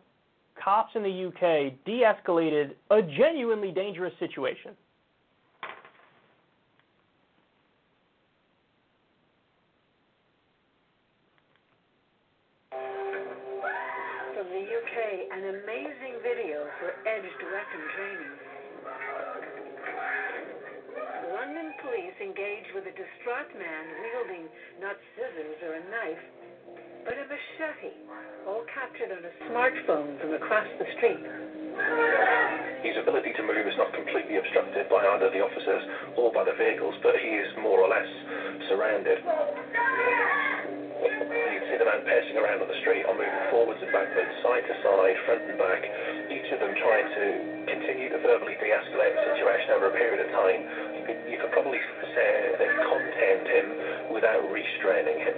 [0.63, 4.73] cops in the UK de escalated a genuinely dangerous situation.
[22.99, 24.51] Distraught man wielding
[24.83, 26.19] not scissors or a knife,
[27.07, 27.95] but a machete,
[28.43, 31.23] all captured on a smartphone from across the street.
[32.83, 35.79] His ability to move is not completely obstructed by either the officers
[36.19, 38.11] or by the vehicles, but he is more or less
[38.67, 39.23] surrounded.
[39.23, 44.35] You can see the man passing around on the street or moving forwards and backwards,
[44.43, 45.87] side to side, front and back,
[46.35, 50.29] each of them trying to continue to verbally de-escalate the situation over a period of
[50.35, 50.61] time.
[50.99, 53.67] You could, you could probably contained him
[54.11, 55.37] without restraining him.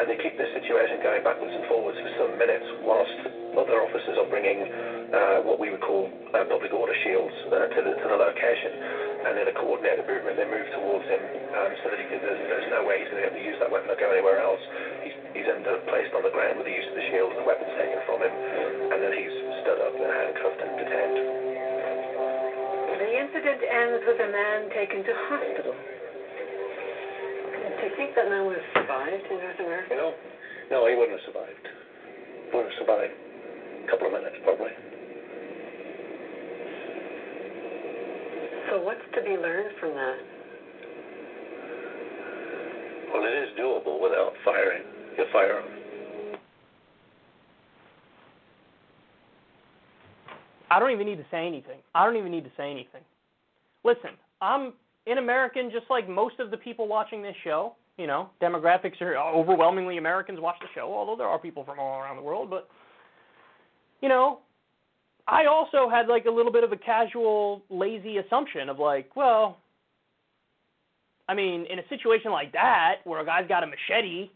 [0.00, 3.14] And they keep the situation going backwards and forwards for some minutes whilst
[3.54, 4.66] other officers are bringing
[5.14, 8.72] uh, what we would call uh, public order shields uh, to, the, to the location.
[9.24, 11.22] And in a coordinated movement, they move towards him
[11.54, 13.46] um, so that he can, there's, there's no way he's going to be able to
[13.46, 14.60] use that weapon or go anywhere else.
[15.06, 17.46] He's, he's then placed on the ground with the use of the shield and the
[17.46, 18.34] weapon's taken from him.
[18.90, 21.43] And then he's stood up and handcuffed and detained.
[23.24, 25.72] The incident ends with a man taken to hospital.
[25.72, 25.78] Do
[27.88, 29.88] you think that man would have survived in North America?
[29.90, 30.12] You know?
[30.70, 31.66] No, he wouldn't have survived.
[32.52, 33.16] Wouldn't have survived.
[33.16, 34.72] A couple of minutes, probably.
[38.68, 40.18] So what's to be learned from that?
[43.08, 44.84] Well, it is doable without firing
[45.16, 45.64] your firearm.
[50.70, 51.80] I don't even need to say anything.
[51.94, 53.00] I don't even need to say anything.
[53.84, 54.72] Listen, I'm
[55.06, 57.74] an American just like most of the people watching this show.
[57.96, 62.00] You know, demographics are overwhelmingly Americans watch the show, although there are people from all
[62.00, 62.50] around the world.
[62.50, 62.68] But,
[64.00, 64.40] you know,
[65.28, 69.58] I also had like a little bit of a casual, lazy assumption of like, well,
[71.28, 74.30] I mean, in a situation like that where a guy's got a machete,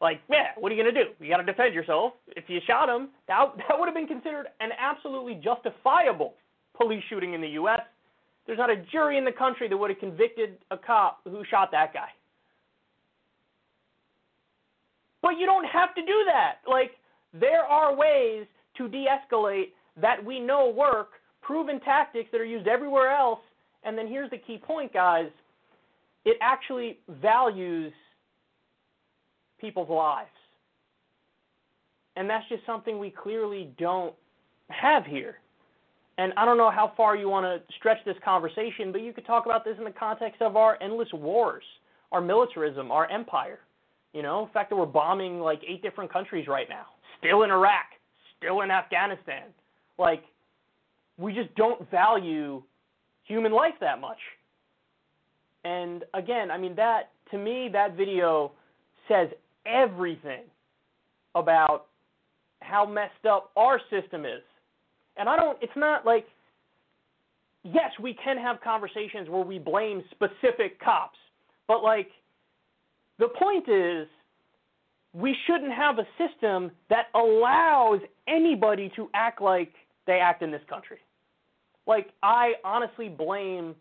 [0.00, 1.10] like, yeah, what are you gonna do?
[1.20, 2.14] You got to defend yourself.
[2.28, 6.34] If you shot him, that that would have been considered an absolutely justifiable
[6.76, 7.80] police shooting in the U.S.
[8.46, 11.70] There's not a jury in the country that would have convicted a cop who shot
[11.72, 12.08] that guy.
[15.22, 16.56] But you don't have to do that.
[16.68, 16.92] Like,
[17.32, 18.46] there are ways
[18.76, 23.40] to de escalate that we know work, proven tactics that are used everywhere else.
[23.84, 25.28] And then here's the key point, guys
[26.24, 27.92] it actually values
[29.60, 30.30] people's lives.
[32.16, 34.14] And that's just something we clearly don't
[34.70, 35.36] have here.
[36.16, 39.26] And I don't know how far you want to stretch this conversation, but you could
[39.26, 41.64] talk about this in the context of our endless wars,
[42.12, 43.58] our militarism, our empire.
[44.12, 46.86] You know, the fact that we're bombing like eight different countries right now,
[47.18, 47.86] still in Iraq,
[48.38, 49.44] still in Afghanistan.
[49.98, 50.22] Like,
[51.18, 52.62] we just don't value
[53.24, 54.18] human life that much.
[55.64, 58.52] And again, I mean, that, to me, that video
[59.08, 59.28] says
[59.66, 60.42] everything
[61.34, 61.86] about
[62.60, 64.42] how messed up our system is.
[65.16, 66.26] And I don't, it's not like,
[67.62, 71.18] yes, we can have conversations where we blame specific cops,
[71.68, 72.08] but like,
[73.18, 74.08] the point is,
[75.12, 79.72] we shouldn't have a system that allows anybody to act like
[80.06, 80.98] they act in this country.
[81.86, 83.76] Like, I honestly blame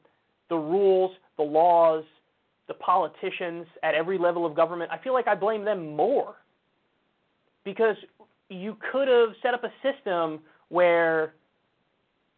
[0.49, 2.03] the rules, the laws,
[2.67, 4.91] the politicians at every level of government.
[4.91, 6.35] I feel like I blame them more
[7.65, 7.95] because
[8.49, 10.39] you could have set up a system
[10.73, 11.35] where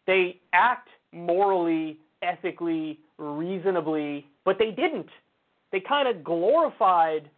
[0.07, 5.07] they act morally, ethically, reasonably, but they didn't.
[5.71, 7.29] They kind of glorified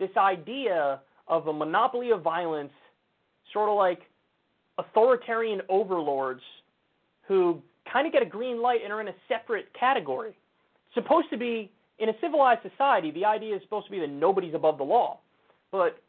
[0.00, 2.72] this idea of a monopoly of violence,
[3.52, 4.00] sort of like
[4.78, 6.42] authoritarian overlords
[7.28, 10.30] who kind of get a green light and are in a separate category.
[10.30, 11.70] It's supposed to be
[12.00, 15.20] in a civilized society, the idea is supposed to be that nobody's above the law.
[15.70, 16.02] But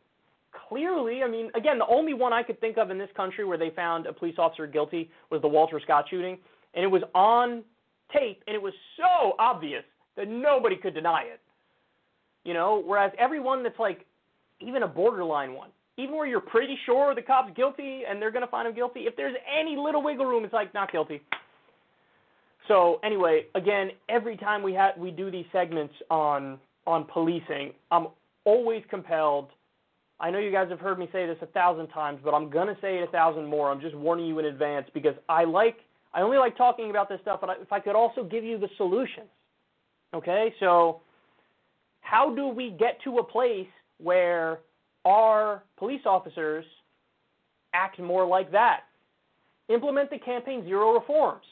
[0.70, 3.58] clearly, I mean, again, the only one I could think of in this country where
[3.58, 6.38] they found a police officer guilty was the Walter Scott shooting,
[6.74, 7.64] and it was on
[8.12, 9.84] tape, and it was so obvious
[10.16, 11.40] that nobody could deny it.
[12.44, 14.06] You know, whereas everyone that's like
[14.60, 18.46] even a borderline one, even where you're pretty sure the cop's guilty and they're going
[18.46, 21.22] to find him guilty, if there's any little wiggle room, it's like not guilty.
[22.68, 28.08] So anyway, again, every time we have we do these segments on on policing, I'm
[28.46, 29.50] always compelled.
[30.24, 32.78] I know you guys have heard me say this a thousand times, but I'm gonna
[32.80, 33.70] say it a thousand more.
[33.70, 35.76] I'm just warning you in advance because I like
[36.14, 38.70] I only like talking about this stuff, but if I could also give you the
[38.78, 39.28] solutions.
[40.16, 41.02] Okay, so
[42.00, 43.68] how do we get to a place
[43.98, 44.60] where
[45.04, 46.64] our police officers
[47.74, 48.84] act more like that?
[49.68, 51.44] Implement the campaign zero reforms.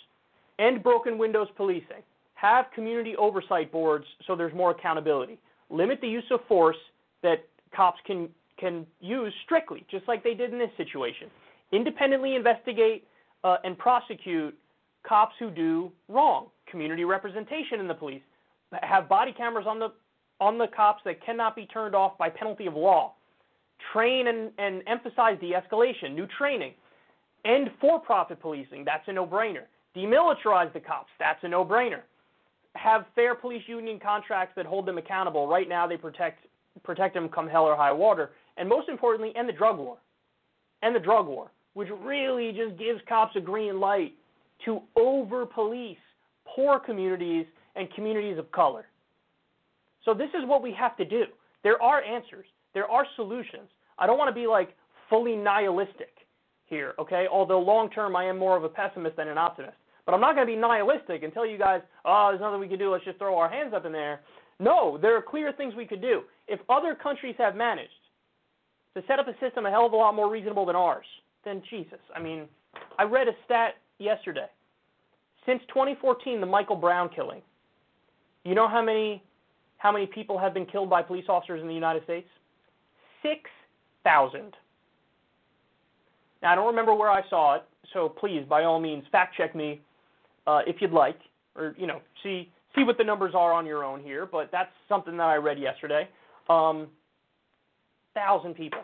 [0.59, 2.03] End broken windows policing.
[2.35, 5.39] Have community oversight boards so there's more accountability.
[5.69, 6.77] Limit the use of force
[7.21, 7.43] that
[7.75, 8.29] cops can
[8.61, 11.27] can use strictly, just like they did in this situation.
[11.73, 13.07] Independently investigate
[13.43, 14.57] uh, and prosecute
[15.07, 16.47] cops who do wrong.
[16.69, 18.21] Community representation in the police.
[18.81, 19.89] Have body cameras on the
[20.39, 23.13] on the cops that cannot be turned off by penalty of law.
[23.93, 26.15] Train and, and emphasize de-escalation.
[26.15, 26.73] New training.
[27.45, 28.83] End for-profit policing.
[28.83, 29.65] That's a no-brainer.
[29.95, 31.11] Demilitarize the cops.
[31.19, 32.01] That's a no-brainer.
[32.73, 35.47] Have fair police union contracts that hold them accountable.
[35.47, 36.45] Right now, they protect
[36.83, 38.31] protect them come hell or high water.
[38.57, 39.97] And most importantly, end the drug war.
[40.83, 44.13] End the drug war, which really just gives cops a green light
[44.65, 45.97] to over police
[46.55, 47.45] poor communities
[47.75, 48.85] and communities of color.
[50.03, 51.25] So this is what we have to do.
[51.63, 52.45] There are answers.
[52.73, 53.69] There are solutions.
[53.99, 54.75] I don't want to be like
[55.09, 56.15] fully nihilistic
[56.65, 57.27] here, okay?
[57.31, 59.75] Although long term I am more of a pessimist than an optimist.
[60.05, 62.67] But I'm not going to be nihilistic and tell you guys, oh, there's nothing we
[62.67, 62.91] can do.
[62.91, 64.21] Let's just throw our hands up in there.
[64.59, 66.21] No, there are clear things we could do.
[66.47, 67.91] If other countries have managed
[68.95, 71.05] to set up a system a hell of a lot more reasonable than ours,
[71.45, 71.99] then Jesus.
[72.15, 72.47] I mean,
[72.97, 74.47] I read a stat yesterday.
[75.45, 77.41] Since 2014, the Michael Brown killing,
[78.43, 79.23] you know how many
[79.77, 82.27] how many people have been killed by police officers in the United States?
[83.23, 84.53] 6,000.
[86.43, 89.55] Now, I don't remember where I saw it, so please, by all means, fact check
[89.55, 89.81] me
[90.45, 91.17] uh, if you'd like,
[91.55, 94.71] or, you know, see, see what the numbers are on your own here, but that's
[94.87, 96.07] something that I read yesterday.
[96.47, 96.87] Um,
[98.13, 98.81] 1,000 people.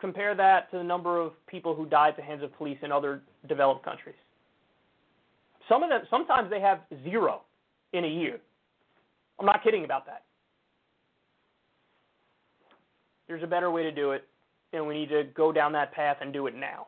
[0.00, 2.90] Compare that to the number of people who died at the hands of police in
[2.90, 4.16] other developed countries.
[5.68, 7.42] Some of them, sometimes they have zero
[7.92, 8.40] in a year.
[9.38, 10.24] I'm not kidding about that.
[13.28, 14.26] There's a better way to do it,
[14.72, 16.86] and we need to go down that path and do it now.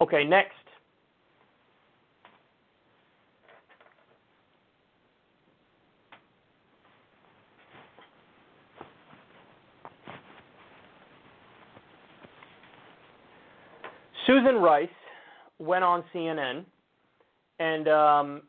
[0.00, 0.63] Okay, next.
[14.26, 14.88] Susan Rice
[15.58, 16.64] went on CNN
[17.58, 18.42] and um,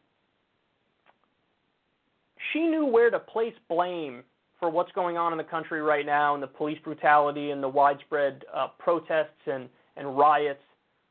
[2.52, 4.24] she knew where to place blame
[4.60, 7.68] for what's going on in the country right now and the police brutality and the
[7.68, 10.62] widespread uh, protests and, and riots.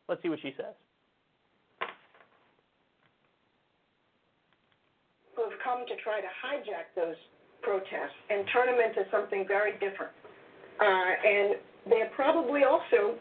[0.08, 0.74] Let's see what she says.
[5.36, 7.16] Who have come to try to hijack those
[7.62, 10.12] protests and turn them into something very different.
[10.80, 11.54] Uh, and
[11.88, 13.16] they're probably also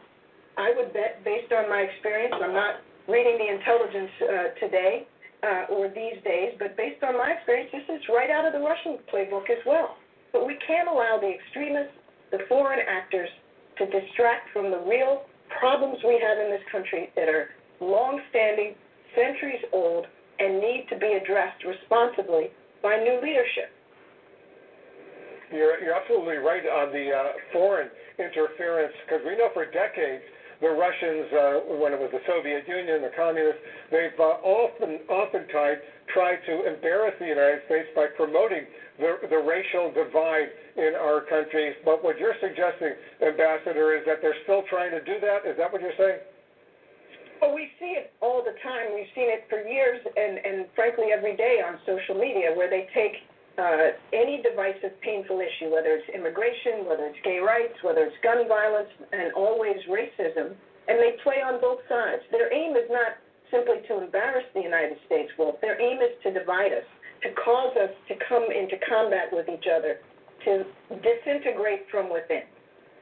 [0.58, 5.08] I would bet, based on my experience, I'm not reading the intelligence uh, today
[5.42, 8.62] uh, or these days, but based on my experience, this is right out of the
[8.62, 9.98] Russian playbook as well.
[10.32, 11.94] But we can't allow the extremists,
[12.32, 13.30] the foreign actors,
[13.78, 15.26] to distract from the real
[15.60, 17.50] problems we have in this country that are
[17.82, 18.76] long-standing,
[19.16, 20.06] centuries old,
[20.40, 22.50] and need to be addressed responsibly
[22.82, 23.74] by new leadership.
[25.52, 30.24] You're, you're absolutely right on the uh, foreign interference because we know for decades
[30.64, 33.60] the Russians, uh, when it was the Soviet Union, the communists,
[33.92, 38.64] they've uh, often, oftentimes tried to embarrass the United States by promoting
[38.96, 41.76] the, the racial divide in our countries.
[41.84, 45.44] But what you're suggesting, Ambassador, is that they're still trying to do that?
[45.44, 46.24] Is that what you're saying?
[47.44, 48.96] Well, we see it all the time.
[48.96, 52.88] We've seen it for years and, and frankly, every day on social media where they
[52.96, 53.20] take
[53.58, 58.48] uh, any divisive, painful issue, whether it's immigration, whether it's gay rights, whether it's gun
[58.48, 60.58] violence, and always racism,
[60.88, 62.24] and they play on both sides.
[62.32, 63.22] Their aim is not
[63.54, 65.62] simply to embarrass the United States, Wolf.
[65.62, 66.88] Their aim is to divide us,
[67.22, 70.02] to cause us to come into combat with each other,
[70.46, 70.66] to
[71.06, 72.44] disintegrate from within.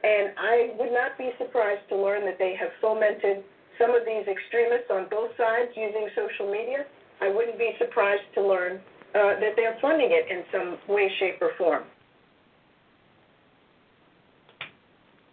[0.04, 3.42] And I would not be surprised to learn that they have fomented
[3.80, 6.84] some of these extremists on both sides using social media.
[7.22, 8.80] I wouldn't be surprised to learn
[9.14, 11.84] uh, that they're funding it in some way, shape, or form.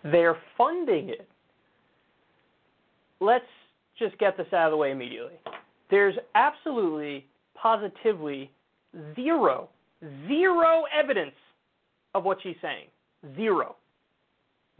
[0.03, 1.27] They're funding it.
[3.19, 3.45] Let's
[3.97, 5.33] just get this out of the way immediately.
[5.89, 7.25] There's absolutely,
[7.55, 8.51] positively
[9.15, 9.69] zero,
[10.27, 11.35] zero evidence
[12.15, 12.85] of what she's saying.
[13.35, 13.75] Zero.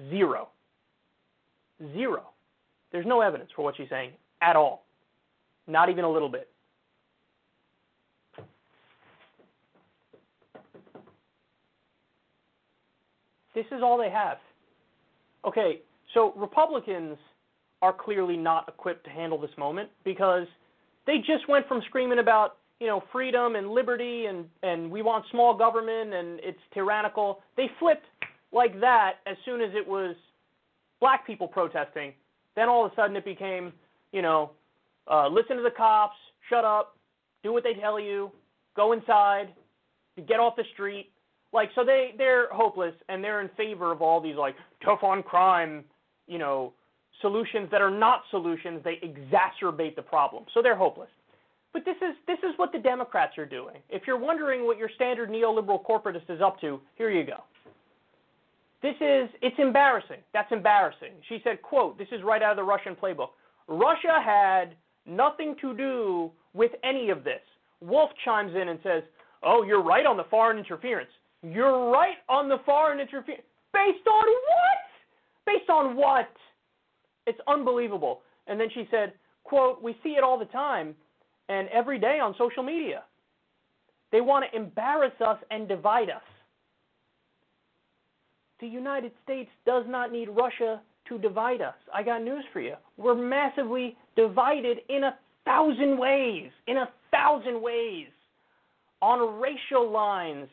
[0.09, 0.49] Zero.
[1.93, 2.23] Zero.
[2.91, 4.11] There's no evidence for what she's saying
[4.41, 4.85] at all.
[5.67, 6.48] Not even a little bit.
[13.59, 14.37] This is all they have.
[15.43, 15.81] Okay,
[16.13, 17.17] so Republicans
[17.81, 20.47] are clearly not equipped to handle this moment because
[21.05, 25.25] they just went from screaming about you know, freedom and liberty and and we want
[25.31, 27.41] small government and it's tyrannical.
[27.57, 28.05] They flipped
[28.53, 30.15] like that as soon as it was
[31.01, 32.13] black people protesting.
[32.55, 33.73] Then all of a sudden it became,
[34.13, 34.51] you know,
[35.11, 36.15] uh, listen to the cops,
[36.49, 36.95] shut up,
[37.43, 38.31] do what they tell you,
[38.77, 39.49] go inside,
[40.27, 41.11] get off the street.
[41.51, 45.23] Like so they they're hopeless and they're in favor of all these like tough on
[45.23, 45.83] crime,
[46.27, 46.73] you know,
[47.21, 48.81] solutions that are not solutions.
[48.83, 50.45] They exacerbate the problem.
[50.53, 51.09] So they're hopeless.
[51.73, 53.77] But this is this is what the Democrats are doing.
[53.89, 57.43] If you're wondering what your standard neoliberal corporatist is up to, here you go.
[58.81, 60.19] This is it's embarrassing.
[60.33, 61.13] That's embarrassing.
[61.27, 63.29] She said, quote, this is right out of the Russian playbook.
[63.67, 67.41] Russia had nothing to do with any of this.
[67.81, 69.03] Wolf chimes in and says,
[69.43, 71.11] "Oh, you're right on the foreign interference.
[71.41, 73.43] You're right on the foreign interference.
[73.73, 74.85] Based on what?
[75.45, 76.29] Based on what?
[77.25, 79.13] It's unbelievable." And then she said,
[79.43, 80.95] quote, "We see it all the time
[81.49, 83.03] and every day on social media.
[84.11, 86.23] They want to embarrass us and divide us.
[88.59, 91.75] The United States does not need Russia to divide us.
[91.93, 92.75] I got news for you.
[92.97, 98.07] We're massively divided in a thousand ways, in a thousand ways,
[99.01, 100.49] on racial lines,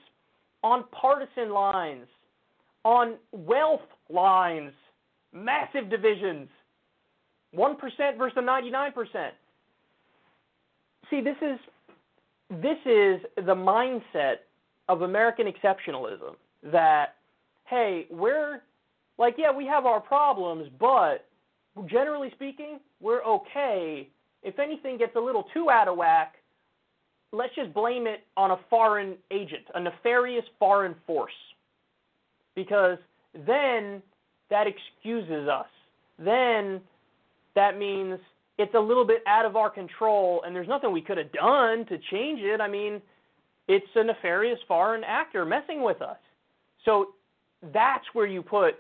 [0.62, 2.06] on partisan lines,
[2.84, 4.72] on wealth lines,
[5.32, 6.48] massive divisions.
[7.54, 9.30] 1% versus 99%
[11.10, 11.58] see this is
[12.48, 14.36] this is the mindset
[14.88, 17.14] of American exceptionalism that
[17.64, 18.62] hey, we're
[19.18, 21.26] like yeah, we have our problems, but
[21.86, 24.08] generally speaking, we're okay.
[24.42, 26.34] If anything gets a little too out of whack,
[27.32, 31.32] let's just blame it on a foreign agent, a nefarious foreign force.
[32.54, 32.98] Because
[33.46, 34.02] then
[34.50, 35.66] that excuses us.
[36.18, 36.80] Then
[37.54, 38.18] that means
[38.58, 41.84] it's a little bit out of our control, and there's nothing we could have done
[41.86, 42.60] to change it.
[42.60, 43.02] I mean,
[43.68, 46.16] it's a nefarious foreign actor messing with us.
[46.84, 47.08] So
[47.72, 48.76] that's where you put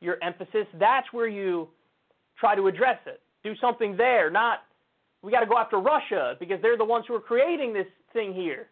[0.00, 0.66] your emphasis.
[0.78, 1.68] That's where you
[2.38, 3.20] try to address it.
[3.42, 4.60] Do something there, not
[5.22, 8.34] we got to go after Russia because they're the ones who are creating this thing
[8.34, 8.68] here.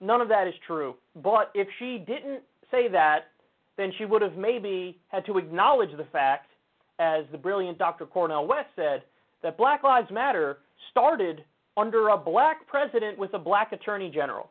[0.00, 0.94] None of that is true.
[1.22, 3.28] But if she didn't say that,
[3.76, 6.50] then she would have maybe had to acknowledge the fact,
[6.98, 8.06] as the brilliant Dr.
[8.06, 9.02] Cornel West said,
[9.42, 10.58] that Black Lives Matter
[10.90, 11.44] started
[11.76, 14.50] under a black president with a black attorney general.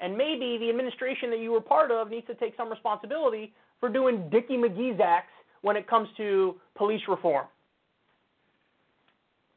[0.00, 3.88] And maybe the administration that you were part of needs to take some responsibility for
[3.88, 5.32] doing Dickie McGee's acts
[5.64, 7.46] when it comes to police reform.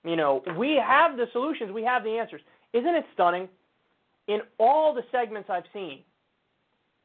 [0.06, 2.40] You know, we have the solutions, we have the answers.
[2.72, 3.50] Isn't it stunning?
[4.30, 6.00] In all the segments I've seen,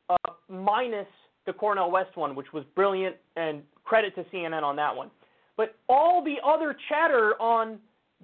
[0.08, 1.08] uh, minus
[1.46, 5.10] the Cornel West one, which was brilliant, and credit to CNN on that one.
[5.56, 7.78] But all the other chatter on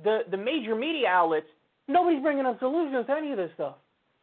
[0.04, 1.48] the, the major media outlets,
[1.88, 3.74] nobody's bringing up solutions to any of this stuff.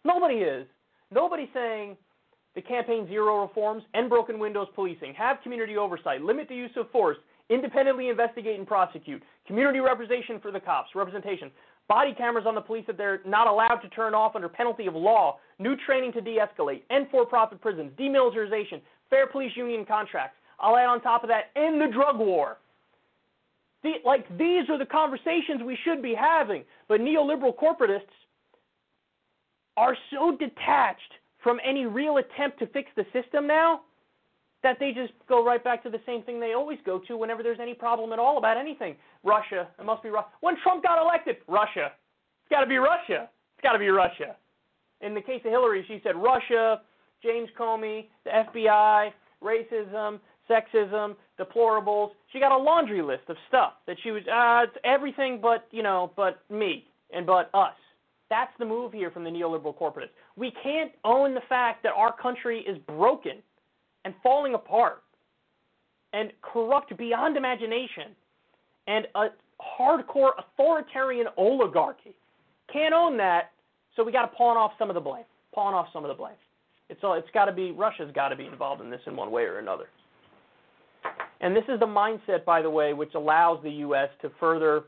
[0.05, 0.65] Nobody is.
[1.11, 1.97] Nobody's saying
[2.55, 6.89] the campaign zero reforms, and broken windows policing, have community oversight, limit the use of
[6.89, 7.17] force,
[7.49, 11.51] independently investigate and prosecute, community representation for the cops, representation,
[11.87, 14.95] body cameras on the police that they're not allowed to turn off under penalty of
[14.95, 20.37] law, new training to de-escalate, end for-profit prisons, demilitarization, fair police union contracts.
[20.59, 22.57] I'll add on top of that, end the drug war.
[23.83, 28.01] The, like these are the conversations we should be having, but neoliberal corporatists
[29.77, 31.01] are so detached
[31.45, 33.81] from any real attempt to fix the system now
[34.63, 37.43] that they just go right back to the same thing they always go to whenever
[37.43, 38.95] there's any problem at all about anything.
[39.23, 40.25] Russia, it must be Russia.
[40.41, 41.91] When Trump got elected, Russia.
[42.41, 43.29] It's got to be Russia.
[43.53, 44.35] It's got to be Russia.
[45.01, 46.81] In the case of Hillary, she said Russia,
[47.21, 49.11] James Comey, the FBI,
[49.43, 50.19] racism,
[50.49, 52.09] sexism, deplorables.
[52.33, 55.83] She got a laundry list of stuff that she was uh it's everything but, you
[55.83, 57.75] know, but me and but us.
[58.29, 60.09] That's the move here from the neoliberal corporatists.
[60.35, 63.37] We can't own the fact that our country is broken
[64.03, 65.03] and falling apart
[66.13, 68.15] and corrupt beyond imagination
[68.87, 69.27] and a
[69.79, 72.15] hardcore authoritarian oligarchy.
[72.71, 73.51] Can't own that,
[73.95, 75.23] so we got to pawn off some of the blame.
[75.53, 76.35] Pawn off some of the blame.
[76.89, 79.31] It's all, it's got to be Russia's got to be involved in this in one
[79.31, 79.85] way or another.
[81.41, 84.09] And this is the mindset, by the way, which allows the U.S.
[84.21, 84.83] to further,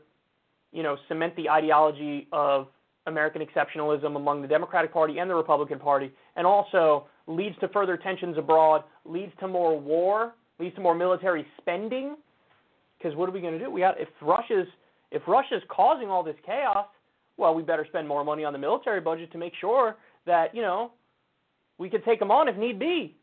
[0.72, 2.68] you know, cement the ideology of
[3.08, 7.96] American exceptionalism among the Democratic Party and the Republican Party, and also leads to further
[7.96, 12.16] tensions abroad, leads to more war, leads to more military spending.
[12.98, 13.70] Because what are we going to do?
[13.70, 14.66] We got if Russia's
[15.10, 16.86] if Russia's causing all this chaos,
[17.36, 20.62] well, we better spend more money on the military budget to make sure that you
[20.62, 20.92] know
[21.78, 23.14] we can take them on if need be.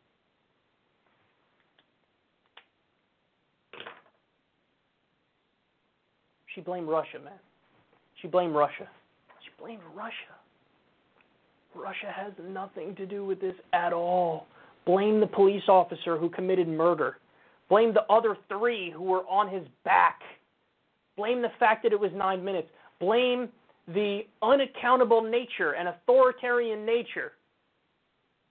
[6.56, 7.34] She blamed Russia, man.
[8.22, 8.88] She blamed Russia.
[9.60, 10.14] Blamed Russia.
[11.74, 14.48] Russia has nothing to do with this at all.
[14.86, 17.18] Blame the police officer who committed murder.
[17.70, 20.22] Blame the other three who were on his back.
[21.18, 22.70] Blame the fact that it was nine minutes.
[23.00, 23.50] Blame
[23.88, 27.34] the unaccountable nature and authoritarian nature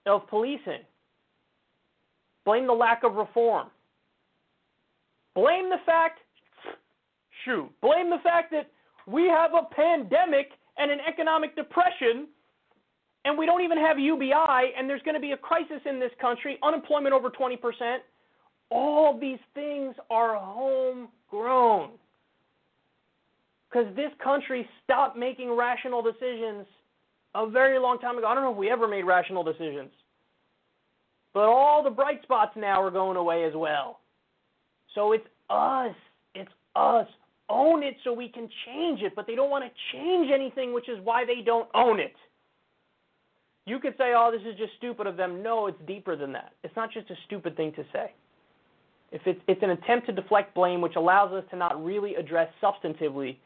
[0.05, 0.83] of policing.
[2.45, 3.67] Blame the lack of reform.
[5.33, 6.19] Blame the fact,
[7.43, 8.69] shoot, blame the fact that
[9.07, 12.27] we have a pandemic and an economic depression
[13.25, 16.11] and we don't even have UBI and there's going to be a crisis in this
[16.21, 17.57] country, unemployment over 20%.
[18.69, 21.91] All these things are homegrown.
[23.69, 26.65] Because this country stopped making rational decisions
[27.33, 28.27] a very long time ago.
[28.27, 29.89] I don't know if we ever made rational decisions.
[31.33, 33.99] But all the bright spots now are going away as well.
[34.93, 35.95] So it's us.
[36.35, 37.07] It's us.
[37.49, 39.13] Own it so we can change it.
[39.15, 42.15] But they don't want to change anything, which is why they don't own it.
[43.65, 45.41] You could say, oh, this is just stupid of them.
[45.41, 46.53] No, it's deeper than that.
[46.63, 48.11] It's not just a stupid thing to say.
[49.11, 52.49] If it's, it's an attempt to deflect blame, which allows us to not really address
[52.61, 53.37] substantively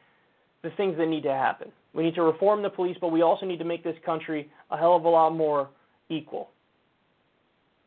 [0.62, 1.72] the things that need to happen.
[1.94, 4.78] We need to reform the police, but we also need to make this country a
[4.78, 5.70] hell of a lot more
[6.10, 6.50] equal.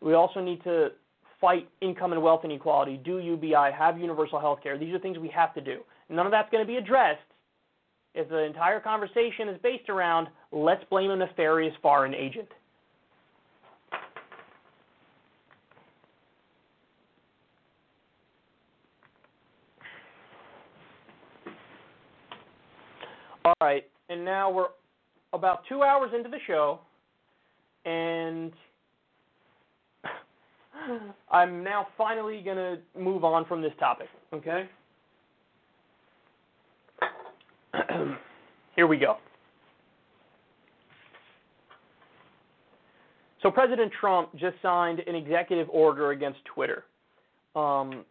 [0.00, 0.92] We also need to
[1.42, 4.78] fight income and wealth inequality, do UBI, have universal health care.
[4.78, 5.80] These are things we have to do.
[6.08, 7.20] None of that's going to be addressed
[8.14, 12.48] if the entire conversation is based around let's blame a nefarious foreign agent.
[23.44, 24.66] All right, and now we're
[25.32, 26.78] about two hours into the show,
[27.84, 28.52] and
[31.30, 34.68] I'm now finally going to move on from this topic, okay?
[38.76, 39.16] Here we go.
[43.42, 46.84] So, President Trump just signed an executive order against Twitter.
[47.56, 48.04] Um,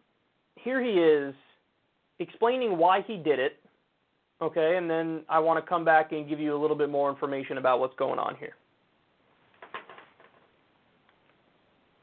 [0.56, 1.34] here he is
[2.18, 3.58] explaining why he did it,
[4.40, 7.10] okay, and then I want to come back and give you a little bit more
[7.10, 8.54] information about what's going on here.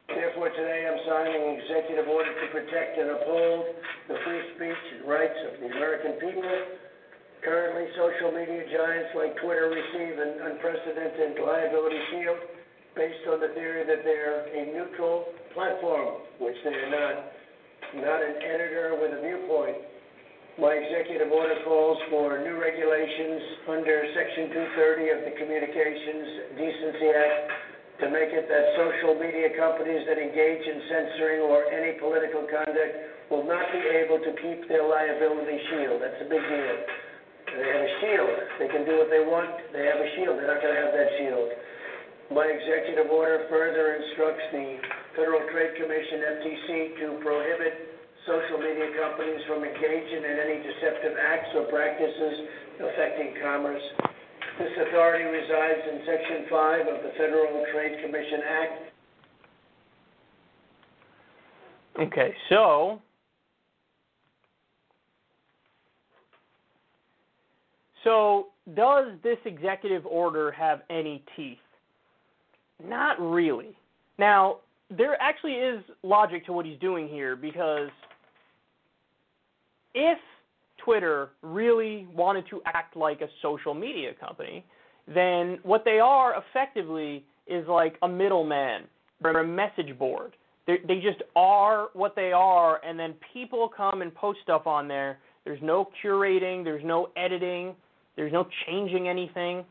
[0.08, 3.66] Therefore, today I'm signing an executive order to protect and uphold
[4.08, 6.54] the free speech and rights of the American people.
[7.42, 12.40] Currently, social media giants like Twitter receive an unprecedented liability shield
[12.94, 17.16] based on the theory that they're a neutral platform, which they are not,
[18.06, 19.82] not an editor with a viewpoint.
[20.62, 27.79] My executive order calls for new regulations under Section 230 of the Communications Decency Act
[28.00, 32.94] to make it that social media companies that engage in censoring or any political conduct
[33.28, 36.00] will not be able to keep their liability shield.
[36.00, 36.76] That's a big deal.
[37.50, 38.36] They have a shield.
[38.62, 39.52] They can do what they want.
[39.76, 40.40] They have a shield.
[40.40, 41.50] They're not going to have that shield.
[42.32, 44.80] My executive order further instructs the
[45.18, 46.68] Federal Trade Commission, FTC,
[47.04, 47.74] to prohibit
[48.30, 52.36] social media companies from engaging in any deceptive acts or practices
[52.80, 53.82] affecting commerce.
[54.60, 58.92] This authority resides in Section 5 of the Federal Trade Commission Act.
[62.00, 63.02] Okay, so
[68.04, 71.58] So, does this executive order have any teeth?
[72.84, 73.76] Not really.
[74.18, 74.58] Now,
[74.90, 77.90] there actually is logic to what he's doing here because
[79.94, 80.18] if
[80.90, 84.66] Twitter really wanted to act like a social media company,
[85.08, 88.86] then what they are effectively is like a middleman
[89.24, 90.36] or a message board.
[90.66, 94.88] They, they just are what they are, and then people come and post stuff on
[94.88, 95.20] there.
[95.46, 97.76] There's no curating, there's no editing,
[98.16, 99.64] there's no changing anything.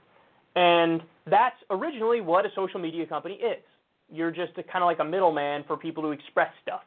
[0.55, 3.62] And that's originally what a social media company is.
[4.09, 6.82] You're just kind of like a middleman for people to express stuff.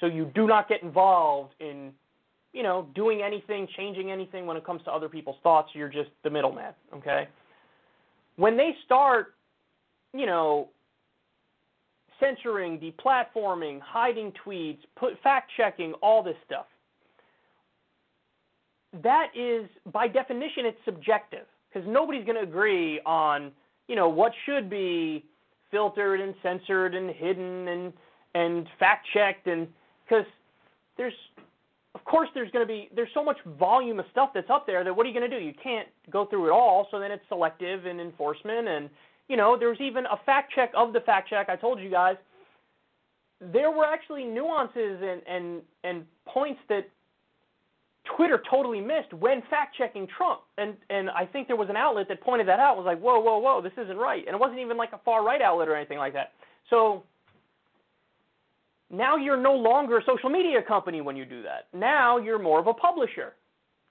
[0.00, 1.92] So you do not get involved in,
[2.58, 5.68] you know, doing anything, changing anything when it comes to other people's thoughts.
[5.74, 7.28] You're just the middleman, okay?
[8.34, 9.36] When they start,
[10.12, 10.68] you know,
[12.18, 16.66] censoring, deplatforming, hiding tweets, put fact checking, all this stuff,
[19.04, 23.52] that is by definition it's subjective because nobody's going to agree on
[23.86, 25.24] you know what should be
[25.70, 27.92] filtered and censored and hidden and
[28.34, 29.68] and fact checked and
[30.04, 30.24] because
[30.96, 31.12] there's
[31.98, 34.84] of course there's going to be there's so much volume of stuff that's up there
[34.84, 37.10] that what are you going to do you can't go through it all so then
[37.10, 38.88] it's selective in enforcement and
[39.28, 42.16] you know there's even a fact check of the fact check i told you guys
[43.52, 46.88] there were actually nuances and and and points that
[48.16, 50.40] Twitter totally missed when fact checking Trump.
[50.56, 52.76] And and I think there was an outlet that pointed that out.
[52.76, 54.24] Was like, whoa, whoa, whoa, this isn't right.
[54.26, 56.32] And it wasn't even like a far right outlet or anything like that.
[56.70, 57.04] So
[58.90, 61.68] now you're no longer a social media company when you do that.
[61.72, 63.34] Now you're more of a publisher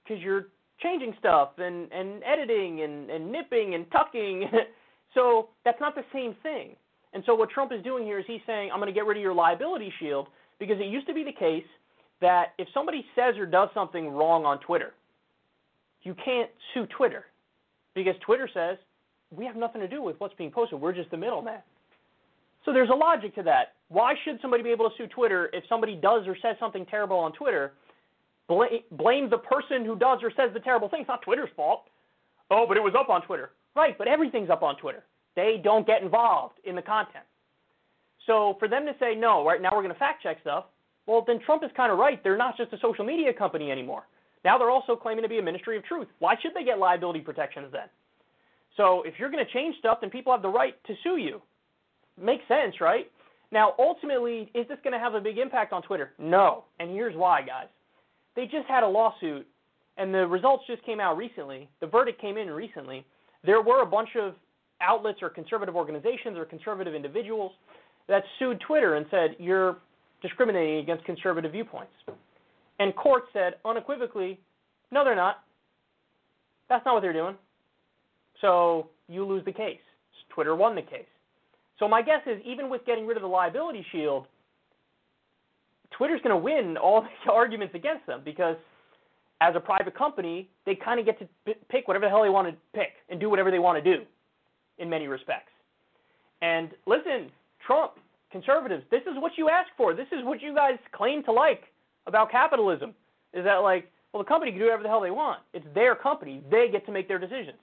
[0.04, 0.46] because you're
[0.82, 4.50] changing stuff and, and editing and, and nipping and tucking.
[5.14, 6.76] so that's not the same thing.
[7.14, 9.16] And so what Trump is doing here is he's saying, I'm going to get rid
[9.16, 11.64] of your liability shield because it used to be the case
[12.20, 14.92] that if somebody says or does something wrong on Twitter,
[16.02, 17.24] you can't sue Twitter
[17.94, 18.76] because Twitter says,
[19.30, 20.80] we have nothing to do with what's being posted.
[20.80, 21.60] We're just the middleman.
[22.68, 23.76] So there's a logic to that.
[23.88, 27.16] Why should somebody be able to sue Twitter if somebody does or says something terrible
[27.16, 27.72] on Twitter?
[28.46, 31.00] Blame, blame the person who does or says the terrible thing.
[31.00, 31.84] It's not Twitter's fault.
[32.50, 33.52] Oh, but it was up on Twitter.
[33.74, 35.04] Right, but everything's up on Twitter.
[35.34, 37.24] They don't get involved in the content.
[38.26, 40.66] So for them to say, no, right now we're going to fact check stuff,
[41.06, 42.22] well, then Trump is kind of right.
[42.22, 44.02] They're not just a social media company anymore.
[44.44, 46.08] Now they're also claiming to be a ministry of truth.
[46.18, 47.88] Why should they get liability protections then?
[48.76, 51.40] So if you're going to change stuff, then people have the right to sue you.
[52.20, 53.10] Makes sense, right?
[53.50, 56.12] Now, ultimately, is this going to have a big impact on Twitter?
[56.18, 56.64] No.
[56.80, 57.68] And here's why, guys.
[58.36, 59.46] They just had a lawsuit,
[59.96, 61.68] and the results just came out recently.
[61.80, 63.04] The verdict came in recently.
[63.44, 64.34] There were a bunch of
[64.80, 67.52] outlets or conservative organizations or conservative individuals
[68.08, 69.78] that sued Twitter and said, you're
[70.22, 71.92] discriminating against conservative viewpoints.
[72.78, 74.38] And court said unequivocally,
[74.90, 75.42] no, they're not.
[76.68, 77.36] That's not what they're doing.
[78.40, 79.80] So you lose the case.
[80.28, 81.06] Twitter won the case.
[81.78, 84.26] So my guess is even with getting rid of the liability shield,
[85.90, 88.56] Twitter's going to win all the arguments against them because
[89.40, 92.48] as a private company, they kind of get to pick whatever the hell they want
[92.48, 94.04] to pick and do whatever they want to do
[94.78, 95.52] in many respects.
[96.42, 97.30] And listen,
[97.64, 97.92] Trump,
[98.30, 99.94] conservatives, this is what you ask for.
[99.94, 101.62] This is what you guys claim to like
[102.06, 102.94] about capitalism.
[103.32, 105.40] Is that like, well, the company can do whatever the hell they want.
[105.52, 106.42] It's their company.
[106.50, 107.58] They get to make their decisions.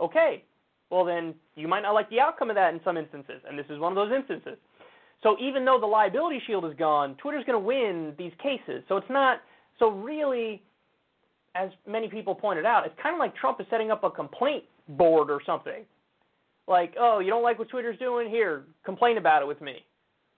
[0.00, 0.44] Okay,
[0.90, 3.66] well then you might not like the outcome of that in some instances, and this
[3.70, 4.58] is one of those instances.
[5.22, 8.84] So even though the liability shield is gone, Twitter's going to win these cases.
[8.88, 9.40] So it's not
[9.78, 10.62] so really
[11.56, 14.64] as many people pointed out, it's kind of like Trump is setting up a complaint
[14.88, 15.84] board or something.
[16.68, 18.28] Like, oh, you don't like what Twitter's doing?
[18.28, 19.84] Here, complain about it with me.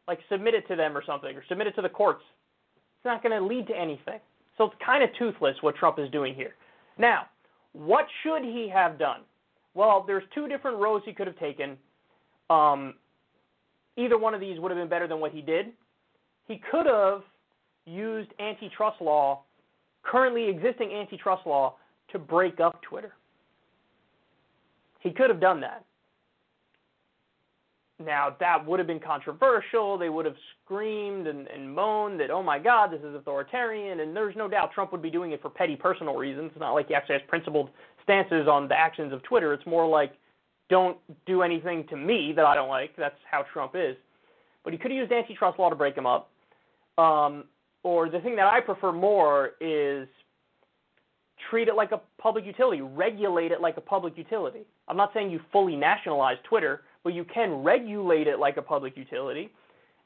[0.07, 2.23] Like submit it to them or something, or submit it to the courts.
[2.77, 4.20] It's not going to lead to anything.
[4.57, 6.55] So it's kind of toothless what Trump is doing here.
[6.99, 7.27] Now,
[7.73, 9.20] what should he have done?
[9.79, 11.77] Well, there's two different roads he could have taken.
[12.51, 12.95] Um,
[13.97, 15.67] either one of these would have been better than what he did.
[16.49, 17.23] He could have
[17.87, 19.45] used antitrust law,
[20.03, 21.77] currently existing antitrust law,
[22.11, 23.13] to break up Twitter.
[24.99, 25.85] He could have done that.
[28.05, 29.97] Now, that would have been controversial.
[29.97, 34.01] They would have screamed and, and moaned that, oh my God, this is authoritarian.
[34.01, 36.51] And there's no doubt Trump would be doing it for petty personal reasons.
[36.53, 37.71] It's not like he actually has principled
[38.09, 39.52] stances on the actions of Twitter.
[39.52, 40.12] It's more like,
[40.68, 42.97] don't do anything to me that I don't like.
[42.97, 43.97] That's how Trump is.
[44.64, 46.30] But he could have used antitrust law to break him up.
[46.98, 47.44] Um,
[47.82, 50.09] or the thing that I prefer more is
[51.48, 54.60] treat it like a public utility, regulate it like a public utility.
[54.89, 58.97] I'm not saying you fully nationalize Twitter but you can regulate it like a public
[58.97, 59.51] utility.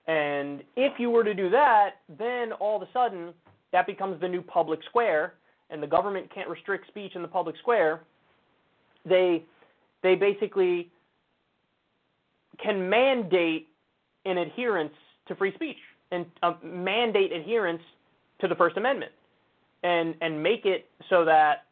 [0.06, 3.32] And if you were to do that, then all of a sudden
[3.72, 5.34] that becomes the new public square,
[5.72, 8.02] and the government can't restrict speech in the public square.
[9.04, 9.44] They
[10.02, 10.90] they basically
[12.62, 13.68] can mandate
[14.24, 14.92] an adherence
[15.26, 15.76] to free speech
[16.10, 17.82] and uh, mandate adherence
[18.40, 19.12] to the First Amendment,
[19.82, 21.64] and and make it so that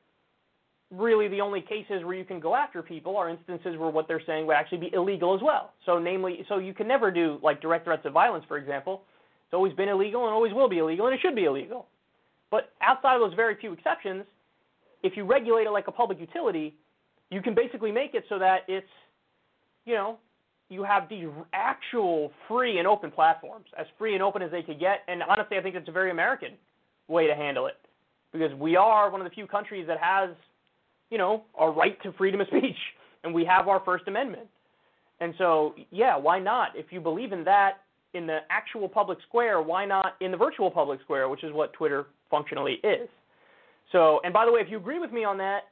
[0.90, 4.22] really the only cases where you can go after people are instances where what they're
[4.26, 5.72] saying would actually be illegal as well.
[5.86, 9.02] So namely, so you can never do like direct threats of violence, for example.
[9.46, 11.86] It's always been illegal and always will be illegal, and it should be illegal.
[12.50, 14.24] But outside of those very few exceptions,
[15.02, 16.74] if you regulate it like a public utility,
[17.30, 18.86] you can basically make it so that it's,
[19.86, 20.18] you know,
[20.68, 24.78] you have these actual free and open platforms, as free and open as they could
[24.78, 25.00] get.
[25.08, 26.52] And honestly, I think it's a very American
[27.08, 27.76] way to handle it
[28.32, 30.30] because we are one of the few countries that has
[31.10, 32.76] you know, our right to freedom of speech,
[33.24, 34.46] and we have our First Amendment.
[35.20, 36.70] And so, yeah, why not?
[36.74, 37.80] If you believe in that
[38.14, 41.72] in the actual public square, why not in the virtual public square, which is what
[41.74, 43.08] Twitter functionally is?
[43.92, 45.64] So, and by the way, if you agree with me on that,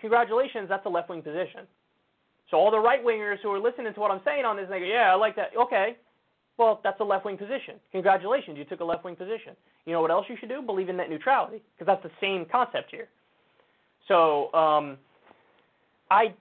[0.00, 1.66] congratulations, that's a left wing position.
[2.50, 4.80] So all the right wingers who are listening to what I'm saying on this, they
[4.80, 5.50] go, yeah, I like that.
[5.58, 5.96] Okay,
[6.56, 7.76] well, that's a left wing position.
[7.92, 9.54] Congratulations, you took a left wing position.
[9.86, 10.62] You know what else you should do?
[10.62, 13.08] Believe in net neutrality, because that's the same concept here.
[14.08, 14.98] So um,
[16.10, 16.34] I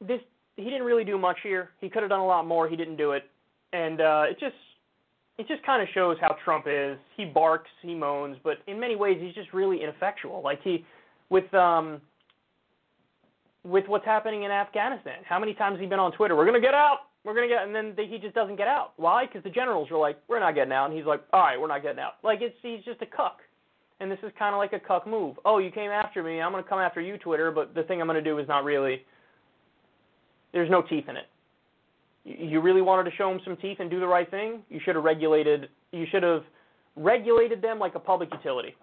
[0.00, 0.20] this
[0.56, 1.70] he didn't really do much here.
[1.80, 2.68] He could have done a lot more.
[2.68, 3.24] He didn't do it,
[3.72, 4.54] and uh, it just
[5.38, 6.96] it just kind of shows how Trump is.
[7.16, 10.42] He barks, he moans, but in many ways he's just really ineffectual.
[10.42, 10.84] Like he
[11.30, 12.00] with um
[13.64, 15.22] with what's happening in Afghanistan.
[15.26, 16.36] How many times has he been on Twitter?
[16.36, 16.98] We're going to get out.
[17.24, 18.92] We're going to get and then he just doesn't get out.
[18.96, 19.26] Why?
[19.26, 21.68] Cuz the generals are like, "We're not getting out." And he's like, "All right, we're
[21.68, 23.40] not getting out." Like it's he's just a cuck.
[24.00, 25.38] And this is kind of like a cuck move.
[25.44, 26.42] Oh, you came after me.
[26.42, 28.48] I'm going to come after you, Twitter, but the thing I'm going to do is
[28.48, 29.04] not really
[30.52, 31.26] there's no teeth in it
[32.24, 34.94] you really wanted to show them some teeth and do the right thing, you should
[34.94, 35.68] have regulated.
[35.92, 36.42] You should have
[36.96, 38.74] regulated them like a public utility.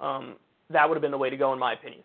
[0.00, 0.36] Um,
[0.70, 2.02] that would have been the way to go, in my opinion.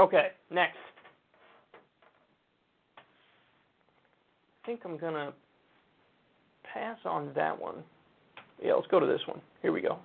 [0.00, 0.76] Okay, next.
[4.62, 5.32] I think I'm going to
[6.72, 7.82] pass on that one.
[8.62, 9.40] Yeah, let's go to this one.
[9.62, 9.98] Here we go.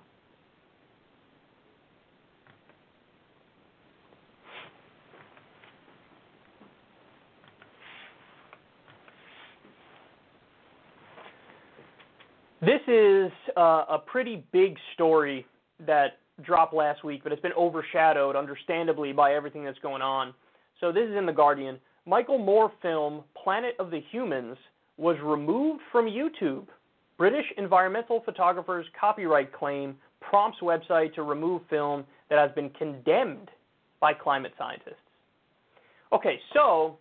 [12.64, 15.46] This is uh, a pretty big story
[15.86, 20.32] that dropped last week, but it's been overshadowed, understandably, by everything that's going on.
[20.80, 21.78] So this is in The Guardian.
[22.06, 24.56] Michael Moore film Planet of the Humans
[24.96, 26.66] was removed from YouTube
[27.16, 33.50] British environmental photographer's copyright claim prompts website to remove film that has been condemned
[34.00, 34.96] by climate scientists.
[36.12, 36.98] Okay, so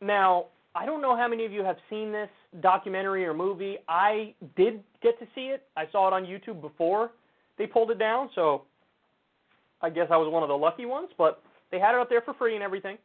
[0.00, 2.28] now I don't know how many of you have seen this
[2.60, 3.78] documentary or movie.
[3.88, 5.64] I did get to see it.
[5.76, 7.10] I saw it on YouTube before
[7.58, 8.62] they pulled it down, so
[9.80, 12.20] I guess I was one of the lucky ones, but they had it up there
[12.20, 12.98] for free and everything.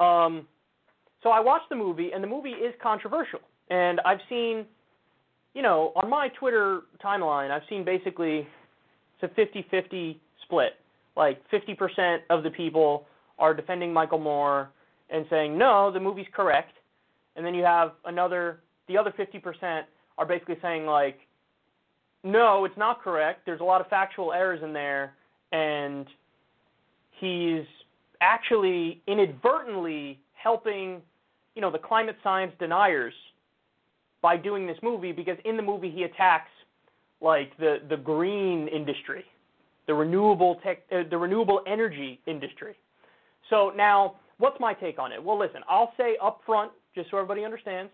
[0.00, 0.46] Um,
[1.22, 3.40] so I watched the movie, and the movie is controversial.
[3.70, 4.66] And I've seen
[5.56, 8.46] you know, on my Twitter timeline, I've seen basically
[9.18, 10.72] it's a 50-50 split.
[11.16, 13.06] Like 50% of the people
[13.38, 14.68] are defending Michael Moore
[15.08, 16.74] and saying no, the movie's correct,
[17.36, 19.84] and then you have another, the other 50%
[20.18, 21.20] are basically saying like,
[22.22, 23.46] no, it's not correct.
[23.46, 25.14] There's a lot of factual errors in there,
[25.52, 26.06] and
[27.18, 27.64] he's
[28.20, 31.00] actually inadvertently helping,
[31.54, 33.14] you know, the climate science deniers
[34.22, 36.50] by doing this movie because in the movie he attacks
[37.20, 39.24] like the the green industry,
[39.86, 42.76] the renewable tech, uh, the renewable energy industry.
[43.50, 45.22] So now, what's my take on it?
[45.22, 47.90] Well, listen, I'll say up front, just so everybody understands.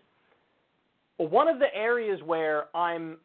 [1.17, 3.17] Well, One of the areas where I'm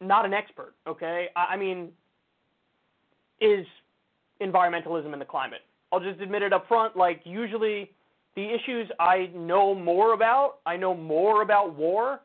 [0.00, 1.28] not an expert, okay?
[1.34, 1.88] I, I mean,
[3.40, 3.66] is
[4.40, 5.60] environmentalism and the climate.
[5.92, 6.96] I'll just admit it up front.
[6.96, 7.90] Like usually
[8.36, 12.20] the issues I know more about, I know more about war.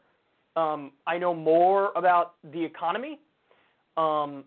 [0.56, 3.20] Um, I know more about the economy.
[3.96, 4.44] Um,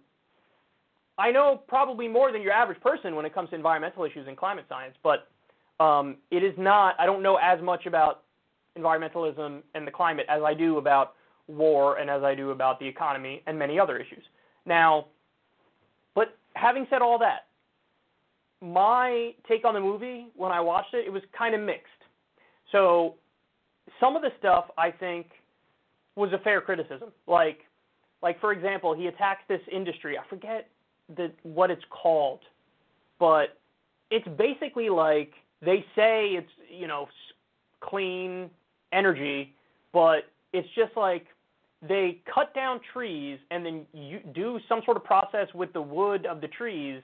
[1.19, 4.37] I know probably more than your average person when it comes to environmental issues and
[4.37, 5.29] climate science, but
[5.79, 8.23] um, it is not, I don't know as much about
[8.79, 11.15] environmentalism and the climate as I do about
[11.47, 14.25] war and as I do about the economy and many other issues.
[14.65, 15.07] Now,
[16.15, 17.47] but having said all that,
[18.63, 21.89] my take on the movie when I watched it, it was kind of mixed.
[22.71, 23.17] So
[24.01, 25.27] some of the stuff I think
[26.15, 27.11] was a fair criticism.
[27.27, 27.59] Like
[28.23, 30.17] like for example, he attacks this industry.
[30.17, 30.69] I forget
[31.17, 32.41] the what it's called,
[33.19, 33.59] but
[34.11, 37.09] it's basically like they say it's, you know,
[37.81, 38.49] clean
[38.93, 39.55] energy,
[39.93, 41.27] but it's just like
[41.87, 46.27] they cut down trees and then you do some sort of process with the wood
[46.27, 47.03] of the trees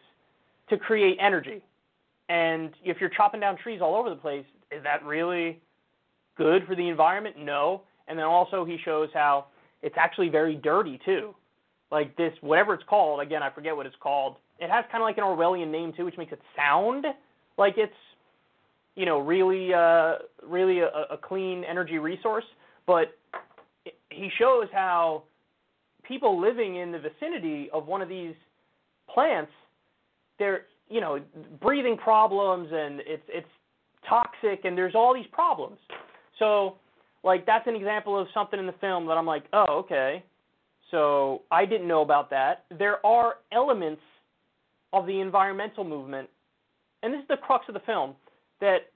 [0.70, 1.62] to create energy.
[2.28, 5.60] And if you're chopping down trees all over the place, is that really
[6.36, 7.36] good for the environment?
[7.38, 7.82] No.
[8.06, 9.46] And then also he shows how
[9.82, 11.34] it's actually very dirty too.
[11.90, 14.36] Like this, whatever it's called, again, I forget what it's called.
[14.58, 17.06] It has kind of like an Orwellian name too, which makes it sound
[17.56, 17.92] like it's,
[18.94, 20.16] you know, really, uh,
[20.46, 22.44] really a, a clean energy resource.
[22.86, 23.16] But
[24.10, 25.22] he shows how
[26.02, 28.34] people living in the vicinity of one of these
[29.12, 29.52] plants
[30.38, 31.20] they're you know
[31.60, 33.48] breathing problems and it's it's
[34.08, 35.78] toxic and there's all these problems.
[36.38, 36.76] So
[37.24, 40.22] like that's an example of something in the film that I'm like, oh okay,
[40.90, 42.64] so I didn't know about that.
[42.78, 44.02] There are elements
[44.92, 46.28] of the environmental movement,
[47.02, 48.14] and this is the crux of the film,
[48.60, 48.90] that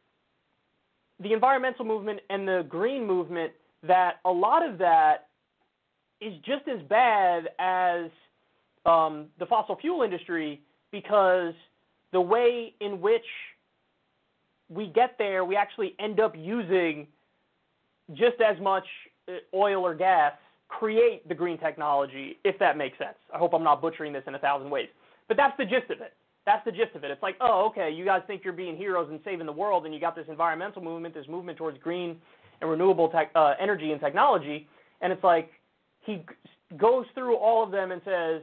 [1.22, 3.52] the environmental movement and the green movement
[3.86, 5.28] that a lot of that
[6.20, 8.10] is just as bad as
[8.86, 10.60] um, the fossil fuel industry
[10.92, 11.54] because
[12.12, 13.24] the way in which
[14.68, 17.06] we get there, we actually end up using
[18.12, 18.84] just as much
[19.28, 20.32] uh, oil or gas,
[20.68, 23.16] create the green technology, if that makes sense.
[23.34, 24.88] I hope I'm not butchering this in a thousand ways.
[25.28, 26.14] But that's the gist of it.
[26.44, 27.10] That's the gist of it.
[27.10, 29.94] It's like, oh, okay, you guys think you're being heroes and saving the world, and
[29.94, 32.16] you got this environmental movement, this movement towards green
[32.60, 34.68] and renewable tech, uh, energy and technology,
[35.00, 35.50] and it's like
[36.00, 36.24] he
[36.76, 38.42] goes through all of them and says,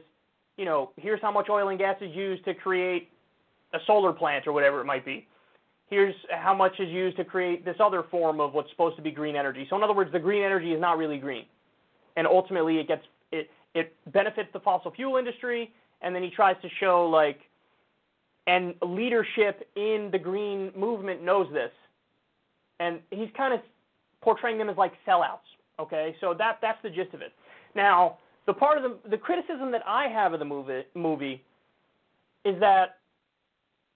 [0.60, 3.08] you know, here's how much oil and gas is used to create
[3.72, 5.26] a solar plant or whatever it might be.
[5.88, 9.10] Here's how much is used to create this other form of what's supposed to be
[9.10, 9.66] green energy.
[9.70, 11.46] So in other words, the green energy is not really green,
[12.16, 15.72] and ultimately it gets it it benefits the fossil fuel industry,
[16.02, 17.38] and then he tries to show like,
[18.46, 21.72] and leadership in the green movement knows this,
[22.80, 23.60] and he's kind of
[24.20, 25.38] portraying them as like sellouts.
[25.80, 27.32] Okay, so that that's the gist of it.
[27.74, 28.18] Now,
[28.50, 31.44] the part of the the criticism that I have of the movie movie
[32.44, 32.98] is that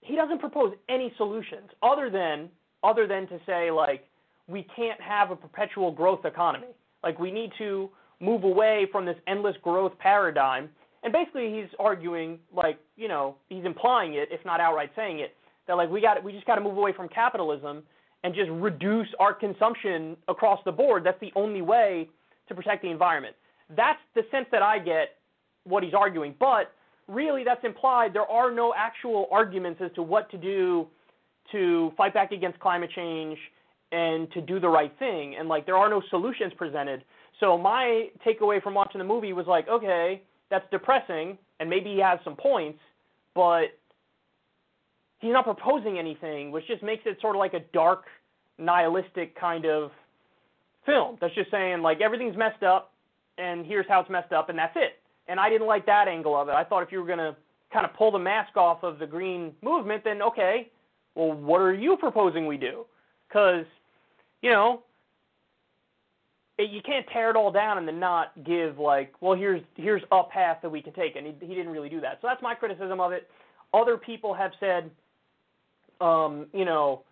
[0.00, 2.48] he doesn't propose any solutions other than
[2.84, 4.06] other than to say like
[4.46, 6.68] we can't have a perpetual growth economy.
[7.02, 7.90] Like we need to
[8.20, 10.68] move away from this endless growth paradigm.
[11.02, 15.34] And basically he's arguing like, you know, he's implying it if not outright saying it
[15.66, 17.82] that like we got we just got to move away from capitalism
[18.22, 21.02] and just reduce our consumption across the board.
[21.02, 22.08] That's the only way
[22.46, 23.34] to protect the environment.
[23.76, 25.16] That's the sense that I get
[25.64, 26.34] what he's arguing.
[26.38, 26.72] But
[27.08, 28.12] really, that's implied.
[28.12, 30.86] There are no actual arguments as to what to do
[31.52, 33.38] to fight back against climate change
[33.92, 35.36] and to do the right thing.
[35.38, 37.04] And like, there are no solutions presented.
[37.40, 41.98] So my takeaway from watching the movie was like, okay, that's depressing, and maybe he
[41.98, 42.78] has some points,
[43.34, 43.64] but
[45.18, 48.04] he's not proposing anything, which just makes it sort of like a dark,
[48.58, 49.90] nihilistic kind of
[50.86, 51.18] film.
[51.20, 52.92] That's just saying like everything's messed up,
[53.38, 55.00] and here's how it's messed up, and that's it.
[55.28, 56.52] And I didn't like that angle of it.
[56.52, 57.36] I thought if you were gonna
[57.72, 60.70] kind of pull the mask off of the green movement, then okay,
[61.14, 62.84] well, what are you proposing we do?
[63.28, 63.64] Because,
[64.42, 64.82] you know,
[66.58, 70.02] it, you can't tear it all down and then not give like, well, here's here's
[70.12, 72.18] a path that we can take, and he, he didn't really do that.
[72.20, 73.28] So that's my criticism of it.
[73.72, 74.90] Other people have said,
[76.00, 77.02] um, you know,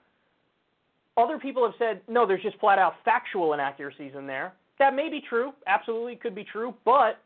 [1.16, 4.53] other people have said no, there's just flat out factual inaccuracies in there.
[4.82, 7.22] That may be true, absolutely could be true, but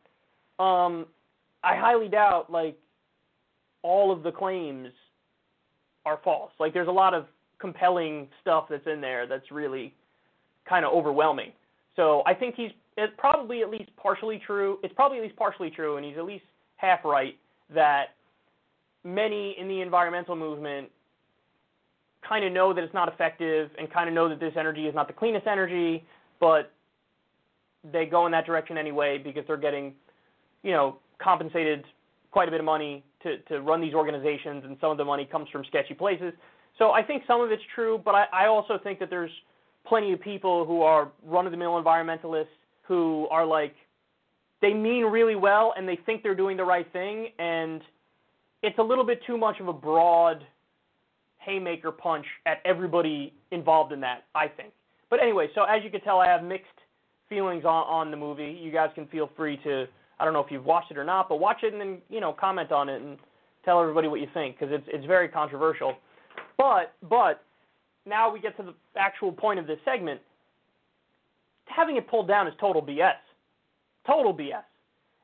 [0.63, 1.07] um,
[1.65, 2.77] I highly doubt like
[3.81, 4.91] all of the claims
[6.05, 6.51] are false.
[6.61, 7.25] Like there's a lot of
[7.59, 9.95] compelling stuff that's in there that's really
[10.69, 11.53] kind of overwhelming.
[11.97, 14.79] So I think he's it's probably at least partially true.
[14.83, 16.45] It's probably at least partially true, and he's at least
[16.77, 17.39] half right
[17.75, 18.09] that
[19.03, 20.91] many in the environmental movement
[22.29, 24.95] kind of know that it's not effective and kind of know that this energy is
[24.95, 26.05] not the cleanest energy,
[26.39, 26.71] but
[27.93, 29.95] they go in that direction anyway because they're getting,
[30.63, 31.85] you know, compensated
[32.31, 35.25] quite a bit of money to, to run these organizations, and some of the money
[35.25, 36.33] comes from sketchy places.
[36.79, 39.31] So I think some of it's true, but I, I also think that there's
[39.87, 42.47] plenty of people who are run-of-the-mill environmentalists
[42.83, 43.75] who are like,
[44.61, 47.81] they mean really well and they think they're doing the right thing, and
[48.63, 50.45] it's a little bit too much of a broad
[51.39, 54.73] haymaker punch at everybody involved in that, I think.
[55.09, 56.67] But anyway, so as you can tell, I have mixed
[57.29, 58.59] feelings on, on the movie.
[58.61, 59.87] You guys can feel free to,
[60.19, 62.21] I don't know if you've watched it or not, but watch it and then, you
[62.21, 63.19] know, comment on it and
[63.65, 65.95] tell everybody what you think because it's, it's very controversial.
[66.57, 67.43] But, but,
[68.09, 70.21] now we get to the actual point of this segment.
[71.67, 73.15] Having it pulled down is total BS.
[74.07, 74.63] Total BS.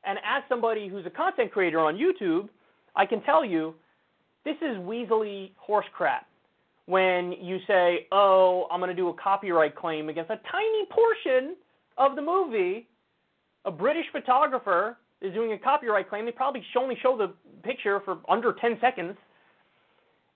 [0.03, 2.49] And as somebody who's a content creator on YouTube,
[2.95, 3.73] I can tell you
[4.43, 6.27] this is weaselly horse crap
[6.85, 11.55] when you say, oh, I'm going to do a copyright claim against a tiny portion
[11.97, 12.87] of the movie.
[13.65, 16.25] A British photographer is doing a copyright claim.
[16.25, 19.15] They probably only show the picture for under 10 seconds.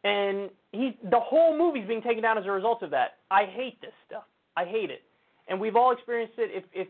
[0.03, 3.17] And he, the whole movie's being taken down as a result of that.
[3.29, 4.23] I hate this stuff.
[4.55, 5.01] I hate it.
[5.49, 6.51] And we've all experienced it.
[6.53, 6.87] If, if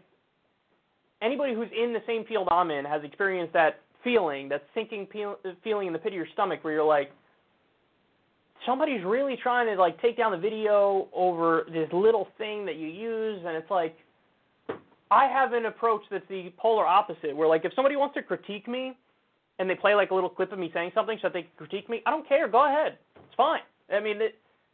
[1.21, 5.07] anybody who's in the same field I'm in has experienced that feeling, that sinking
[5.63, 7.11] feeling in the pit of your stomach where you're like,
[8.65, 12.87] somebody's really trying to like take down the video over this little thing that you
[12.87, 13.95] use, and it's like,
[15.10, 18.68] I have an approach that's the polar opposite, where like if somebody wants to critique
[18.68, 18.98] me,
[19.60, 21.52] and they play like a little clip of me saying something so that they can
[21.58, 22.48] critique me, I don't care.
[22.48, 23.61] Go ahead, it's fine.
[23.92, 24.19] I mean,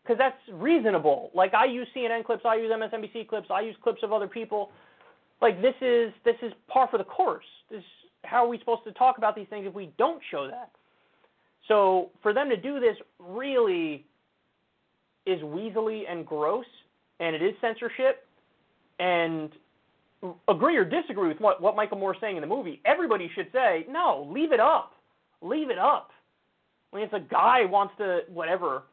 [0.03, 1.31] because that's reasonable.
[1.33, 4.71] Like I use CNN clips, I use MSNBC clips, I use clips of other people.
[5.41, 7.45] Like this is this is par for the course.
[7.69, 7.83] This
[8.23, 10.71] how are we supposed to talk about these things if we don't show that?
[11.67, 14.05] So for them to do this really
[15.25, 16.65] is weaselly and gross,
[17.19, 18.25] and it is censorship.
[18.99, 19.51] And
[20.47, 23.85] agree or disagree with what, what Michael Moore's saying in the movie, everybody should say,
[23.89, 24.93] no, leave it up.
[25.41, 26.11] Leave it up.
[26.91, 28.83] When it's a guy wants to, whatever,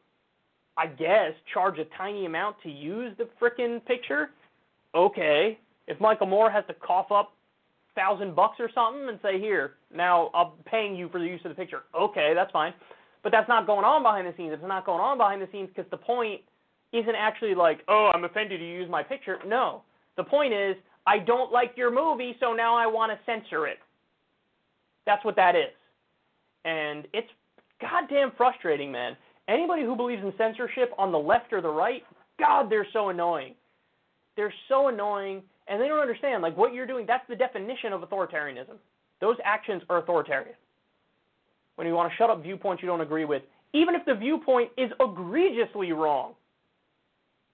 [0.77, 4.31] I guess, charge a tiny amount to use the frickin' picture,
[4.95, 5.59] okay.
[5.87, 7.33] If Michael Moore has to cough up
[7.95, 11.49] thousand bucks or something and say, here, now I'm paying you for the use of
[11.49, 11.83] the picture.
[11.99, 12.73] Okay, that's fine.
[13.23, 14.53] But that's not going on behind the scenes.
[14.53, 16.41] It's not going on behind the scenes because the point
[16.91, 19.37] isn't actually like, oh, I'm offended you use my picture.
[19.45, 19.83] No.
[20.17, 23.79] The point is, I don't like your movie, so now I want to censor it.
[25.05, 25.73] That's what that is.
[26.63, 27.27] And it's
[27.79, 29.17] goddamn frustrating, man.
[29.47, 32.03] Anybody who believes in censorship on the left or the right,
[32.39, 33.55] God, they're so annoying.
[34.37, 36.43] They're so annoying, and they don't understand.
[36.43, 38.77] Like, what you're doing, that's the definition of authoritarianism.
[39.19, 40.55] Those actions are authoritarian.
[41.75, 43.41] When you want to shut up viewpoints you don't agree with,
[43.73, 46.33] even if the viewpoint is egregiously wrong,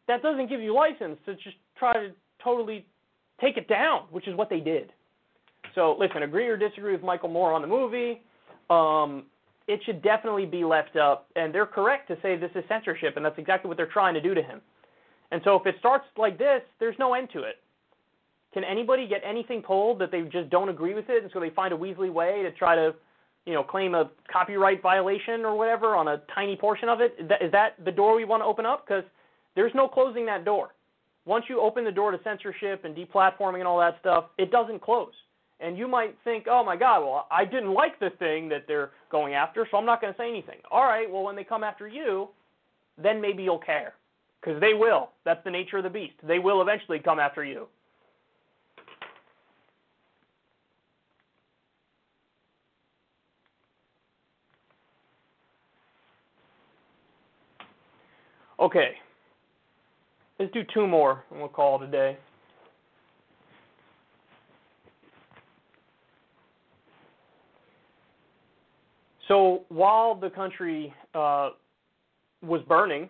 [0.08, 2.11] that doesn't give you license to just try to
[2.43, 2.85] totally
[3.40, 4.92] take it down, which is what they did.
[5.76, 8.22] So listen, agree or disagree with Michael Moore on the movie.
[8.70, 9.26] Um,
[9.68, 13.26] it should definitely be left up, and they're correct to say this is censorship, and
[13.26, 14.62] that's exactly what they're trying to do to him.
[15.32, 17.56] And so if it starts like this, there's no end to it.
[18.54, 21.50] Can anybody get anything pulled that they just don't agree with it, and so they
[21.50, 22.96] find a Weasley way to try to,
[23.46, 27.16] you know, claim a copyright violation or whatever on a tiny portion of it?
[27.20, 28.88] Is that, is that the door we want to open up?
[28.88, 29.04] Because
[29.56, 30.70] there's no closing that door.
[31.28, 34.82] Once you open the door to censorship and deplatforming and all that stuff, it doesn't
[34.82, 35.12] close.
[35.60, 38.92] And you might think, oh my God, well, I didn't like the thing that they're
[39.12, 40.60] going after, so I'm not going to say anything.
[40.72, 42.30] All right, well, when they come after you,
[42.98, 43.94] then maybe you'll care.
[44.40, 45.10] Because they will.
[45.26, 46.14] That's the nature of the beast.
[46.24, 47.68] They will eventually come after you.
[58.60, 58.96] Okay.
[60.40, 62.18] Let's do two more and we'll call it a day.
[69.28, 71.50] So while the country uh,
[72.42, 73.10] was burning,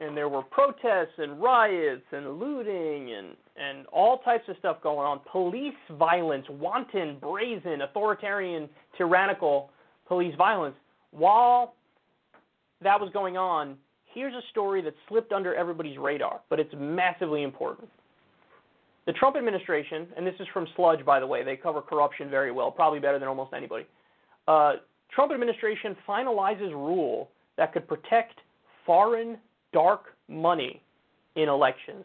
[0.00, 4.98] and there were protests and riots and looting and and all types of stuff going
[4.98, 9.70] on, police violence, wanton, brazen, authoritarian, tyrannical
[10.08, 10.74] police violence.
[11.12, 11.76] While
[12.82, 13.76] that was going on,
[14.14, 17.88] here's a story that slipped under everybody's radar, but it's massively important.
[19.06, 22.50] The Trump administration, and this is from Sludge, by the way, they cover corruption very
[22.50, 23.86] well, probably better than almost anybody.
[24.48, 24.74] Uh,
[25.10, 28.40] Trump administration finalizes rule that could protect
[28.86, 29.36] foreign
[29.72, 30.80] dark money
[31.36, 32.04] in elections.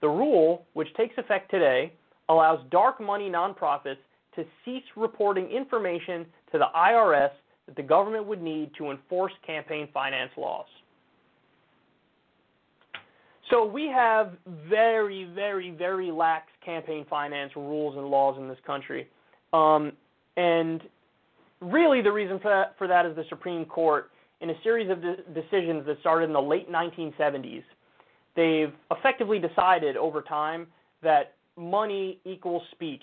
[0.00, 1.92] The rule, which takes effect today,
[2.28, 3.96] allows dark money nonprofits
[4.34, 7.30] to cease reporting information to the IRS
[7.68, 10.66] that the government would need to enforce campaign finance laws.
[13.50, 14.32] So we have
[14.68, 19.08] very, very, very lax campaign finance rules and laws in this country.
[19.52, 19.92] Um,
[20.36, 20.82] and
[21.60, 25.00] really the reason for that, for that is the Supreme Court, in a series of
[25.00, 27.62] de- decisions that started in the late 1970s,
[28.36, 30.66] they've effectively decided over time
[31.02, 33.02] that money equals speech.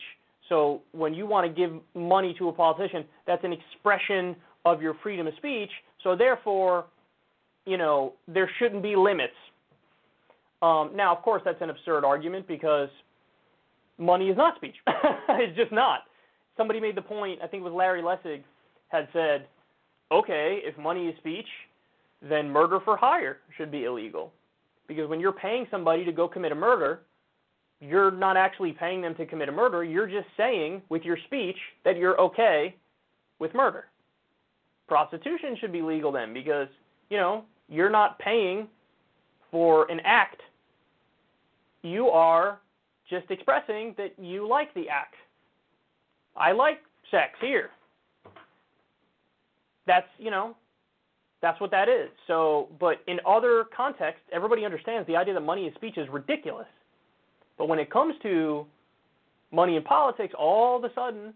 [0.49, 4.35] So when you want to give money to a politician, that's an expression
[4.65, 5.69] of your freedom of speech.
[6.03, 6.85] So therefore,
[7.65, 9.33] you know, there shouldn't be limits.
[10.61, 12.89] Um, now, of course, that's an absurd argument because
[13.97, 14.75] money is not speech.
[15.29, 16.01] it's just not
[16.57, 18.43] somebody made the point, I think it was Larry Lessig,
[18.89, 19.47] had said,
[20.11, 21.47] okay, if money is speech,
[22.21, 24.31] then murder for hire should be illegal.
[24.87, 27.01] Because when you're paying somebody to go commit a murder,
[27.81, 29.83] you're not actually paying them to commit a murder.
[29.83, 32.75] You're just saying with your speech that you're okay
[33.39, 33.85] with murder.
[34.87, 36.67] Prostitution should be legal then because,
[37.09, 38.67] you know, you're not paying
[39.51, 40.41] for an act.
[41.81, 42.59] You are
[43.09, 45.15] just expressing that you like the act.
[46.35, 46.79] I like
[47.11, 47.69] sex here.
[49.87, 50.55] That's, you know,
[51.41, 52.09] that's what that is.
[52.27, 56.67] So, but in other contexts, everybody understands the idea that money is speech is ridiculous.
[57.57, 58.65] But when it comes to
[59.51, 61.33] money in politics, all of a sudden,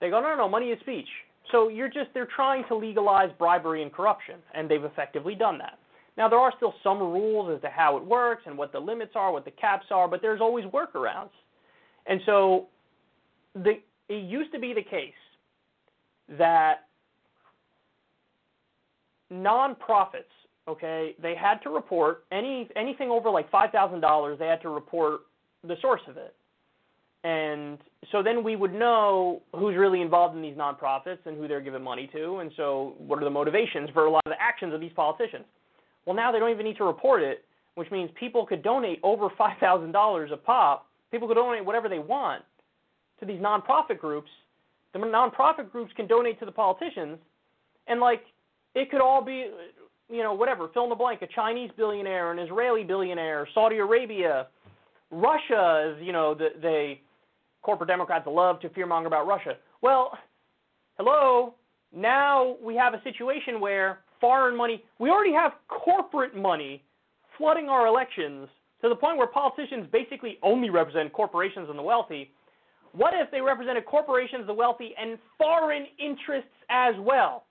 [0.00, 1.08] they go, no, no, no, money is speech.
[1.50, 5.78] So you're just, they're trying to legalize bribery and corruption, and they've effectively done that.
[6.16, 9.12] Now, there are still some rules as to how it works and what the limits
[9.14, 11.30] are, what the caps are, but there's always workarounds.
[12.06, 12.66] And so
[13.54, 15.12] the, it used to be the case
[16.38, 16.86] that
[19.32, 20.24] nonprofits,
[20.68, 24.38] okay, they had to report any anything over like five thousand dollars.
[24.38, 25.20] They had to report
[25.66, 26.34] the source of it,
[27.24, 27.78] and
[28.10, 31.82] so then we would know who's really involved in these nonprofits and who they're giving
[31.82, 34.80] money to, and so what are the motivations for a lot of the actions of
[34.80, 35.44] these politicians.
[36.04, 37.44] Well, now they don't even need to report it,
[37.76, 40.86] which means people could donate over five thousand dollars a pop.
[41.10, 42.42] People could donate whatever they want
[43.22, 44.30] to these nonprofit groups,
[44.92, 47.18] the nonprofit groups can donate to the politicians,
[47.86, 48.22] and like
[48.74, 49.46] it could all be,
[50.10, 54.48] you know, whatever, fill in the blank, a Chinese billionaire, an Israeli billionaire, Saudi Arabia,
[55.10, 57.00] Russia is, you know, the, they
[57.62, 59.54] corporate Democrats love to fearmonger about Russia.
[59.80, 60.16] Well,
[60.98, 61.54] hello.
[61.94, 66.82] Now we have a situation where foreign money, we already have corporate money
[67.38, 68.48] flooding our elections
[68.82, 72.30] to the point where politicians basically only represent corporations and the wealthy.
[72.92, 77.44] What if they represented corporations, the wealthy, and foreign interests as well?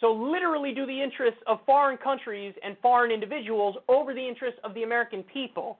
[0.00, 4.74] So, literally, do the interests of foreign countries and foreign individuals over the interests of
[4.74, 5.78] the American people.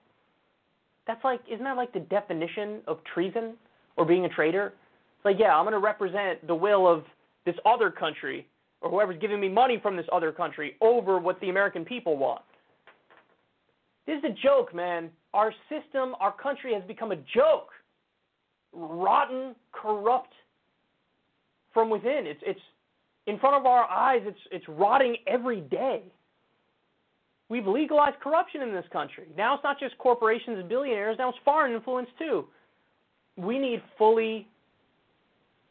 [1.07, 3.55] That's like, isn't that like the definition of treason
[3.97, 4.75] or being a traitor?
[5.17, 7.05] It's like, yeah, I'm going to represent the will of
[7.45, 8.47] this other country
[8.81, 12.43] or whoever's giving me money from this other country over what the American people want.
[14.07, 15.11] This is a joke, man.
[15.33, 17.69] Our system, our country has become a joke.
[18.73, 20.33] Rotten, corrupt
[21.73, 22.27] from within.
[22.27, 22.61] It's it's
[23.27, 24.23] in front of our eyes.
[24.25, 26.03] It's it's rotting every day.
[27.53, 29.27] We've legalized corruption in this country.
[29.37, 32.47] Now it's not just corporations and billionaires, now it's foreign influence too.
[33.37, 34.49] We need fully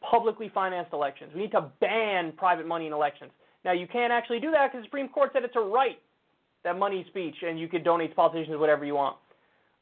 [0.00, 1.32] publicly financed elections.
[1.34, 3.32] We need to ban private money in elections.
[3.64, 5.98] Now, you can't actually do that because the Supreme Court said it's a right,
[6.62, 9.16] that money speech, and you could donate to politicians whatever you want.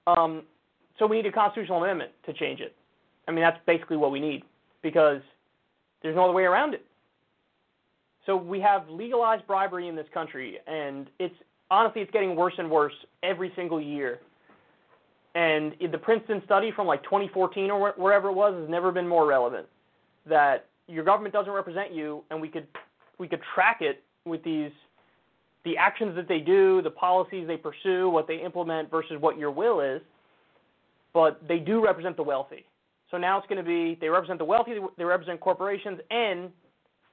[0.07, 0.45] Um,
[0.99, 2.75] so we need a constitutional amendment to change it.
[3.29, 4.45] I mean, that's basically what we need
[4.81, 5.20] because
[6.03, 6.87] there's no other way around it.
[8.25, 11.35] So we have legalized bribery in this country, and it's
[11.70, 12.92] honestly it's getting worse and worse
[13.23, 14.20] every single year.
[15.34, 19.26] And the Princeton study from like 2014 or wherever it was has never been more
[19.26, 19.66] relevant
[20.26, 22.66] that your government doesn't represent you, and we could
[23.18, 24.73] we could track it with these
[25.65, 29.50] the actions that they do, the policies they pursue, what they implement versus what your
[29.50, 30.00] will is.
[31.12, 32.65] But they do represent the wealthy.
[33.10, 36.50] So now it's going to be they represent the wealthy, they represent corporations and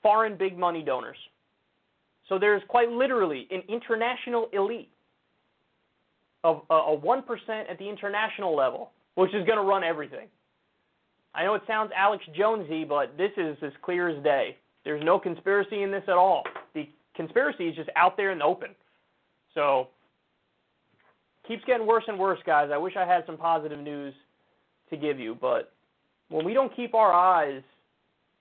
[0.02, 1.18] foreign big money donors.
[2.30, 4.90] So there's quite literally an international elite
[6.44, 7.22] of uh, a, 1%
[7.70, 10.28] at the international level, which is going to run everything.
[11.34, 14.58] I know it sounds Alex Jonesy, but this is as clear as day.
[14.84, 16.44] There's no conspiracy in this at all.
[16.74, 18.70] The conspiracy is just out there in the open.
[19.54, 19.90] So
[21.48, 22.70] keeps getting worse and worse, guys.
[22.74, 24.14] I wish I had some positive news
[24.90, 25.74] to give you, but
[26.30, 27.62] when we don't keep our eyes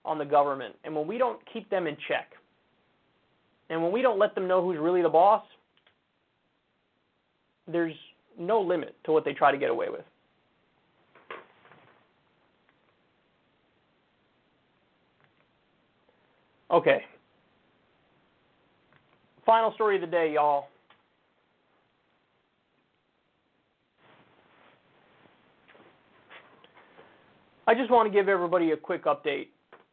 [0.05, 2.33] on the government and when we don't keep them in check
[3.69, 5.43] and when we don't let them know who's really the boss,
[7.67, 7.95] there's
[8.39, 10.05] no limit to what they try to get away with.
[16.71, 17.05] Okay.
[19.45, 20.67] Final story of the day, y'all.
[27.69, 29.49] I just want to give everybody a quick update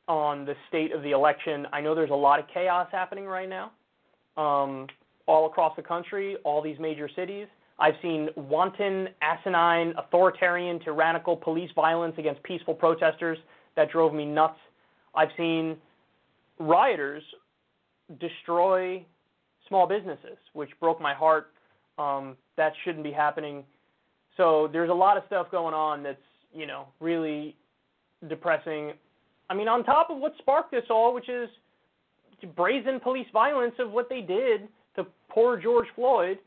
[0.07, 1.67] on the state of the election.
[1.71, 3.71] I know there's a lot of chaos happening right now,
[4.37, 4.87] um,
[5.27, 7.47] all across the country, all these major cities.
[7.79, 13.37] I've seen wanton, asinine, authoritarian, tyrannical police violence against peaceful protesters
[13.75, 14.59] that drove me nuts.
[15.15, 15.77] I've seen
[16.59, 17.23] rioters
[18.19, 19.03] destroy
[19.67, 21.51] small businesses, which broke my heart.
[21.97, 23.63] Um, that shouldn't be happening.
[24.37, 26.17] So there's a lot of stuff going on that's
[26.53, 27.55] you know really
[28.27, 28.93] depressing.
[29.49, 31.49] I mean, on top of what sparked this all, which is
[32.47, 36.39] brazen police violence of what they did to poor George Floyd.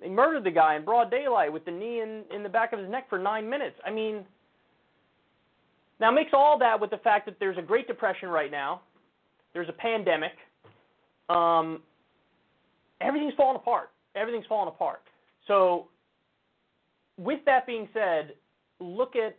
[0.00, 2.78] They murdered the guy in broad daylight with the knee in, in the back of
[2.78, 3.76] his neck for nine minutes.
[3.84, 4.24] I mean,
[6.00, 8.82] now mix all that with the fact that there's a Great Depression right now,
[9.54, 10.32] there's a pandemic.
[11.28, 11.82] Um,
[13.00, 13.90] everything's falling apart.
[14.14, 15.02] Everything's falling apart.
[15.46, 15.88] So,
[17.16, 18.34] with that being said,
[18.78, 19.36] look at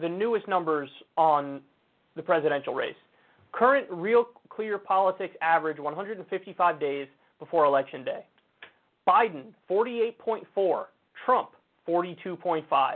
[0.00, 1.62] the newest numbers on
[2.16, 2.96] the presidential race.
[3.52, 8.24] Current Real Clear Politics average 155 days before Election Day.
[9.06, 10.84] Biden 48.4,
[11.24, 11.50] Trump
[11.88, 12.94] 42.5.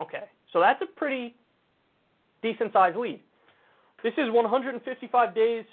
[0.00, 1.34] Okay, so that's a pretty
[2.42, 3.20] decent sized lead.
[4.02, 5.64] This is 155 days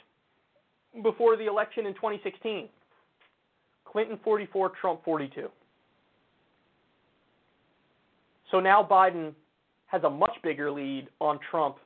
[1.02, 2.70] before the election in 2016.
[3.86, 5.50] Clinton 44, Trump 42.
[8.52, 9.34] So now Biden
[9.92, 11.78] has a much bigger lead on Trump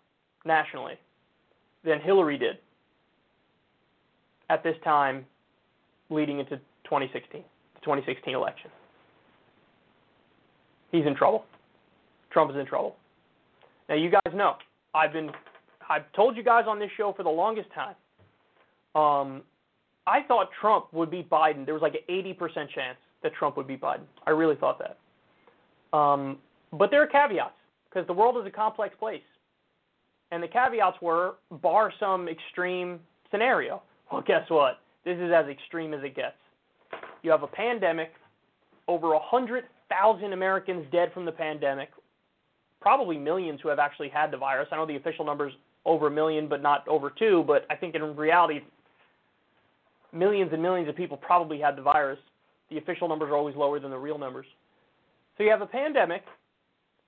[0.46, 0.96] nationally
[1.84, 2.58] than Hillary did
[4.50, 5.26] at this time
[6.10, 7.42] leading into 2016,
[7.74, 8.70] the 2016 election.
[10.92, 11.46] He's in trouble.
[12.32, 12.96] Trump is in trouble.
[13.90, 14.56] Now you guys know
[14.94, 15.32] I've been
[15.90, 17.96] I've told you guys on this show for the longest time.
[18.96, 19.42] Um,
[20.06, 21.66] I thought Trump would beat Biden.
[21.66, 24.04] There was like an 80% chance that Trump would beat Biden.
[24.26, 25.98] I really thought that.
[25.98, 26.38] Um,
[26.72, 27.54] but there are caveats
[27.94, 29.22] because the world is a complex place.
[30.32, 33.00] And the caveats were bar some extreme
[33.30, 33.84] scenario.
[34.12, 34.80] Well, guess what?
[35.06, 36.36] This is as extreme as it gets.
[37.22, 38.14] You have a pandemic,
[38.88, 41.90] over 100,000 thousand Americans dead from the pandemic.
[42.82, 44.68] Probably millions who have actually had the virus.
[44.72, 45.54] I know the official numbers
[45.86, 47.44] over a million, but not over two.
[47.46, 48.62] But I think in reality,
[50.12, 52.20] millions and millions of people probably had the virus.
[52.70, 54.46] The official numbers are always lower than the real numbers.
[55.38, 56.24] So you have a pandemic,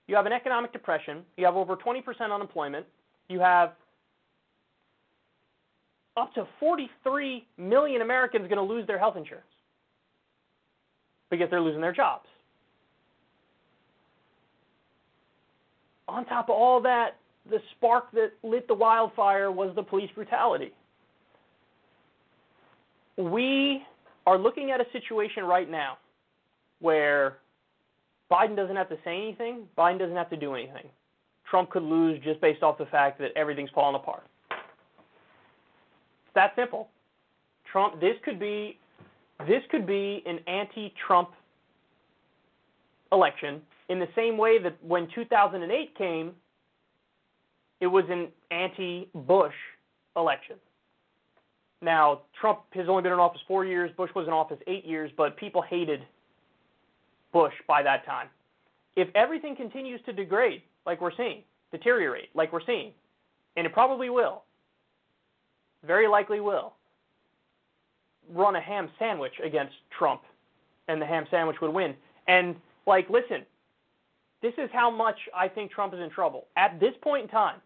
[0.07, 2.85] you have an economic depression, you have over 20% unemployment,
[3.27, 3.73] you have
[6.17, 9.45] up to 43 million Americans going to lose their health insurance
[11.29, 12.27] because they're losing their jobs.
[16.07, 17.17] On top of all that,
[17.49, 20.71] the spark that lit the wildfire was the police brutality.
[23.17, 23.83] We
[24.25, 25.97] are looking at a situation right now
[26.79, 27.37] where
[28.31, 30.89] Biden doesn't have to say anything, Biden doesn't have to do anything.
[31.49, 34.23] Trump could lose just based off the fact that everything's falling apart.
[34.49, 36.89] It's that simple.
[37.71, 38.79] Trump this could be
[39.47, 41.29] this could be an anti-Trump
[43.11, 46.31] election in the same way that when 2008 came,
[47.81, 49.53] it was an anti-Bush
[50.15, 50.55] election.
[51.81, 55.11] Now, Trump has only been in office four years, Bush was in office eight years,
[55.15, 56.01] but people hated
[57.35, 58.29] Bush by that time.
[58.95, 62.93] If everything continues to degrade, like we're seeing, deteriorate, like we're seeing,
[63.57, 64.43] and it probably will,
[65.85, 66.75] very likely will,
[68.33, 70.21] run a ham sandwich against Trump,
[70.87, 71.93] and the ham sandwich would win.
[72.29, 72.55] And,
[72.87, 73.41] like, listen,
[74.41, 76.47] this is how much I think Trump is in trouble.
[76.55, 77.59] At this point in time,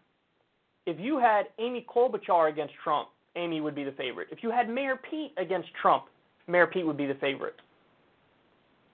[0.86, 4.26] if you had Amy Klobuchar against Trump, Amy would be the favorite.
[4.32, 6.06] If you had Mayor Pete against Trump,
[6.48, 7.54] Mayor Pete would be the favorite.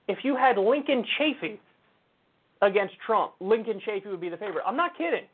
[0.07, 1.57] If you had Lincoln Chafee
[2.61, 4.63] against Trump, Lincoln Chafee would be the favorite.
[4.65, 5.25] I'm not kidding.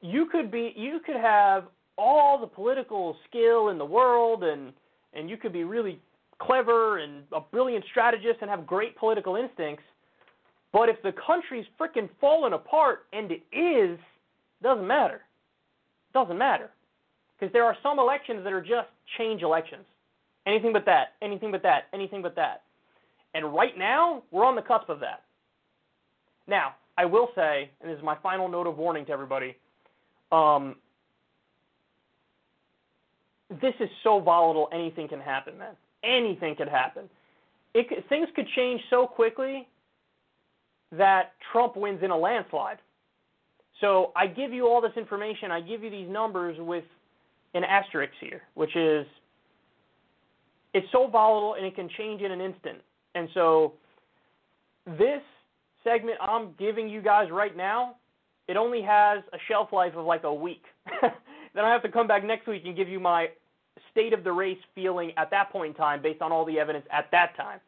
[0.00, 1.64] You could be you could have
[1.96, 4.72] all the political skill in the world and
[5.14, 5.98] and you could be really
[6.38, 9.84] clever and a brilliant strategist and have great political instincts.
[10.72, 13.98] But if the country's freaking falling apart and it is,
[14.62, 15.22] doesn't matter.
[16.12, 16.70] Doesn't matter.
[17.38, 19.84] Because there are some elections that are just change elections.
[20.46, 22.62] Anything but that, anything but that, anything but that.
[23.36, 25.24] And right now, we're on the cusp of that.
[26.46, 29.54] Now, I will say, and this is my final note of warning to everybody,
[30.32, 30.76] um,
[33.60, 35.74] this is so volatile, anything can happen, man.
[36.02, 37.10] Anything could happen.
[37.74, 39.68] It, things could change so quickly
[40.92, 42.78] that Trump wins in a landslide.
[43.82, 46.84] So I give you all this information, I give you these numbers with
[47.52, 49.06] an asterisk here, which is
[50.72, 52.78] it's so volatile and it can change in an instant.
[53.16, 53.72] And so
[54.86, 55.22] this
[55.82, 57.96] segment I'm giving you guys right now,
[58.46, 60.62] it only has a shelf life of like a week.
[61.02, 63.28] then I have to come back next week and give you my
[63.90, 66.84] state of the race feeling at that point in time based on all the evidence
[66.92, 67.58] at that time.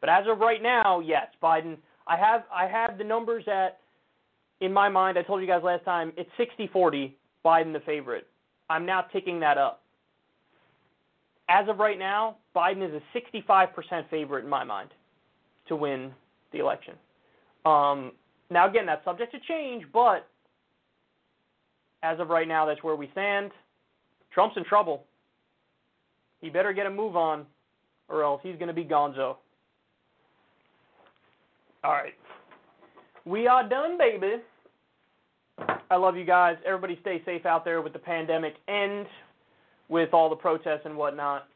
[0.00, 1.78] But as of right now, yes, Biden.
[2.06, 3.78] I have I have the numbers at
[4.60, 5.18] in my mind.
[5.18, 7.12] I told you guys last time it's 60-40
[7.44, 8.26] Biden the favorite.
[8.70, 9.82] I'm now ticking that up.
[11.48, 13.18] As of right now, Biden is a
[13.48, 14.90] 65% favorite in my mind
[15.68, 16.12] to win
[16.52, 16.94] the election.
[17.64, 18.12] Um,
[18.50, 20.26] now, again, that's subject to change, but
[22.02, 23.50] as of right now, that's where we stand.
[24.32, 25.04] Trump's in trouble.
[26.40, 27.46] He better get a move on,
[28.08, 29.36] or else he's going to be gonzo.
[31.84, 32.14] All right.
[33.24, 34.36] We are done, baby.
[35.90, 36.56] I love you guys.
[36.64, 39.06] Everybody stay safe out there with the pandemic and
[39.88, 41.48] with all the protests and whatnot.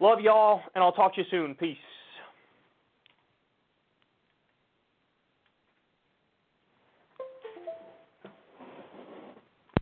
[0.00, 1.54] Love y'all, and I'll talk to you soon.
[1.54, 1.76] Peace.